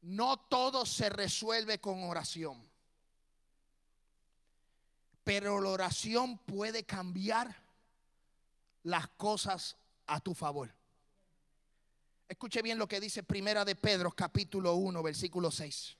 No 0.00 0.36
todo 0.38 0.86
se 0.86 1.08
resuelve 1.08 1.80
con 1.80 2.04
oración. 2.04 2.64
Pero 5.24 5.60
la 5.60 5.70
oración 5.70 6.38
puede 6.38 6.84
cambiar 6.84 7.60
las 8.84 9.08
cosas 9.08 9.76
a 10.06 10.20
tu 10.20 10.32
favor. 10.32 10.72
Escuche 12.28 12.62
bien 12.62 12.78
lo 12.78 12.86
que 12.86 13.00
dice 13.00 13.24
Primera 13.24 13.64
de 13.64 13.74
Pedro, 13.74 14.12
capítulo 14.12 14.76
1, 14.76 15.02
versículo 15.02 15.50
6. 15.50 15.96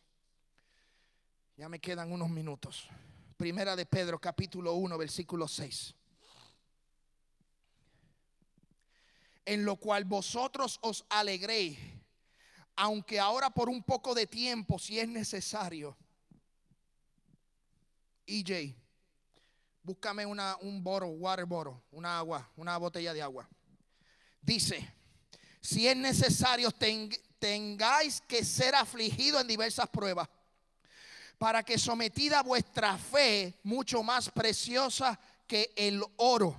Ya 1.56 1.68
me 1.68 1.80
quedan 1.80 2.12
unos 2.12 2.30
minutos. 2.30 2.88
Primera 3.36 3.74
de 3.74 3.86
Pedro, 3.86 4.20
capítulo 4.20 4.74
1, 4.74 4.96
versículo 4.96 5.48
6. 5.48 5.96
En 9.44 9.64
lo 9.64 9.76
cual 9.76 10.04
vosotros 10.04 10.78
os 10.82 11.04
alegréis, 11.08 11.78
aunque 12.76 13.18
ahora 13.18 13.50
por 13.50 13.68
un 13.68 13.82
poco 13.82 14.14
de 14.14 14.26
tiempo, 14.26 14.78
si 14.78 14.98
es 14.98 15.08
necesario. 15.08 15.96
EJ, 18.26 18.74
búscame 19.82 20.24
una, 20.24 20.56
un 20.60 20.82
boro, 20.82 21.08
water 21.08 21.46
una 21.90 22.18
agua, 22.18 22.50
una 22.56 22.76
botella 22.78 23.12
de 23.12 23.22
agua. 23.22 23.48
Dice, 24.40 24.94
si 25.60 25.86
es 25.86 25.96
necesario, 25.96 26.70
tengáis 27.38 28.20
que 28.22 28.44
ser 28.44 28.74
afligido 28.74 29.40
en 29.40 29.46
diversas 29.46 29.88
pruebas, 29.88 30.28
para 31.38 31.62
que 31.62 31.78
sometida 31.78 32.42
vuestra 32.42 32.96
fe, 32.96 33.58
mucho 33.64 34.02
más 34.02 34.30
preciosa 34.30 35.18
que 35.46 35.72
el 35.76 36.02
oro, 36.16 36.58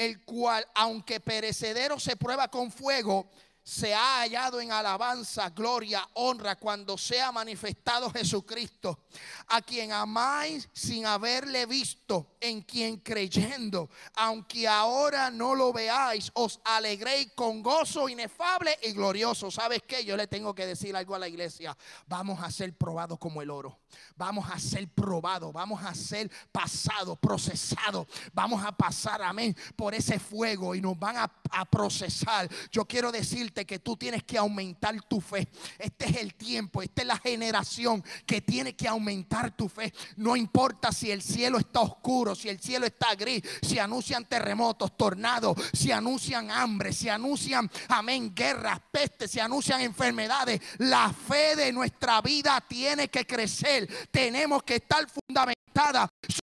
el 0.00 0.24
cual, 0.24 0.66
aunque 0.74 1.20
perecedero 1.20 2.00
se 2.00 2.16
prueba 2.16 2.48
con 2.48 2.72
fuego, 2.72 3.30
se 3.62 3.94
ha 3.94 4.20
hallado 4.20 4.60
en 4.60 4.72
alabanza, 4.72 5.50
gloria, 5.50 6.08
honra 6.14 6.56
cuando 6.56 6.96
sea 6.96 7.30
manifestado 7.30 8.10
Jesucristo, 8.10 9.00
a 9.48 9.60
quien 9.62 9.92
amáis 9.92 10.68
sin 10.72 11.06
haberle 11.06 11.66
visto, 11.66 12.36
en 12.40 12.62
quien 12.62 12.96
creyendo, 12.98 13.90
aunque 14.14 14.66
ahora 14.66 15.30
no 15.30 15.54
lo 15.54 15.72
veáis, 15.72 16.30
os 16.34 16.60
alegréis 16.64 17.32
con 17.34 17.62
gozo 17.62 18.08
inefable 18.08 18.78
y 18.82 18.92
glorioso. 18.92 19.50
¿Sabes 19.50 19.82
qué? 19.86 20.04
Yo 20.04 20.16
le 20.16 20.26
tengo 20.26 20.54
que 20.54 20.66
decir 20.66 20.96
algo 20.96 21.14
a 21.14 21.18
la 21.18 21.28
iglesia. 21.28 21.76
Vamos 22.06 22.42
a 22.42 22.50
ser 22.50 22.76
probados 22.76 23.18
como 23.18 23.42
el 23.42 23.50
oro. 23.50 23.80
Vamos 24.16 24.48
a 24.50 24.58
ser 24.58 24.88
probados, 24.88 25.52
vamos 25.52 25.82
a 25.84 25.94
ser 25.94 26.30
pasados, 26.52 27.18
procesados. 27.18 28.06
Vamos 28.32 28.64
a 28.64 28.72
pasar, 28.72 29.22
amén, 29.22 29.56
por 29.76 29.94
ese 29.94 30.18
fuego 30.18 30.74
y 30.74 30.80
nos 30.80 30.98
van 30.98 31.16
a, 31.16 31.32
a 31.50 31.64
procesar. 31.64 32.48
Yo 32.70 32.84
quiero 32.84 33.10
que 33.50 33.78
tú 33.78 33.96
tienes 33.96 34.22
que 34.24 34.38
aumentar 34.38 35.00
tu 35.02 35.20
fe. 35.20 35.48
Este 35.78 36.06
es 36.06 36.16
el 36.16 36.34
tiempo, 36.34 36.82
esta 36.82 37.02
es 37.02 37.08
la 37.08 37.18
generación 37.18 38.02
que 38.26 38.40
tiene 38.40 38.74
que 38.74 38.88
aumentar 38.88 39.56
tu 39.56 39.68
fe. 39.68 39.92
No 40.16 40.36
importa 40.36 40.92
si 40.92 41.10
el 41.10 41.22
cielo 41.22 41.58
está 41.58 41.80
oscuro, 41.80 42.34
si 42.34 42.48
el 42.48 42.60
cielo 42.60 42.86
está 42.86 43.14
gris, 43.14 43.42
si 43.62 43.78
anuncian 43.78 44.24
terremotos, 44.24 44.96
tornados, 44.96 45.56
si 45.72 45.92
anuncian 45.92 46.50
hambre, 46.50 46.92
si 46.92 47.08
anuncian, 47.08 47.70
amén, 47.88 48.32
guerras, 48.34 48.80
pestes, 48.90 49.30
si 49.30 49.40
anuncian 49.40 49.80
enfermedades. 49.80 50.60
La 50.78 51.12
fe 51.12 51.56
de 51.56 51.72
nuestra 51.72 52.20
vida 52.20 52.60
tiene 52.66 53.08
que 53.08 53.26
crecer. 53.26 53.88
Tenemos 54.10 54.62
que 54.62 54.76
estar 54.76 55.06
fundamentada 55.08 55.59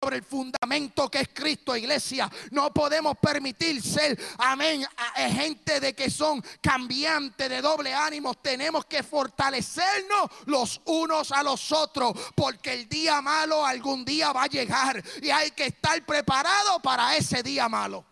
sobre 0.01 0.17
el 0.17 0.23
fundamento 0.23 1.09
que 1.09 1.21
es 1.21 1.29
Cristo, 1.33 1.75
iglesia. 1.75 2.29
No 2.51 2.73
podemos 2.73 3.17
permitir 3.17 3.81
ser, 3.81 4.19
amén, 4.37 4.85
gente 5.15 5.79
de 5.79 5.93
que 5.93 6.09
son 6.09 6.43
cambiados 6.61 6.97
de 7.37 7.61
doble 7.61 7.93
ánimo, 7.93 8.33
tenemos 8.35 8.85
que 8.85 9.03
fortalecernos 9.03 10.29
los 10.45 10.81
unos 10.85 11.31
a 11.31 11.43
los 11.43 11.71
otros, 11.71 12.13
porque 12.35 12.73
el 12.73 12.89
día 12.89 13.21
malo 13.21 13.65
algún 13.65 14.03
día 14.03 14.33
va 14.33 14.43
a 14.43 14.47
llegar 14.47 15.03
y 15.21 15.29
hay 15.29 15.51
que 15.51 15.67
estar 15.67 16.05
preparado 16.05 16.79
para 16.81 17.15
ese 17.15 17.43
día 17.43 17.69
malo. 17.69 18.05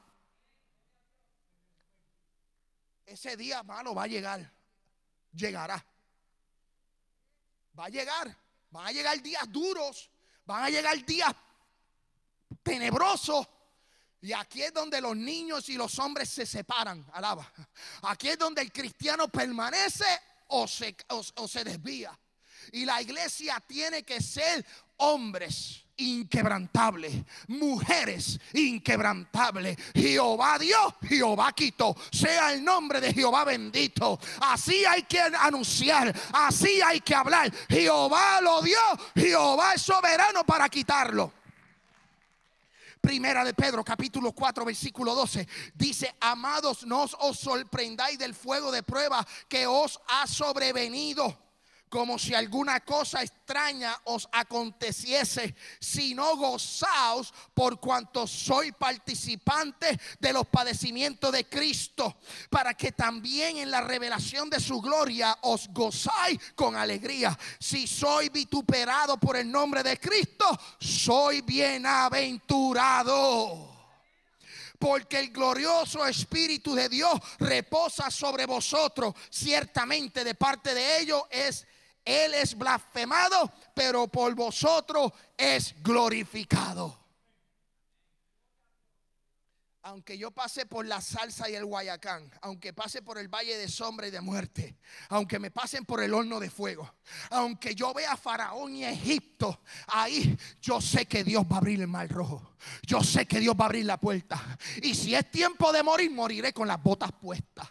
Ese 3.06 3.36
día 3.36 3.64
malo 3.64 3.94
va 3.94 4.04
a 4.04 4.08
llegar, 4.08 4.52
llegará. 5.34 5.86
Va 7.78 7.86
a 7.86 7.90
llegar, 7.90 8.38
van 8.72 8.88
a 8.88 8.92
llegar 8.92 9.22
días 9.22 9.44
duros, 9.50 10.10
van 10.46 10.64
a 10.64 10.70
llegar 10.70 11.04
días 11.06 11.34
tenebrosos 12.64 13.48
y 14.26 14.34
aquí 14.34 14.64
es 14.64 14.74
donde 14.74 15.00
los 15.00 15.16
niños 15.16 15.70
y 15.70 15.76
los 15.76 16.00
hombres 16.00 16.30
se 16.30 16.48
separan, 16.48 17.06
alaba. 17.14 17.52
Aquí 18.02 18.30
es 18.30 18.40
donde 18.40 18.64
el 18.64 18.72
cristiano 18.72 19.28
permanece 19.28 20.06
o 20.48 20.68
se, 20.68 20.96
o, 21.10 21.48
se 21.48 21.64
desvía. 21.64 22.18
Y 22.72 22.86
la 22.86 23.00
iglesia 23.04 23.64
tiene 23.68 24.02
que 24.02 24.20
ser 24.24 24.66
hombres 24.98 25.85
inquebrantables, 25.98 27.14
mujeres 27.48 28.40
inquebrantables. 28.54 29.78
Jehová 29.94 30.58
Dios, 30.60 30.94
Jehová 31.08 31.54
quitó. 31.54 31.96
Sea 32.12 32.54
el 32.54 32.64
nombre 32.64 33.02
de 33.02 33.14
Jehová 33.14 33.44
bendito. 33.44 34.20
Así 34.42 34.86
hay 34.86 35.04
que 35.04 35.20
anunciar, 35.20 36.14
así 36.34 36.82
hay 36.82 37.02
que 37.02 37.16
hablar. 37.16 37.52
Jehová 37.70 38.42
lo 38.42 38.62
dio, 38.62 38.78
Jehová 39.16 39.74
es 39.74 39.82
soberano 39.82 40.44
para 40.46 40.70
quitarlo. 40.70 41.32
Primera 43.02 43.46
de 43.46 43.54
Pedro, 43.54 43.84
capítulo 43.84 44.32
4, 44.32 44.66
versículo 44.66 45.14
12. 45.14 45.48
Dice, 45.76 46.16
amados, 46.20 46.88
no 46.88 47.04
os 47.20 47.40
sorprendáis 47.40 48.18
del 48.18 48.34
fuego 48.34 48.72
de 48.72 48.82
prueba 48.82 49.26
que 49.48 49.68
os 49.68 50.02
ha 50.08 50.26
sobrevenido 50.26 51.45
como 51.96 52.20
si 52.20 52.36
alguna 52.36 52.82
cosa 52.82 53.24
extraña 53.24 53.98
os 54.04 54.28
aconteciese, 54.34 55.56
sino 55.80 56.36
gozaos 56.36 57.34
por 57.54 57.80
cuanto 57.80 58.28
soy 58.28 58.74
participante 58.74 59.98
de 60.20 60.34
los 60.34 60.46
padecimientos 60.46 61.32
de 61.32 61.48
Cristo, 61.48 62.18
para 62.50 62.74
que 62.74 62.92
también 62.92 63.60
en 63.60 63.72
la 63.72 63.80
revelación 63.80 64.50
de 64.50 64.60
su 64.60 64.82
gloria 64.82 65.38
os 65.44 65.70
gozáis 65.70 66.38
con 66.54 66.76
alegría. 66.76 67.40
Si 67.60 67.88
soy 67.88 68.28
vituperado 68.28 69.18
por 69.18 69.38
el 69.38 69.50
nombre 69.50 69.82
de 69.82 69.98
Cristo, 69.98 70.46
soy 70.78 71.44
bienaventurado 71.44 73.74
porque 74.78 75.20
el 75.20 75.30
glorioso 75.30 76.06
Espíritu 76.06 76.76
de 76.76 76.90
Dios 76.90 77.18
reposa 77.40 78.12
sobre 78.12 78.46
vosotros. 78.46 79.16
Ciertamente 79.30 80.26
de 80.26 80.36
parte 80.36 80.74
de 80.74 81.00
ellos 81.00 81.22
es 81.30 81.66
él 82.06 82.36
es 82.36 82.56
blasfemado, 82.56 83.52
pero 83.74 84.08
por 84.08 84.34
vosotros 84.36 85.12
es 85.36 85.76
glorificado. 85.82 87.05
Aunque 89.86 90.18
yo 90.18 90.32
pase 90.32 90.66
por 90.66 90.88
la 90.88 91.00
salsa 91.00 91.48
y 91.48 91.54
el 91.54 91.64
guayacán, 91.64 92.32
aunque 92.42 92.74
pase 92.74 93.04
por 93.04 93.20
el 93.20 93.28
valle 93.28 93.56
de 93.56 93.68
sombra 93.68 94.08
y 94.08 94.12
de 94.12 94.20
muerte, 94.20 94.78
aunque 95.10 95.38
me 95.38 95.52
pasen 95.52 95.86
por 95.86 96.02
el 96.02 96.12
horno 96.12 96.40
de 96.40 96.50
fuego, 96.50 96.96
aunque 97.30 97.76
yo 97.76 97.94
vea 97.94 98.14
a 98.14 98.18
Faraón 98.18 98.76
y 98.76 98.84
Egipto, 98.84 99.62
ahí 99.88 100.36
yo 100.60 100.82
sé 100.82 101.06
que 101.06 101.24
Dios 101.24 101.44
va 101.44 101.58
a 101.58 101.60
abrir 101.60 101.82
el 101.82 101.88
mar 101.88 102.10
rojo. 102.10 102.56
Yo 102.82 103.04
sé 103.04 103.28
que 103.28 103.40
Dios 103.40 103.56
va 103.56 103.66
a 103.66 103.68
abrir 103.68 103.86
la 103.86 104.00
puerta. 104.00 104.42
Y 104.82 104.96
si 104.96 105.14
es 105.14 105.30
tiempo 105.30 105.72
de 105.72 105.84
morir, 105.84 106.10
moriré 106.12 106.52
con 106.52 106.68
las 106.68 106.82
botas 106.82 107.12
puestas. 107.12 107.68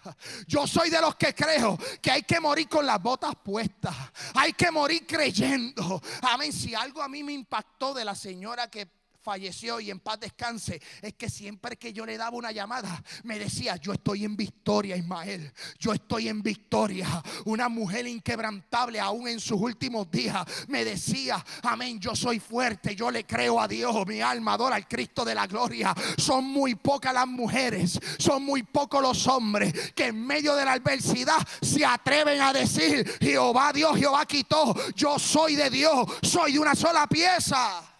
Yo 0.46 0.68
soy 0.68 0.90
de 0.90 1.00
los 1.00 1.16
que 1.16 1.34
creo 1.34 1.76
que 2.00 2.12
hay 2.12 2.22
que 2.22 2.38
morir 2.38 2.68
con 2.68 2.86
las 2.86 3.02
botas 3.02 3.34
puestas. 3.42 3.94
Hay 4.34 4.52
que 4.52 4.70
morir 4.70 5.04
creyendo. 5.06 6.00
Amén. 6.22 6.52
Si 6.52 6.74
algo 6.74 7.02
a 7.02 7.08
mí 7.08 7.24
me 7.24 7.32
impactó 7.32 7.92
de 7.92 8.04
la 8.04 8.14
señora 8.14 8.70
que 8.70 8.86
falleció 9.24 9.80
y 9.80 9.90
en 9.90 9.98
paz 10.00 10.20
descanse, 10.20 10.80
es 11.00 11.14
que 11.14 11.30
siempre 11.30 11.76
que 11.76 11.92
yo 11.92 12.04
le 12.04 12.18
daba 12.18 12.36
una 12.36 12.52
llamada, 12.52 13.02
me 13.24 13.38
decía, 13.38 13.76
yo 13.76 13.94
estoy 13.94 14.24
en 14.24 14.36
victoria, 14.36 14.96
Ismael, 14.96 15.50
yo 15.78 15.94
estoy 15.94 16.28
en 16.28 16.42
victoria. 16.42 17.22
Una 17.46 17.70
mujer 17.70 18.06
inquebrantable 18.06 19.00
aún 19.00 19.26
en 19.26 19.40
sus 19.40 19.58
últimos 19.60 20.10
días, 20.10 20.44
me 20.68 20.84
decía, 20.84 21.44
amén, 21.62 21.98
yo 21.98 22.14
soy 22.14 22.38
fuerte, 22.38 22.94
yo 22.94 23.10
le 23.10 23.24
creo 23.24 23.58
a 23.60 23.66
Dios, 23.66 24.06
mi 24.06 24.20
alma 24.20 24.52
adora 24.52 24.76
al 24.76 24.86
Cristo 24.86 25.24
de 25.24 25.34
la 25.34 25.46
gloria. 25.46 25.94
Son 26.18 26.44
muy 26.44 26.74
pocas 26.74 27.14
las 27.14 27.26
mujeres, 27.26 27.98
son 28.18 28.44
muy 28.44 28.62
pocos 28.62 29.00
los 29.00 29.26
hombres 29.26 29.72
que 29.92 30.08
en 30.08 30.26
medio 30.26 30.54
de 30.54 30.66
la 30.66 30.72
adversidad 30.72 31.38
se 31.62 31.84
atreven 31.84 32.42
a 32.42 32.52
decir, 32.52 33.10
Jehová 33.20 33.72
Dios, 33.72 33.96
Jehová 33.96 34.26
quitó, 34.26 34.74
yo 34.94 35.18
soy 35.18 35.56
de 35.56 35.70
Dios, 35.70 36.06
soy 36.22 36.52
de 36.52 36.58
una 36.58 36.74
sola 36.74 37.06
pieza. 37.06 37.93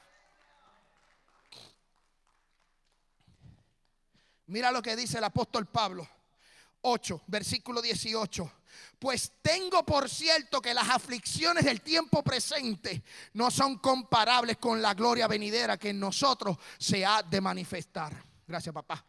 Mira 4.47 4.71
lo 4.71 4.83
que 4.83 4.97
dice 4.97 5.19
el 5.19 5.25
apóstol 5.25 5.67
Pablo. 5.67 6.09
8, 6.83 7.23
versículo 7.29 7.81
18. 7.81 8.53
Pues 8.99 9.33
tengo 9.41 9.85
por 9.87 10.09
cierto 10.09 10.61
que 10.61 10.75
las 10.75 10.89
aflicciones 10.89 11.65
del 11.65 11.81
tiempo 11.81 12.23
presente 12.23 13.03
no 13.33 13.51
son 13.51 13.79
comparables 13.79 14.59
con 14.59 14.83
la 14.83 14.93
gloria 14.95 15.27
venidera 15.27 15.79
que 15.79 15.91
en 15.91 16.01
nosotros 16.01 16.59
se 16.79 17.05
ha 17.05 17.23
de 17.23 17.41
manifestar. 17.41 18.13
Gracias, 18.47 18.75
papá 18.75 19.05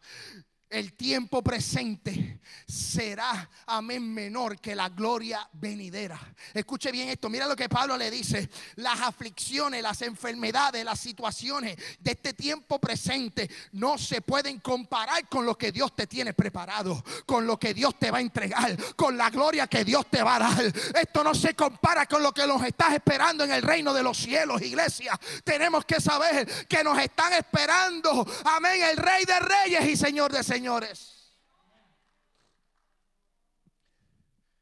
el 0.76 0.92
tiempo 0.92 1.42
presente 1.42 2.40
será, 2.66 3.48
amén, 3.64 4.12
menor 4.12 4.60
que 4.60 4.74
la 4.74 4.90
gloria 4.90 5.48
venidera. 5.54 6.20
Escuche 6.52 6.92
bien 6.92 7.08
esto, 7.08 7.30
mira 7.30 7.46
lo 7.46 7.56
que 7.56 7.66
Pablo 7.66 7.96
le 7.96 8.10
dice, 8.10 8.50
las 8.74 9.00
aflicciones, 9.00 9.82
las 9.82 10.02
enfermedades, 10.02 10.84
las 10.84 11.00
situaciones 11.00 11.78
de 11.98 12.10
este 12.10 12.34
tiempo 12.34 12.78
presente 12.78 13.48
no 13.72 13.96
se 13.96 14.20
pueden 14.20 14.60
comparar 14.60 15.26
con 15.30 15.46
lo 15.46 15.56
que 15.56 15.72
Dios 15.72 15.96
te 15.96 16.06
tiene 16.06 16.34
preparado, 16.34 17.02
con 17.24 17.46
lo 17.46 17.58
que 17.58 17.72
Dios 17.72 17.98
te 17.98 18.10
va 18.10 18.18
a 18.18 18.20
entregar, 18.20 18.76
con 18.96 19.16
la 19.16 19.30
gloria 19.30 19.66
que 19.68 19.82
Dios 19.82 20.04
te 20.10 20.22
va 20.22 20.36
a 20.36 20.40
dar. 20.40 20.74
Esto 21.00 21.24
no 21.24 21.34
se 21.34 21.54
compara 21.54 22.04
con 22.04 22.22
lo 22.22 22.34
que 22.34 22.46
nos 22.46 22.62
estás 22.62 22.92
esperando 22.92 23.44
en 23.44 23.52
el 23.52 23.62
reino 23.62 23.94
de 23.94 24.02
los 24.02 24.18
cielos, 24.18 24.60
iglesia. 24.60 25.18
Tenemos 25.42 25.86
que 25.86 26.02
saber 26.02 26.66
que 26.66 26.84
nos 26.84 26.98
están 26.98 27.32
esperando, 27.32 28.26
amén, 28.44 28.82
el 28.82 28.98
rey 28.98 29.24
de 29.24 29.40
reyes 29.40 29.88
y 29.88 29.96
señor 29.96 30.30
de 30.30 30.44
señores 30.44 30.65
señores. 30.66 31.32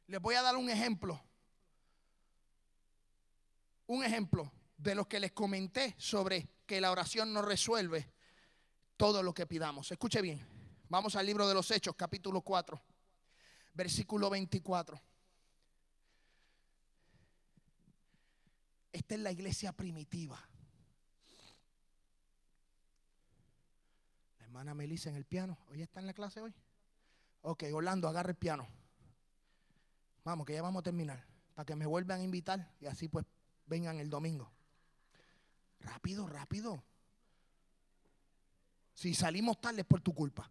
Les 0.07 0.21
voy 0.21 0.35
a 0.35 0.43
dar 0.43 0.55
un 0.55 0.69
ejemplo. 0.69 1.19
Un 3.87 4.05
ejemplo 4.05 4.53
de 4.77 4.95
lo 4.95 5.09
que 5.09 5.19
les 5.19 5.33
comenté 5.33 5.95
sobre 5.97 6.47
que 6.67 6.79
la 6.79 6.91
oración 6.91 7.33
no 7.33 7.41
resuelve 7.41 8.13
todo 8.99 9.23
lo 9.23 9.33
que 9.33 9.47
pidamos. 9.47 9.91
Escuche 9.93 10.21
bien. 10.21 10.47
Vamos 10.91 11.17
al 11.17 11.25
libro 11.25 11.49
de 11.49 11.55
los 11.55 11.71
Hechos, 11.71 11.95
capítulo 11.97 12.43
4, 12.43 12.79
versículo 13.73 14.29
24. 14.29 15.01
Esta 18.93 19.15
es 19.15 19.21
la 19.21 19.33
iglesia 19.33 19.73
primitiva. 19.73 20.39
Hermana 24.55 24.73
Melissa 24.73 25.11
en 25.11 25.17
el 25.17 25.25
piano. 25.25 25.59
¿Hoy 25.69 25.83
está 25.83 25.99
en 25.99 26.07
la 26.07 26.13
clase 26.15 26.41
hoy? 26.41 26.55
Ok, 27.43 27.65
Orlando, 27.73 28.07
agarra 28.07 28.31
el 28.31 28.37
piano. 28.37 28.69
Vamos, 30.23 30.47
que 30.47 30.53
ya 30.53 30.63
vamos 30.63 30.79
a 30.79 30.85
terminar. 30.85 31.27
Para 31.57 31.67
que 31.67 31.75
me 31.75 31.87
vuelvan 31.87 32.21
a 32.21 32.23
invitar 32.23 32.73
y 32.81 32.87
así 32.87 33.09
pues 33.09 33.27
vengan 33.67 33.99
el 33.99 34.09
domingo. 34.09 34.49
Rápido, 35.81 36.29
rápido. 36.29 36.85
Si 38.93 39.13
salimos 39.13 39.61
tarde 39.61 39.81
es 39.81 39.87
por 39.89 40.01
tu 40.01 40.15
culpa. 40.15 40.49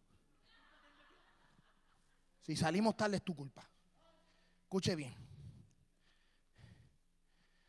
Si 2.41 2.57
salimos 2.57 2.97
tarde 2.97 3.15
es 3.15 3.23
tu 3.23 3.33
culpa. 3.33 3.65
Escuche 4.63 4.97
bien. 4.97 5.15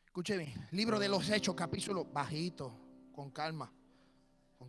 Escuche 0.05 0.37
bien. 0.37 0.69
Libro 0.73 0.99
de 0.99 1.09
los 1.09 1.31
Hechos, 1.31 1.55
capítulo 1.55 2.05
bajito, 2.07 2.77
con 3.15 3.31
calma 3.31 3.73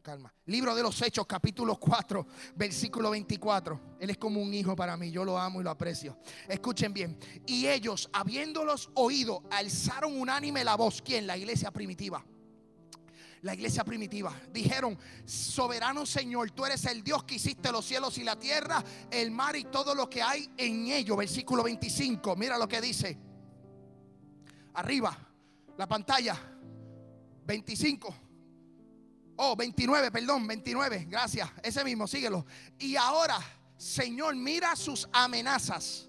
calma. 0.01 0.33
Libro 0.45 0.75
de 0.75 0.83
los 0.83 1.01
Hechos, 1.01 1.25
capítulo 1.25 1.79
4, 1.79 2.25
versículo 2.55 3.11
24. 3.11 3.97
Él 3.99 4.09
es 4.09 4.17
como 4.17 4.41
un 4.41 4.53
hijo 4.53 4.75
para 4.75 4.97
mí, 4.97 5.11
yo 5.11 5.23
lo 5.23 5.37
amo 5.37 5.61
y 5.61 5.63
lo 5.63 5.69
aprecio. 5.69 6.17
Escuchen 6.47 6.93
bien. 6.93 7.17
Y 7.45 7.67
ellos, 7.67 8.09
habiéndolos 8.13 8.89
oído, 8.95 9.43
alzaron 9.51 10.19
unánime 10.19 10.63
la 10.63 10.75
voz. 10.75 11.01
¿Quién? 11.01 11.27
La 11.27 11.37
iglesia 11.37 11.71
primitiva. 11.71 12.23
La 13.41 13.53
iglesia 13.53 13.83
primitiva. 13.83 14.33
Dijeron, 14.51 14.97
soberano 15.25 16.05
Señor, 16.05 16.51
tú 16.51 16.65
eres 16.65 16.85
el 16.85 17.03
Dios 17.03 17.23
que 17.23 17.35
hiciste 17.35 17.71
los 17.71 17.85
cielos 17.85 18.17
y 18.17 18.23
la 18.23 18.37
tierra, 18.37 18.83
el 19.11 19.29
mar 19.29 19.55
y 19.55 19.65
todo 19.65 19.93
lo 19.93 20.09
que 20.09 20.21
hay 20.21 20.49
en 20.57 20.87
ello. 20.87 21.15
Versículo 21.15 21.63
25. 21.63 22.35
Mira 22.35 22.57
lo 22.57 22.67
que 22.67 22.81
dice. 22.81 23.17
Arriba, 24.73 25.17
la 25.77 25.87
pantalla. 25.87 26.37
25. 27.45 28.24
Oh, 29.37 29.55
29, 29.55 30.11
perdón, 30.11 30.47
29. 30.47 31.07
Gracias. 31.09 31.49
Ese 31.61 31.83
mismo, 31.83 32.07
síguelo. 32.07 32.45
Y 32.79 32.95
ahora, 32.95 33.37
Señor, 33.77 34.35
mira 34.35 34.75
sus 34.75 35.07
amenazas 35.11 36.07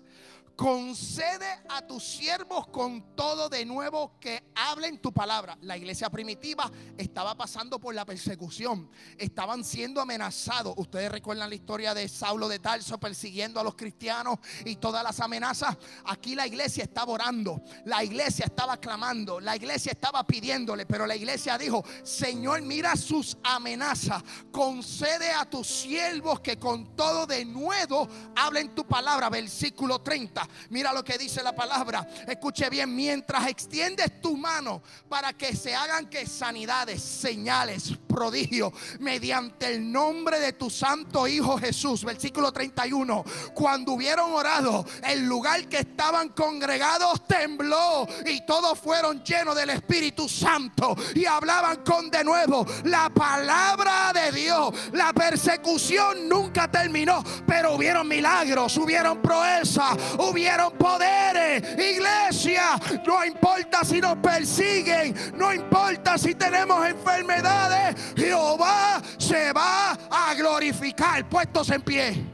concede 0.56 1.46
a 1.68 1.86
tus 1.86 2.02
siervos 2.02 2.66
con 2.68 3.14
todo 3.14 3.48
de 3.48 3.64
nuevo 3.66 4.18
que 4.18 4.42
hablen 4.54 4.98
tu 4.98 5.12
palabra. 5.12 5.56
La 5.60 5.76
iglesia 5.76 6.08
primitiva 6.08 6.70
estaba 6.96 7.36
pasando 7.36 7.78
por 7.78 7.94
la 7.94 8.06
persecución, 8.06 8.90
estaban 9.18 9.64
siendo 9.64 10.00
amenazados. 10.00 10.74
Ustedes 10.78 11.12
recuerdan 11.12 11.50
la 11.50 11.54
historia 11.54 11.92
de 11.92 12.08
Saulo 12.08 12.48
de 12.48 12.58
Tarso 12.58 12.98
persiguiendo 12.98 13.60
a 13.60 13.64
los 13.64 13.74
cristianos 13.74 14.38
y 14.64 14.76
todas 14.76 15.04
las 15.04 15.20
amenazas. 15.20 15.76
Aquí 16.06 16.34
la 16.34 16.46
iglesia 16.46 16.84
estaba 16.84 17.12
orando, 17.12 17.60
la 17.84 18.02
iglesia 18.02 18.46
estaba 18.46 18.78
clamando, 18.78 19.38
la 19.40 19.56
iglesia 19.56 19.92
estaba 19.92 20.26
pidiéndole, 20.26 20.86
pero 20.86 21.06
la 21.06 21.16
iglesia 21.16 21.58
dijo, 21.58 21.84
Señor, 22.02 22.62
mira 22.62 22.96
sus 22.96 23.36
amenazas, 23.42 24.22
concede 24.50 25.30
a 25.32 25.44
tus 25.44 25.66
siervos 25.66 26.40
que 26.40 26.58
con 26.58 26.96
todo 26.96 27.26
de 27.26 27.44
nuevo 27.44 28.08
hablen 28.34 28.74
tu 28.74 28.86
palabra. 28.86 29.28
Versículo 29.28 30.00
30. 30.00 30.45
Mira 30.70 30.92
lo 30.92 31.04
que 31.04 31.18
dice 31.18 31.42
la 31.42 31.54
palabra. 31.54 32.06
Escuche 32.26 32.68
bien, 32.70 32.94
mientras 32.94 33.46
extiendes 33.48 34.20
tu 34.20 34.36
mano 34.36 34.82
para 35.08 35.32
que 35.32 35.54
se 35.54 35.74
hagan 35.74 36.06
que 36.06 36.26
sanidades, 36.26 37.02
señales, 37.02 37.92
prodigios, 38.08 38.72
mediante 39.00 39.74
el 39.74 39.92
nombre 39.92 40.40
de 40.40 40.52
tu 40.52 40.70
santo 40.70 41.26
Hijo 41.28 41.58
Jesús. 41.58 42.04
Versículo 42.04 42.52
31. 42.52 43.24
Cuando 43.54 43.92
hubieron 43.92 44.32
orado, 44.32 44.84
el 45.04 45.26
lugar 45.26 45.68
que 45.68 45.78
estaban 45.78 46.30
congregados 46.30 47.26
tembló 47.26 48.06
y 48.24 48.44
todos 48.46 48.78
fueron 48.78 49.22
llenos 49.22 49.56
del 49.56 49.70
Espíritu 49.70 50.28
Santo 50.28 50.96
y 51.14 51.26
hablaban 51.26 51.84
con 51.84 52.10
de 52.10 52.24
nuevo 52.24 52.66
la 52.84 53.08
palabra 53.10 54.12
de 54.12 54.32
Dios. 54.32 54.74
La 54.92 55.12
persecución 55.12 56.28
nunca 56.28 56.70
terminó, 56.70 57.22
pero 57.46 57.74
hubieron 57.74 58.06
milagros, 58.08 58.76
hubieron 58.76 59.20
proezas, 59.20 59.96
hubieron 60.18 60.35
poderes. 60.78 61.62
Iglesia, 61.72 62.78
no 63.06 63.24
importa 63.24 63.84
si 63.84 64.00
nos 64.00 64.16
persiguen, 64.16 65.14
no 65.34 65.52
importa 65.52 66.18
si 66.18 66.34
tenemos 66.34 66.86
enfermedades, 66.86 68.14
Jehová 68.16 69.02
se 69.18 69.52
va 69.52 69.92
a 69.92 70.34
glorificar. 70.34 71.28
Puestos 71.28 71.70
en 71.70 71.82
pie. 71.82 72.26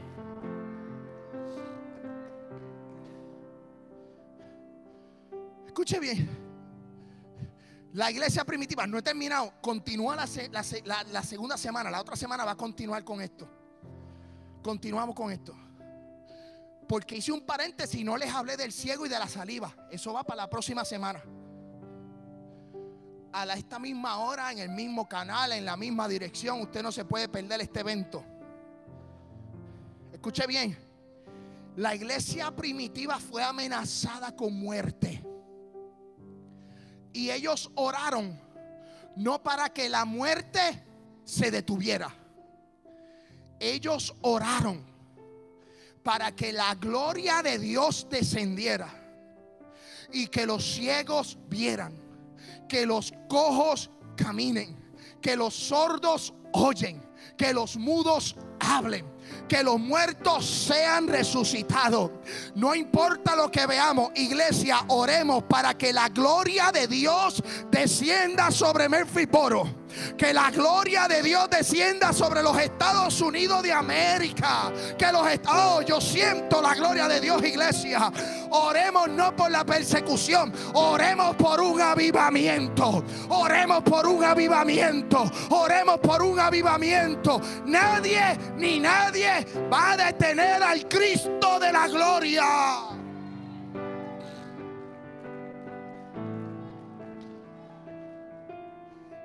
Escuche 5.67 5.99
bien. 5.99 6.43
La 7.93 8.09
iglesia 8.09 8.43
primitiva 8.43 8.87
no 8.87 8.97
he 8.97 9.01
terminado. 9.01 9.53
Continúa 9.61 10.15
la, 10.15 10.27
la, 11.11 11.23
segunda 11.23 11.57
semana. 11.57 11.91
La 11.91 12.01
otra 12.01 12.15
semana 12.15 12.43
va 12.43 12.51
a 12.51 12.55
continuar 12.55 13.03
con 13.03 13.21
esto. 13.21 13.47
Continuamos 14.63 15.15
con 15.15 15.31
esto. 15.31 15.62
Porque 16.87 17.17
hice 17.17 17.31
un 17.31 17.41
paréntesis 17.41 17.99
y 17.99 18.03
no 18.03 18.17
les 18.17 18.33
hablé 18.33 18.57
del 18.57 18.71
ciego 18.71 19.05
y 19.05 19.09
de 19.09 19.17
la 19.17 19.27
saliva. 19.27 19.73
Eso 19.89 20.13
va 20.13 20.23
para 20.23 20.43
la 20.43 20.49
próxima 20.49 20.83
semana. 20.85 21.23
A 23.31 23.45
esta 23.53 23.79
misma 23.79 24.19
hora, 24.19 24.51
en 24.51 24.59
el 24.59 24.69
mismo 24.69 25.07
canal, 25.07 25.53
en 25.53 25.65
la 25.65 25.75
misma 25.75 26.07
dirección. 26.07 26.61
Usted 26.61 26.83
no 26.83 26.91
se 26.91 27.05
puede 27.05 27.27
perder 27.27 27.61
este 27.61 27.79
evento. 27.79 28.23
escuche 30.11 30.45
bien, 30.45 30.77
la 31.75 31.95
iglesia 31.95 32.55
primitiva 32.55 33.19
fue 33.19 33.43
amenazada 33.43 34.35
con 34.35 34.53
muerte. 34.53 35.23
Y 37.11 37.29
ellos 37.31 37.71
oraron 37.75 38.39
no 39.15 39.41
para 39.41 39.69
que 39.69 39.89
la 39.89 40.05
muerte 40.05 40.83
se 41.23 41.51
detuviera. 41.51 42.13
Ellos 43.59 44.15
oraron 44.21 44.83
para 46.03 46.35
que 46.35 46.51
la 46.51 46.75
gloria 46.75 47.41
de 47.41 47.57
Dios 47.57 48.07
descendiera 48.09 48.89
y 50.11 50.27
que 50.27 50.45
los 50.45 50.63
ciegos 50.63 51.37
vieran, 51.47 51.93
que 52.67 52.85
los 52.85 53.13
cojos 53.29 53.89
caminen, 54.15 54.77
que 55.21 55.35
los 55.35 55.53
sordos 55.55 56.33
oyen, 56.51 57.01
que 57.37 57.53
los 57.53 57.77
mudos 57.77 58.35
hablen 58.59 59.13
que 59.47 59.63
los 59.63 59.79
muertos 59.79 60.45
sean 60.45 61.07
resucitados. 61.07 62.11
No 62.55 62.73
importa 62.75 63.35
lo 63.35 63.51
que 63.51 63.65
veamos, 63.65 64.11
iglesia, 64.15 64.83
oremos 64.87 65.43
para 65.43 65.77
que 65.77 65.93
la 65.93 66.09
gloria 66.09 66.71
de 66.71 66.87
Dios 66.87 67.43
descienda 67.69 68.51
sobre 68.51 68.87
Boro 69.25 69.83
que 70.17 70.33
la 70.33 70.51
gloria 70.51 71.07
de 71.07 71.21
Dios 71.21 71.49
descienda 71.49 72.13
sobre 72.13 72.41
los 72.41 72.57
Estados 72.57 73.19
Unidos 73.21 73.63
de 73.63 73.71
América. 73.71 74.71
Que 74.97 75.11
los 75.11 75.27
Estados, 75.27 75.79
oh, 75.79 75.81
yo 75.81 76.01
siento 76.01 76.61
la 76.61 76.75
gloria 76.75 77.07
de 77.07 77.19
Dios, 77.19 77.43
iglesia. 77.43 78.11
Oremos 78.51 79.09
no 79.09 79.35
por 79.35 79.51
la 79.51 79.65
persecución, 79.65 80.53
oremos 80.73 81.35
por 81.35 81.61
un 81.61 81.81
avivamiento. 81.81 83.03
Oremos 83.29 83.83
por 83.83 84.07
un 84.07 84.23
avivamiento. 84.23 85.23
Oremos 85.49 85.99
por 85.99 86.21
un 86.21 86.39
avivamiento. 86.39 87.41
Nadie 87.65 88.37
ni 88.57 88.79
nadie 88.79 89.22
va 89.71 89.91
a 89.91 89.97
detener 89.97 90.61
al 90.61 90.87
Cristo 90.87 91.59
de 91.59 91.71
la 91.71 91.87
gloria. 91.87 92.93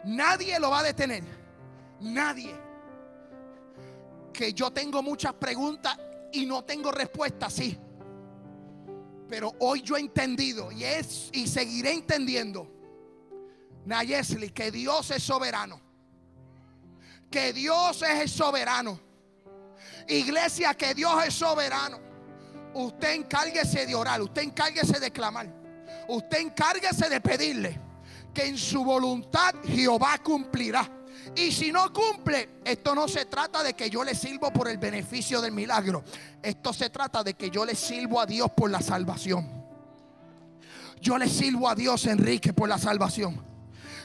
Nadie 0.04 0.58
lo 0.58 0.70
va 0.70 0.80
a 0.80 0.82
detener. 0.82 1.22
Nadie. 2.00 2.54
Que 4.32 4.52
yo 4.52 4.70
tengo 4.70 5.02
muchas 5.02 5.34
preguntas 5.34 5.98
y 6.32 6.46
no 6.46 6.64
tengo 6.64 6.90
respuestas, 6.90 7.52
sí. 7.52 7.78
Pero 9.28 9.54
hoy 9.58 9.82
yo 9.82 9.96
he 9.96 10.00
entendido 10.00 10.72
y 10.72 10.84
es 10.84 11.28
y 11.32 11.46
seguiré 11.46 11.92
entendiendo. 11.92 12.66
Nayesli, 13.84 14.50
que 14.50 14.70
Dios 14.70 15.10
es 15.10 15.22
soberano. 15.22 15.80
Que 17.30 17.52
Dios 17.52 18.02
es 18.02 18.20
el 18.20 18.28
soberano. 18.28 19.07
Iglesia, 20.08 20.74
que 20.74 20.94
Dios 20.94 21.12
es 21.26 21.34
soberano. 21.34 21.98
Usted 22.74 23.14
encárguese 23.14 23.86
de 23.86 23.94
orar, 23.94 24.20
usted 24.20 24.42
encárguese 24.42 25.00
de 25.00 25.10
clamar. 25.10 25.48
Usted 26.08 26.38
encárguese 26.38 27.08
de 27.08 27.20
pedirle 27.20 27.78
que 28.32 28.46
en 28.46 28.56
su 28.56 28.84
voluntad 28.84 29.54
Jehová 29.66 30.18
cumplirá. 30.18 30.88
Y 31.36 31.52
si 31.52 31.72
no 31.72 31.92
cumple, 31.92 32.60
esto 32.64 32.94
no 32.94 33.08
se 33.08 33.26
trata 33.26 33.62
de 33.62 33.74
que 33.74 33.90
yo 33.90 34.02
le 34.04 34.14
sirvo 34.14 34.50
por 34.52 34.68
el 34.68 34.78
beneficio 34.78 35.40
del 35.40 35.52
milagro. 35.52 36.04
Esto 36.42 36.72
se 36.72 36.90
trata 36.90 37.22
de 37.22 37.34
que 37.34 37.50
yo 37.50 37.64
le 37.64 37.74
sirvo 37.74 38.20
a 38.20 38.26
Dios 38.26 38.50
por 38.56 38.70
la 38.70 38.80
salvación. 38.80 39.66
Yo 41.00 41.18
le 41.18 41.28
sirvo 41.28 41.68
a 41.68 41.74
Dios, 41.74 42.06
Enrique, 42.06 42.52
por 42.52 42.68
la 42.68 42.78
salvación. 42.78 43.47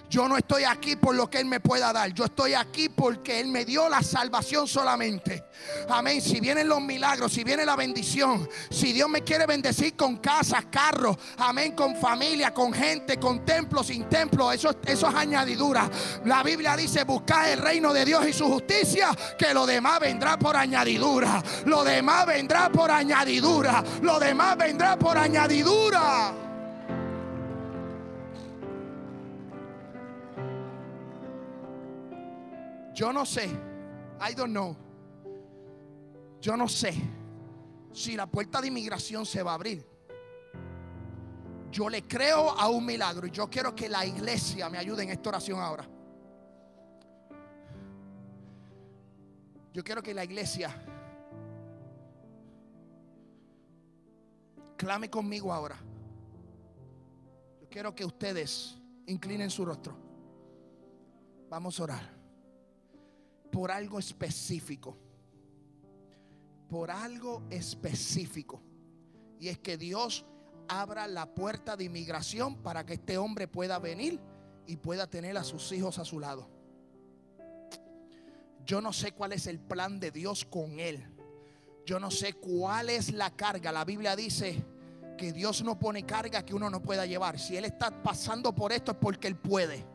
Yo 0.09 0.27
no 0.29 0.37
estoy 0.37 0.63
aquí 0.63 0.95
por 0.95 1.15
lo 1.15 1.29
que 1.29 1.39
Él 1.39 1.45
me 1.45 1.59
pueda 1.59 1.91
dar. 1.91 2.13
Yo 2.13 2.25
estoy 2.25 2.53
aquí 2.53 2.89
porque 2.89 3.39
Él 3.39 3.47
me 3.47 3.65
dio 3.65 3.89
la 3.89 4.03
salvación 4.03 4.67
solamente. 4.67 5.45
Amén. 5.89 6.21
Si 6.21 6.39
vienen 6.39 6.67
los 6.67 6.81
milagros, 6.81 7.33
si 7.33 7.43
viene 7.43 7.65
la 7.65 7.75
bendición, 7.75 8.47
si 8.69 8.93
Dios 8.93 9.09
me 9.09 9.23
quiere 9.23 9.47
bendecir 9.47 9.95
con 9.95 10.17
casas, 10.17 10.65
carros, 10.69 11.17
amén, 11.37 11.71
con 11.71 11.95
familia, 11.95 12.53
con 12.53 12.71
gente, 12.71 13.19
con 13.19 13.43
templo, 13.43 13.83
sin 13.83 14.07
templo, 14.07 14.51
eso, 14.51 14.75
eso 14.85 15.09
es 15.09 15.15
añadidura. 15.15 15.89
La 16.25 16.43
Biblia 16.43 16.75
dice: 16.75 17.03
buscar 17.03 17.49
el 17.49 17.59
reino 17.59 17.91
de 17.91 18.05
Dios 18.05 18.27
y 18.27 18.33
su 18.33 18.45
justicia, 18.45 19.09
que 19.37 19.53
lo 19.53 19.65
demás 19.65 19.99
vendrá 19.99 20.37
por 20.37 20.55
añadidura. 20.55 21.43
Lo 21.65 21.83
demás 21.83 22.27
vendrá 22.27 22.69
por 22.69 22.91
añadidura. 22.91 23.83
Lo 24.01 24.19
demás 24.19 24.57
vendrá 24.57 24.97
por 24.97 25.17
añadidura. 25.17 26.52
Yo 32.93 33.11
no 33.11 33.25
sé. 33.25 33.45
I 33.45 34.33
don't 34.35 34.51
know. 34.51 34.75
Yo 36.39 36.55
no 36.55 36.67
sé 36.67 36.93
si 37.91 38.15
la 38.15 38.27
puerta 38.27 38.61
de 38.61 38.67
inmigración 38.67 39.25
se 39.25 39.41
va 39.41 39.51
a 39.51 39.55
abrir. 39.55 39.85
Yo 41.71 41.89
le 41.89 42.07
creo 42.07 42.51
a 42.51 42.69
un 42.69 42.85
milagro 42.85 43.25
y 43.25 43.31
yo 43.31 43.49
quiero 43.49 43.73
que 43.73 43.89
la 43.89 44.05
iglesia 44.05 44.69
me 44.69 44.77
ayude 44.77 45.03
en 45.03 45.09
esta 45.09 45.29
oración 45.29 45.59
ahora. 45.59 45.87
Yo 49.73 49.83
quiero 49.83 50.03
que 50.03 50.13
la 50.13 50.23
iglesia 50.23 50.69
clame 54.77 55.09
conmigo 55.09 55.51
ahora. 55.51 55.77
Yo 57.59 57.67
quiero 57.69 57.95
que 57.95 58.05
ustedes 58.05 58.77
inclinen 59.07 59.49
su 59.49 59.65
rostro. 59.65 59.97
Vamos 61.49 61.79
a 61.79 61.83
orar 61.83 62.22
por 63.53 63.71
algo 63.71 63.99
específico. 63.99 64.97
Por 66.67 66.89
algo 66.89 67.43
específico. 67.51 68.59
Y 69.39 69.49
es 69.49 69.59
que 69.59 69.77
Dios 69.77 70.25
abra 70.67 71.05
la 71.07 71.35
puerta 71.35 71.77
de 71.77 71.83
inmigración 71.83 72.55
para 72.63 72.83
que 72.83 72.95
este 72.95 73.19
hombre 73.19 73.47
pueda 73.47 73.77
venir 73.77 74.19
y 74.65 74.77
pueda 74.77 75.07
tener 75.07 75.37
a 75.37 75.43
sus 75.43 75.71
hijos 75.71 75.99
a 75.99 76.05
su 76.05 76.19
lado. 76.19 76.49
Yo 78.65 78.81
no 78.81 78.91
sé 78.91 79.11
cuál 79.11 79.33
es 79.33 79.45
el 79.45 79.59
plan 79.59 79.99
de 79.99 80.09
Dios 80.09 80.45
con 80.45 80.79
él. 80.79 81.05
Yo 81.85 81.99
no 81.99 82.09
sé 82.09 82.33
cuál 82.33 82.89
es 82.89 83.13
la 83.13 83.35
carga. 83.35 83.71
La 83.71 83.85
Biblia 83.85 84.15
dice 84.15 84.65
que 85.15 85.31
Dios 85.31 85.63
no 85.63 85.77
pone 85.77 86.07
carga 86.07 86.43
que 86.43 86.55
uno 86.55 86.71
no 86.71 86.81
pueda 86.81 87.05
llevar. 87.05 87.37
Si 87.37 87.55
él 87.55 87.65
está 87.65 88.01
pasando 88.01 88.55
por 88.55 88.71
esto 88.71 88.93
es 88.93 88.97
porque 88.97 89.27
él 89.27 89.35
puede 89.35 89.92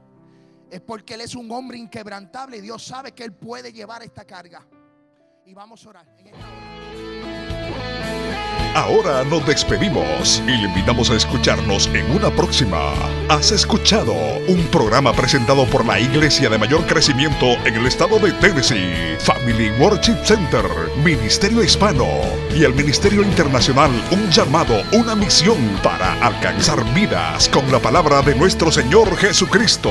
es 0.71 0.81
porque 0.81 1.15
Él 1.15 1.23
es 1.23 1.35
un 1.35 1.51
hombre 1.51 1.79
inquebrantable 1.79 2.59
y 2.59 2.61
Dios 2.61 2.85
sabe 2.85 3.13
que 3.13 3.25
Él 3.25 3.33
puede 3.33 3.73
llevar 3.73 4.03
esta 4.03 4.25
carga. 4.25 4.67
Y 5.45 5.55
vamos 5.55 5.85
a 5.87 5.89
orar 5.89 6.07
Ahora 8.75 9.25
nos 9.25 9.45
despedimos 9.45 10.41
y 10.47 10.51
le 10.51 10.69
invitamos 10.69 11.11
a 11.11 11.17
escucharnos 11.17 11.89
en 11.89 12.09
una 12.13 12.31
próxima. 12.31 12.93
Has 13.29 13.51
escuchado 13.51 14.15
un 14.47 14.63
programa 14.71 15.13
presentado 15.13 15.65
por 15.67 15.85
la 15.85 15.99
iglesia 15.99 16.49
de 16.49 16.59
mayor 16.59 16.87
crecimiento 16.87 17.47
en 17.65 17.75
el 17.75 17.87
estado 17.87 18.19
de 18.19 18.31
Tennessee, 18.35 19.17
Family 19.19 19.71
Worship 19.81 20.23
Center, 20.23 20.65
Ministerio 21.03 21.65
Hispano 21.65 22.07
y 22.55 22.63
el 22.63 22.75
Ministerio 22.75 23.23
Internacional, 23.23 23.91
un 24.13 24.31
llamado, 24.31 24.83
una 24.93 25.17
misión 25.17 25.59
para 25.83 26.13
alcanzar 26.25 26.85
vidas 26.95 27.49
con 27.49 27.71
la 27.73 27.81
palabra 27.81 28.23
de 28.23 28.37
nuestro 28.37 28.71
Señor 28.71 29.17
Jesucristo. 29.17 29.91